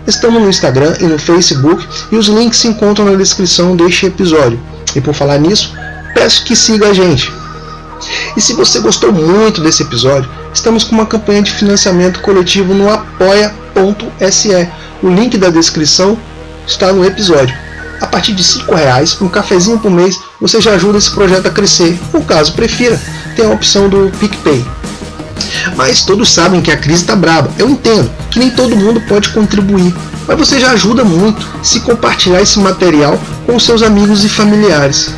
Estamos 0.05 0.41
no 0.41 0.49
Instagram 0.49 0.95
e 0.99 1.05
no 1.05 1.19
Facebook 1.19 1.85
e 2.11 2.15
os 2.15 2.27
links 2.27 2.59
se 2.59 2.67
encontram 2.67 3.05
na 3.05 3.15
descrição 3.15 3.75
deste 3.75 4.05
episódio. 4.05 4.59
E 4.95 5.01
por 5.01 5.13
falar 5.13 5.37
nisso, 5.37 5.73
peço 6.13 6.43
que 6.45 6.55
siga 6.55 6.89
a 6.89 6.93
gente. 6.93 7.31
E 8.35 8.41
se 8.41 8.53
você 8.53 8.79
gostou 8.79 9.11
muito 9.11 9.61
desse 9.61 9.83
episódio, 9.83 10.29
estamos 10.53 10.83
com 10.83 10.95
uma 10.95 11.05
campanha 11.05 11.41
de 11.41 11.51
financiamento 11.53 12.21
coletivo 12.21 12.73
no 12.73 12.89
apoia.se. 12.89 14.69
O 15.01 15.09
link 15.09 15.37
da 15.37 15.49
descrição 15.49 16.17
está 16.65 16.91
no 16.91 17.05
episódio. 17.05 17.66
A 17.99 18.07
partir 18.07 18.33
de 18.33 18.43
R$ 18.43 18.75
reais, 18.75 19.17
um 19.21 19.27
cafezinho 19.27 19.79
por 19.79 19.91
mês, 19.91 20.19
você 20.39 20.61
já 20.61 20.71
ajuda 20.71 20.97
esse 20.97 21.11
projeto 21.11 21.47
a 21.47 21.51
crescer. 21.51 21.99
Ou 22.13 22.21
caso 22.21 22.53
prefira, 22.53 22.99
tem 23.35 23.45
a 23.45 23.49
opção 23.49 23.89
do 23.89 24.11
PicPay. 24.19 24.65
Mas 25.75 26.01
todos 26.01 26.29
sabem 26.29 26.61
que 26.61 26.71
a 26.71 26.77
crise 26.77 27.01
está 27.01 27.15
braba. 27.15 27.49
Eu 27.57 27.69
entendo 27.69 28.09
que 28.29 28.39
nem 28.39 28.49
todo 28.49 28.75
mundo 28.75 29.01
pode 29.01 29.29
contribuir, 29.29 29.93
mas 30.27 30.37
você 30.37 30.59
já 30.59 30.71
ajuda 30.71 31.03
muito 31.03 31.45
se 31.63 31.79
compartilhar 31.79 32.41
esse 32.41 32.59
material 32.59 33.19
com 33.45 33.59
seus 33.59 33.81
amigos 33.81 34.23
e 34.23 34.29
familiares. 34.29 35.13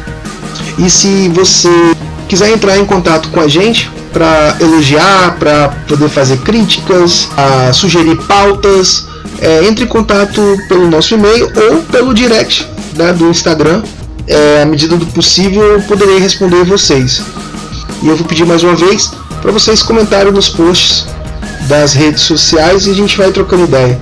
E 0.78 0.90
se 0.90 1.30
você 1.30 1.70
quiser 2.28 2.52
entrar 2.52 2.78
em 2.78 2.86
contato 2.86 3.30
com 3.30 3.40
a 3.40 3.48
gente 3.48 3.90
para 4.14 4.56
elogiar, 4.60 5.36
para 5.40 5.70
poder 5.88 6.10
fazer 6.10 6.38
críticas, 6.38 7.28
sugerir 7.74 8.16
pautas, 8.28 9.08
é, 9.42 9.66
entre 9.66 9.86
em 9.86 9.88
contato 9.88 10.42
pelo 10.68 10.90
nosso 10.90 11.14
e-mail 11.14 11.52
ou 11.56 11.82
pelo 11.84 12.14
direct 12.14 12.68
né, 12.96 13.14
do 13.14 13.30
Instagram. 13.30 13.84
É, 14.28 14.62
à 14.62 14.66
medida 14.66 14.96
do 14.96 15.06
possível, 15.08 15.64
eu 15.64 15.82
poderei 15.82 16.20
responder 16.20 16.64
vocês. 16.64 17.22
E 18.02 18.08
eu 18.08 18.16
vou 18.16 18.26
pedir 18.26 18.46
mais 18.46 18.64
uma 18.64 18.76
vez 18.76 19.12
para 19.42 19.52
vocês 19.52 19.82
comentarem 19.82 20.32
nos 20.32 20.50
posts 20.50 21.06
das 21.68 21.94
redes 21.94 22.22
sociais 22.24 22.86
e 22.86 22.92
a 22.92 22.94
gente 22.94 23.18
vai 23.18 23.32
trocando 23.32 23.64
ideia. 23.64 24.00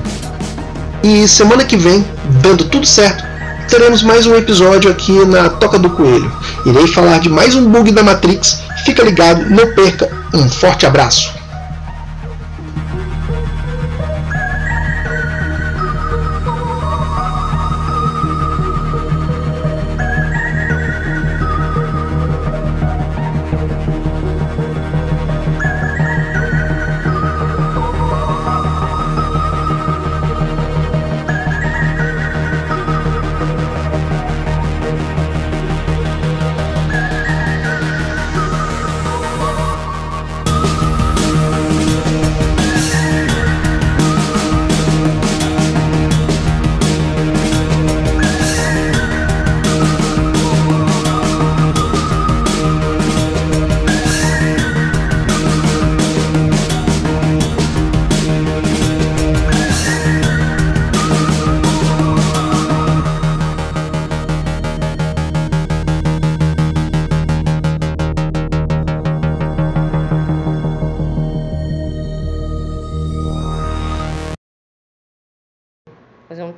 E 1.04 1.28
semana 1.28 1.64
que 1.64 1.78
vem, 1.78 2.06
dando 2.42 2.66
tudo 2.66 2.86
certo, 2.86 3.24
teremos 3.70 4.02
mais 4.02 4.26
um 4.26 4.36
episódio 4.36 4.90
aqui 4.90 5.14
na 5.26 5.50
Toca 5.50 5.78
do 5.78 5.90
Coelho. 5.90 6.32
Irei 6.66 6.88
falar 6.88 7.20
de 7.20 7.30
mais 7.30 7.56
um 7.56 7.70
bug 7.70 7.92
da 7.92 8.04
Matrix. 8.04 8.60
Fica 8.86 9.04
ligado, 9.04 9.50
não 9.50 9.74
perca. 9.74 10.10
Um 10.34 10.50
forte 10.50 10.86
abraço. 10.86 11.37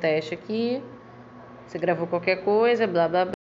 Teste 0.00 0.34
aqui. 0.34 0.82
Você 1.66 1.78
gravou 1.78 2.06
qualquer 2.06 2.42
coisa, 2.42 2.86
blá 2.86 3.06
blá 3.06 3.26
blá. 3.26 3.34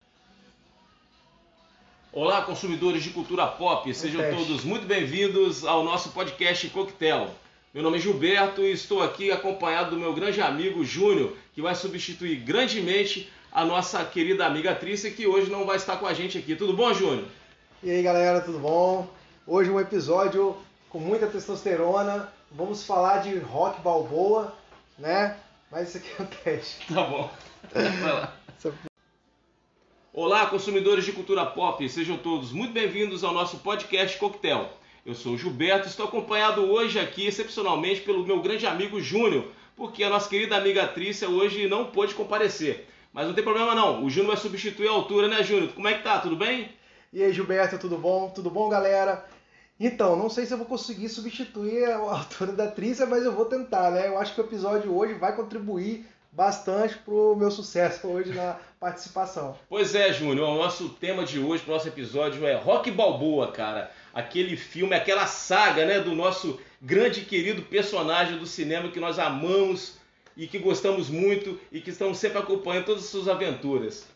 Olá, 2.12 2.42
consumidores 2.42 3.02
de 3.02 3.10
cultura 3.10 3.46
pop, 3.46 3.94
sejam 3.94 4.20
todos 4.34 4.64
muito 4.64 4.86
bem-vindos 4.86 5.64
ao 5.64 5.84
nosso 5.84 6.10
podcast 6.10 6.68
Coquetel. 6.70 7.28
Meu 7.72 7.82
nome 7.82 7.98
é 7.98 8.00
Gilberto 8.00 8.62
e 8.62 8.72
estou 8.72 9.02
aqui 9.02 9.30
acompanhado 9.30 9.90
do 9.90 9.98
meu 9.98 10.12
grande 10.12 10.40
amigo 10.40 10.84
Júnior, 10.84 11.36
que 11.54 11.62
vai 11.62 11.74
substituir 11.76 12.36
grandemente 12.36 13.30
a 13.52 13.64
nossa 13.64 14.04
querida 14.04 14.44
amiga 14.44 14.74
Trícia, 14.74 15.10
que 15.10 15.26
hoje 15.26 15.50
não 15.50 15.64
vai 15.64 15.76
estar 15.76 15.96
com 15.96 16.06
a 16.06 16.14
gente 16.14 16.36
aqui. 16.38 16.56
Tudo 16.56 16.72
bom, 16.72 16.92
Júnior? 16.92 17.26
E 17.82 17.90
aí, 17.90 18.02
galera, 18.02 18.40
tudo 18.40 18.58
bom? 18.58 19.06
Hoje 19.46 19.70
um 19.70 19.78
episódio 19.78 20.56
com 20.90 20.98
muita 20.98 21.28
testosterona. 21.28 22.32
Vamos 22.50 22.84
falar 22.84 23.18
de 23.18 23.38
rock 23.38 23.80
balboa, 23.80 24.54
né? 24.98 25.36
Mas 25.70 25.88
isso 25.88 25.98
aqui 25.98 26.08
é 26.18 26.22
um 26.22 26.26
teste. 26.26 26.86
Tá 26.94 27.02
bom. 27.02 27.30
Vai 27.72 28.12
lá. 28.12 28.34
Olá, 30.12 30.46
consumidores 30.46 31.04
de 31.04 31.12
cultura 31.12 31.44
pop, 31.44 31.86
sejam 31.88 32.16
todos 32.16 32.50
muito 32.52 32.72
bem-vindos 32.72 33.22
ao 33.22 33.34
nosso 33.34 33.58
podcast 33.58 34.16
Coquetel. 34.18 34.70
Eu 35.04 35.14
sou 35.14 35.34
o 35.34 35.38
Gilberto, 35.38 35.86
estou 35.86 36.06
acompanhado 36.06 36.62
hoje 36.62 36.98
aqui, 36.98 37.26
excepcionalmente, 37.26 38.00
pelo 38.00 38.26
meu 38.26 38.40
grande 38.40 38.66
amigo 38.66 39.00
Júnior, 39.00 39.44
porque 39.76 40.02
a 40.02 40.08
nossa 40.08 40.28
querida 40.28 40.56
amiga 40.56 40.88
Trícia 40.88 41.28
hoje 41.28 41.68
não 41.68 41.84
pôde 41.84 42.14
comparecer. 42.14 42.88
Mas 43.12 43.26
não 43.26 43.34
tem 43.34 43.44
problema 43.44 43.74
não, 43.74 44.04
o 44.04 44.10
Júnior 44.10 44.34
vai 44.34 44.42
substituir 44.42 44.88
a 44.88 44.92
altura, 44.92 45.28
né, 45.28 45.42
Júnior? 45.42 45.72
Como 45.72 45.86
é 45.86 45.94
que 45.94 46.02
tá? 46.02 46.18
Tudo 46.18 46.36
bem? 46.36 46.72
E 47.12 47.22
aí, 47.22 47.32
Gilberto, 47.32 47.78
tudo 47.78 47.96
bom? 47.98 48.30
Tudo 48.30 48.50
bom, 48.50 48.68
galera? 48.68 49.26
Então, 49.80 50.16
não 50.16 50.28
sei 50.28 50.44
se 50.44 50.52
eu 50.52 50.58
vou 50.58 50.66
conseguir 50.66 51.08
substituir 51.08 51.84
a 51.84 51.98
altura 52.18 52.52
da 52.52 52.68
Trícia, 52.68 53.06
mas 53.06 53.24
eu 53.24 53.32
vou 53.32 53.44
tentar, 53.44 53.90
né? 53.90 54.08
Eu 54.08 54.18
acho 54.18 54.34
que 54.34 54.40
o 54.40 54.44
episódio 54.44 54.96
hoje 54.96 55.14
vai 55.14 55.34
contribuir 55.34 56.06
bastante 56.32 56.96
pro 56.98 57.36
meu 57.36 57.50
sucesso 57.50 58.06
hoje 58.06 58.32
na 58.32 58.56
participação. 58.78 59.56
Pois 59.68 59.94
é, 59.94 60.12
Júnior, 60.12 60.48
o 60.48 60.58
nosso 60.58 60.88
tema 60.90 61.24
de 61.24 61.38
hoje, 61.38 61.62
pro 61.62 61.72
nosso 61.72 61.88
episódio 61.88 62.46
é 62.46 62.54
Rock 62.54 62.90
Balboa, 62.90 63.52
cara. 63.52 63.90
Aquele 64.12 64.56
filme, 64.56 64.94
aquela 64.94 65.26
saga, 65.26 65.84
né, 65.86 66.00
do 66.00 66.14
nosso 66.14 66.58
grande 66.80 67.20
e 67.20 67.24
querido 67.24 67.62
personagem 67.62 68.38
do 68.38 68.46
cinema 68.46 68.88
que 68.90 69.00
nós 69.00 69.18
amamos 69.18 69.96
e 70.36 70.46
que 70.46 70.58
gostamos 70.58 71.08
muito 71.08 71.58
e 71.72 71.80
que 71.80 71.90
estamos 71.90 72.18
sempre 72.18 72.38
acompanhando 72.38 72.86
todas 72.86 73.04
as 73.04 73.10
suas 73.10 73.28
aventuras. 73.28 74.06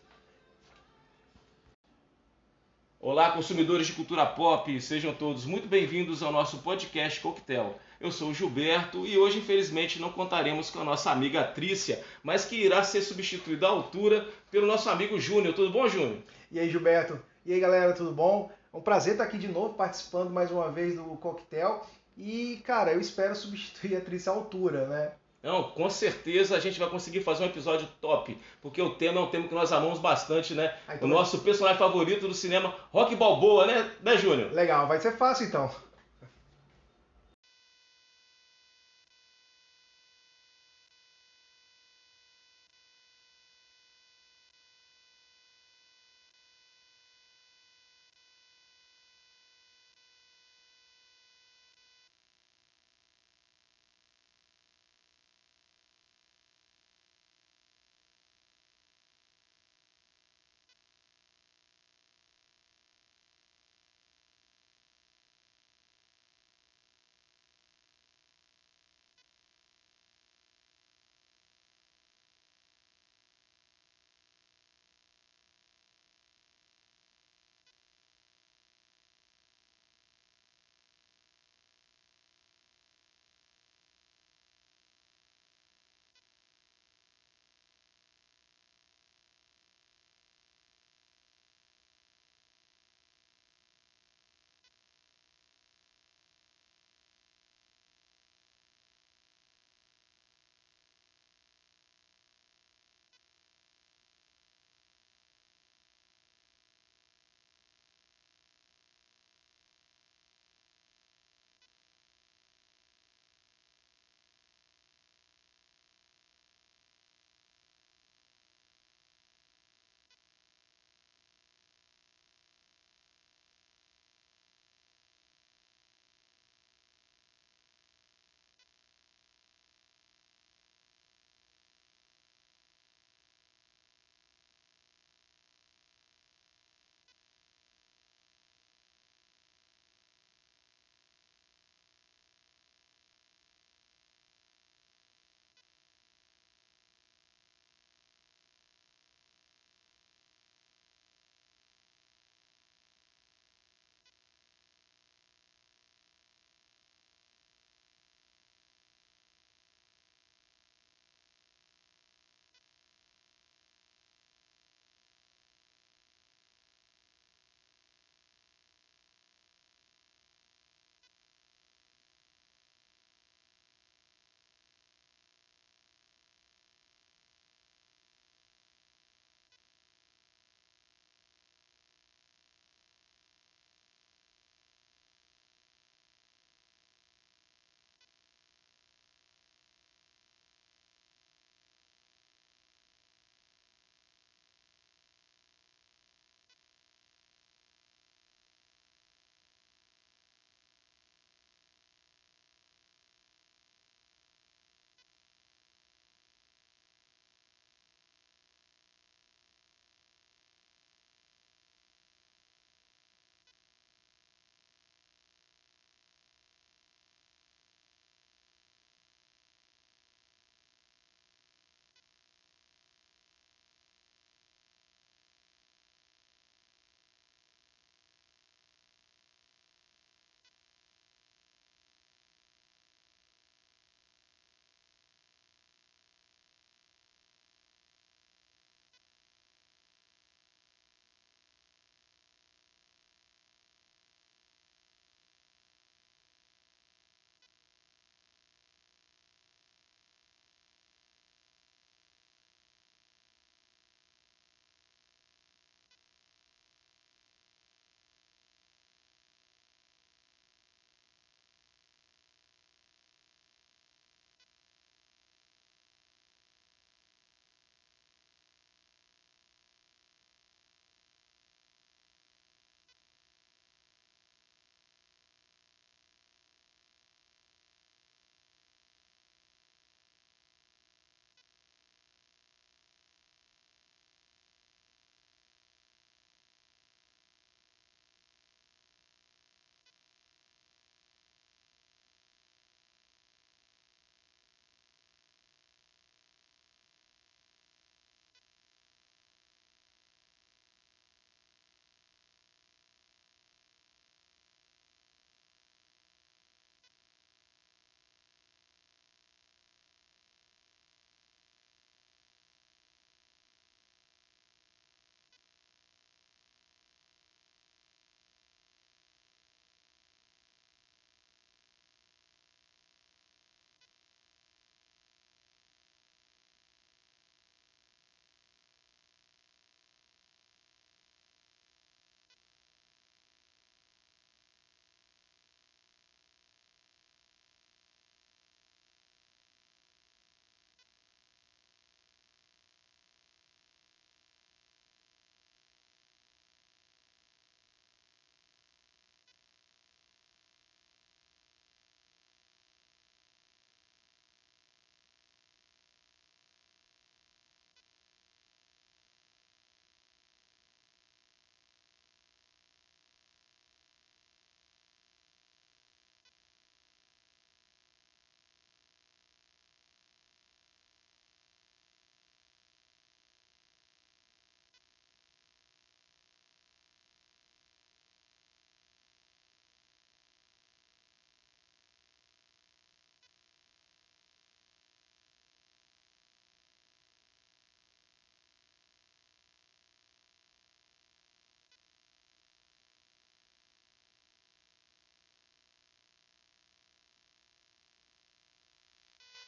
Olá, 3.05 3.31
consumidores 3.31 3.87
de 3.87 3.91
cultura 3.91 4.25
pop, 4.25 4.79
sejam 4.79 5.13
todos 5.13 5.43
muito 5.43 5.67
bem-vindos 5.67 6.23
ao 6.23 6.31
nosso 6.31 6.59
podcast 6.59 7.19
Coquetel. 7.19 7.77
Eu 7.99 8.09
sou 8.13 8.29
o 8.29 8.33
Gilberto 8.33 9.05
e 9.05 9.17
hoje, 9.17 9.39
infelizmente, 9.39 9.99
não 9.99 10.09
contaremos 10.09 10.69
com 10.69 10.79
a 10.79 10.85
nossa 10.85 11.11
amiga 11.11 11.43
Trícia, 11.43 12.01
mas 12.23 12.45
que 12.45 12.55
irá 12.55 12.81
ser 12.81 13.01
substituída 13.01 13.67
à 13.67 13.71
altura 13.71 14.25
pelo 14.49 14.65
nosso 14.65 14.89
amigo 14.89 15.19
Júnior. 15.19 15.53
Tudo 15.53 15.69
bom, 15.69 15.85
Júnior? 15.85 16.19
E 16.49 16.57
aí, 16.57 16.69
Gilberto? 16.69 17.19
E 17.45 17.51
aí, 17.51 17.59
galera, 17.59 17.91
tudo 17.91 18.13
bom? 18.13 18.49
É 18.73 18.77
um 18.77 18.81
prazer 18.81 19.15
estar 19.15 19.25
aqui 19.25 19.37
de 19.37 19.49
novo 19.49 19.73
participando 19.73 20.29
mais 20.29 20.49
uma 20.49 20.71
vez 20.71 20.95
do 20.95 21.03
Coquetel. 21.17 21.85
E, 22.15 22.61
cara, 22.65 22.93
eu 22.93 23.01
espero 23.01 23.35
substituir 23.35 23.97
a 23.97 24.01
Trícia 24.01 24.31
à 24.31 24.35
altura, 24.35 24.87
né? 24.87 25.11
Não, 25.43 25.61
com 25.61 25.89
certeza 25.89 26.55
a 26.55 26.59
gente 26.59 26.79
vai 26.79 26.89
conseguir 26.89 27.19
fazer 27.19 27.43
um 27.43 27.47
episódio 27.47 27.85
top, 27.99 28.37
porque 28.61 28.81
o 28.81 28.91
tema 28.91 29.19
é 29.19 29.23
um 29.23 29.27
tema 29.27 29.45
que 29.45 29.53
nós 29.53 29.73
amamos 29.73 29.99
bastante, 29.99 30.53
né? 30.53 30.73
Aí, 30.87 30.97
o 31.01 31.05
nosso 31.05 31.39
personagem 31.39 31.77
favorito 31.77 32.29
do 32.29 32.33
cinema, 32.33 32.73
Rock 32.93 33.13
Balboa, 33.13 33.67
né, 33.67 33.91
né 34.01 34.15
Júnior? 34.15 34.53
Legal, 34.53 34.87
vai 34.87 35.01
ser 35.01 35.17
fácil 35.17 35.47
então. 35.47 35.69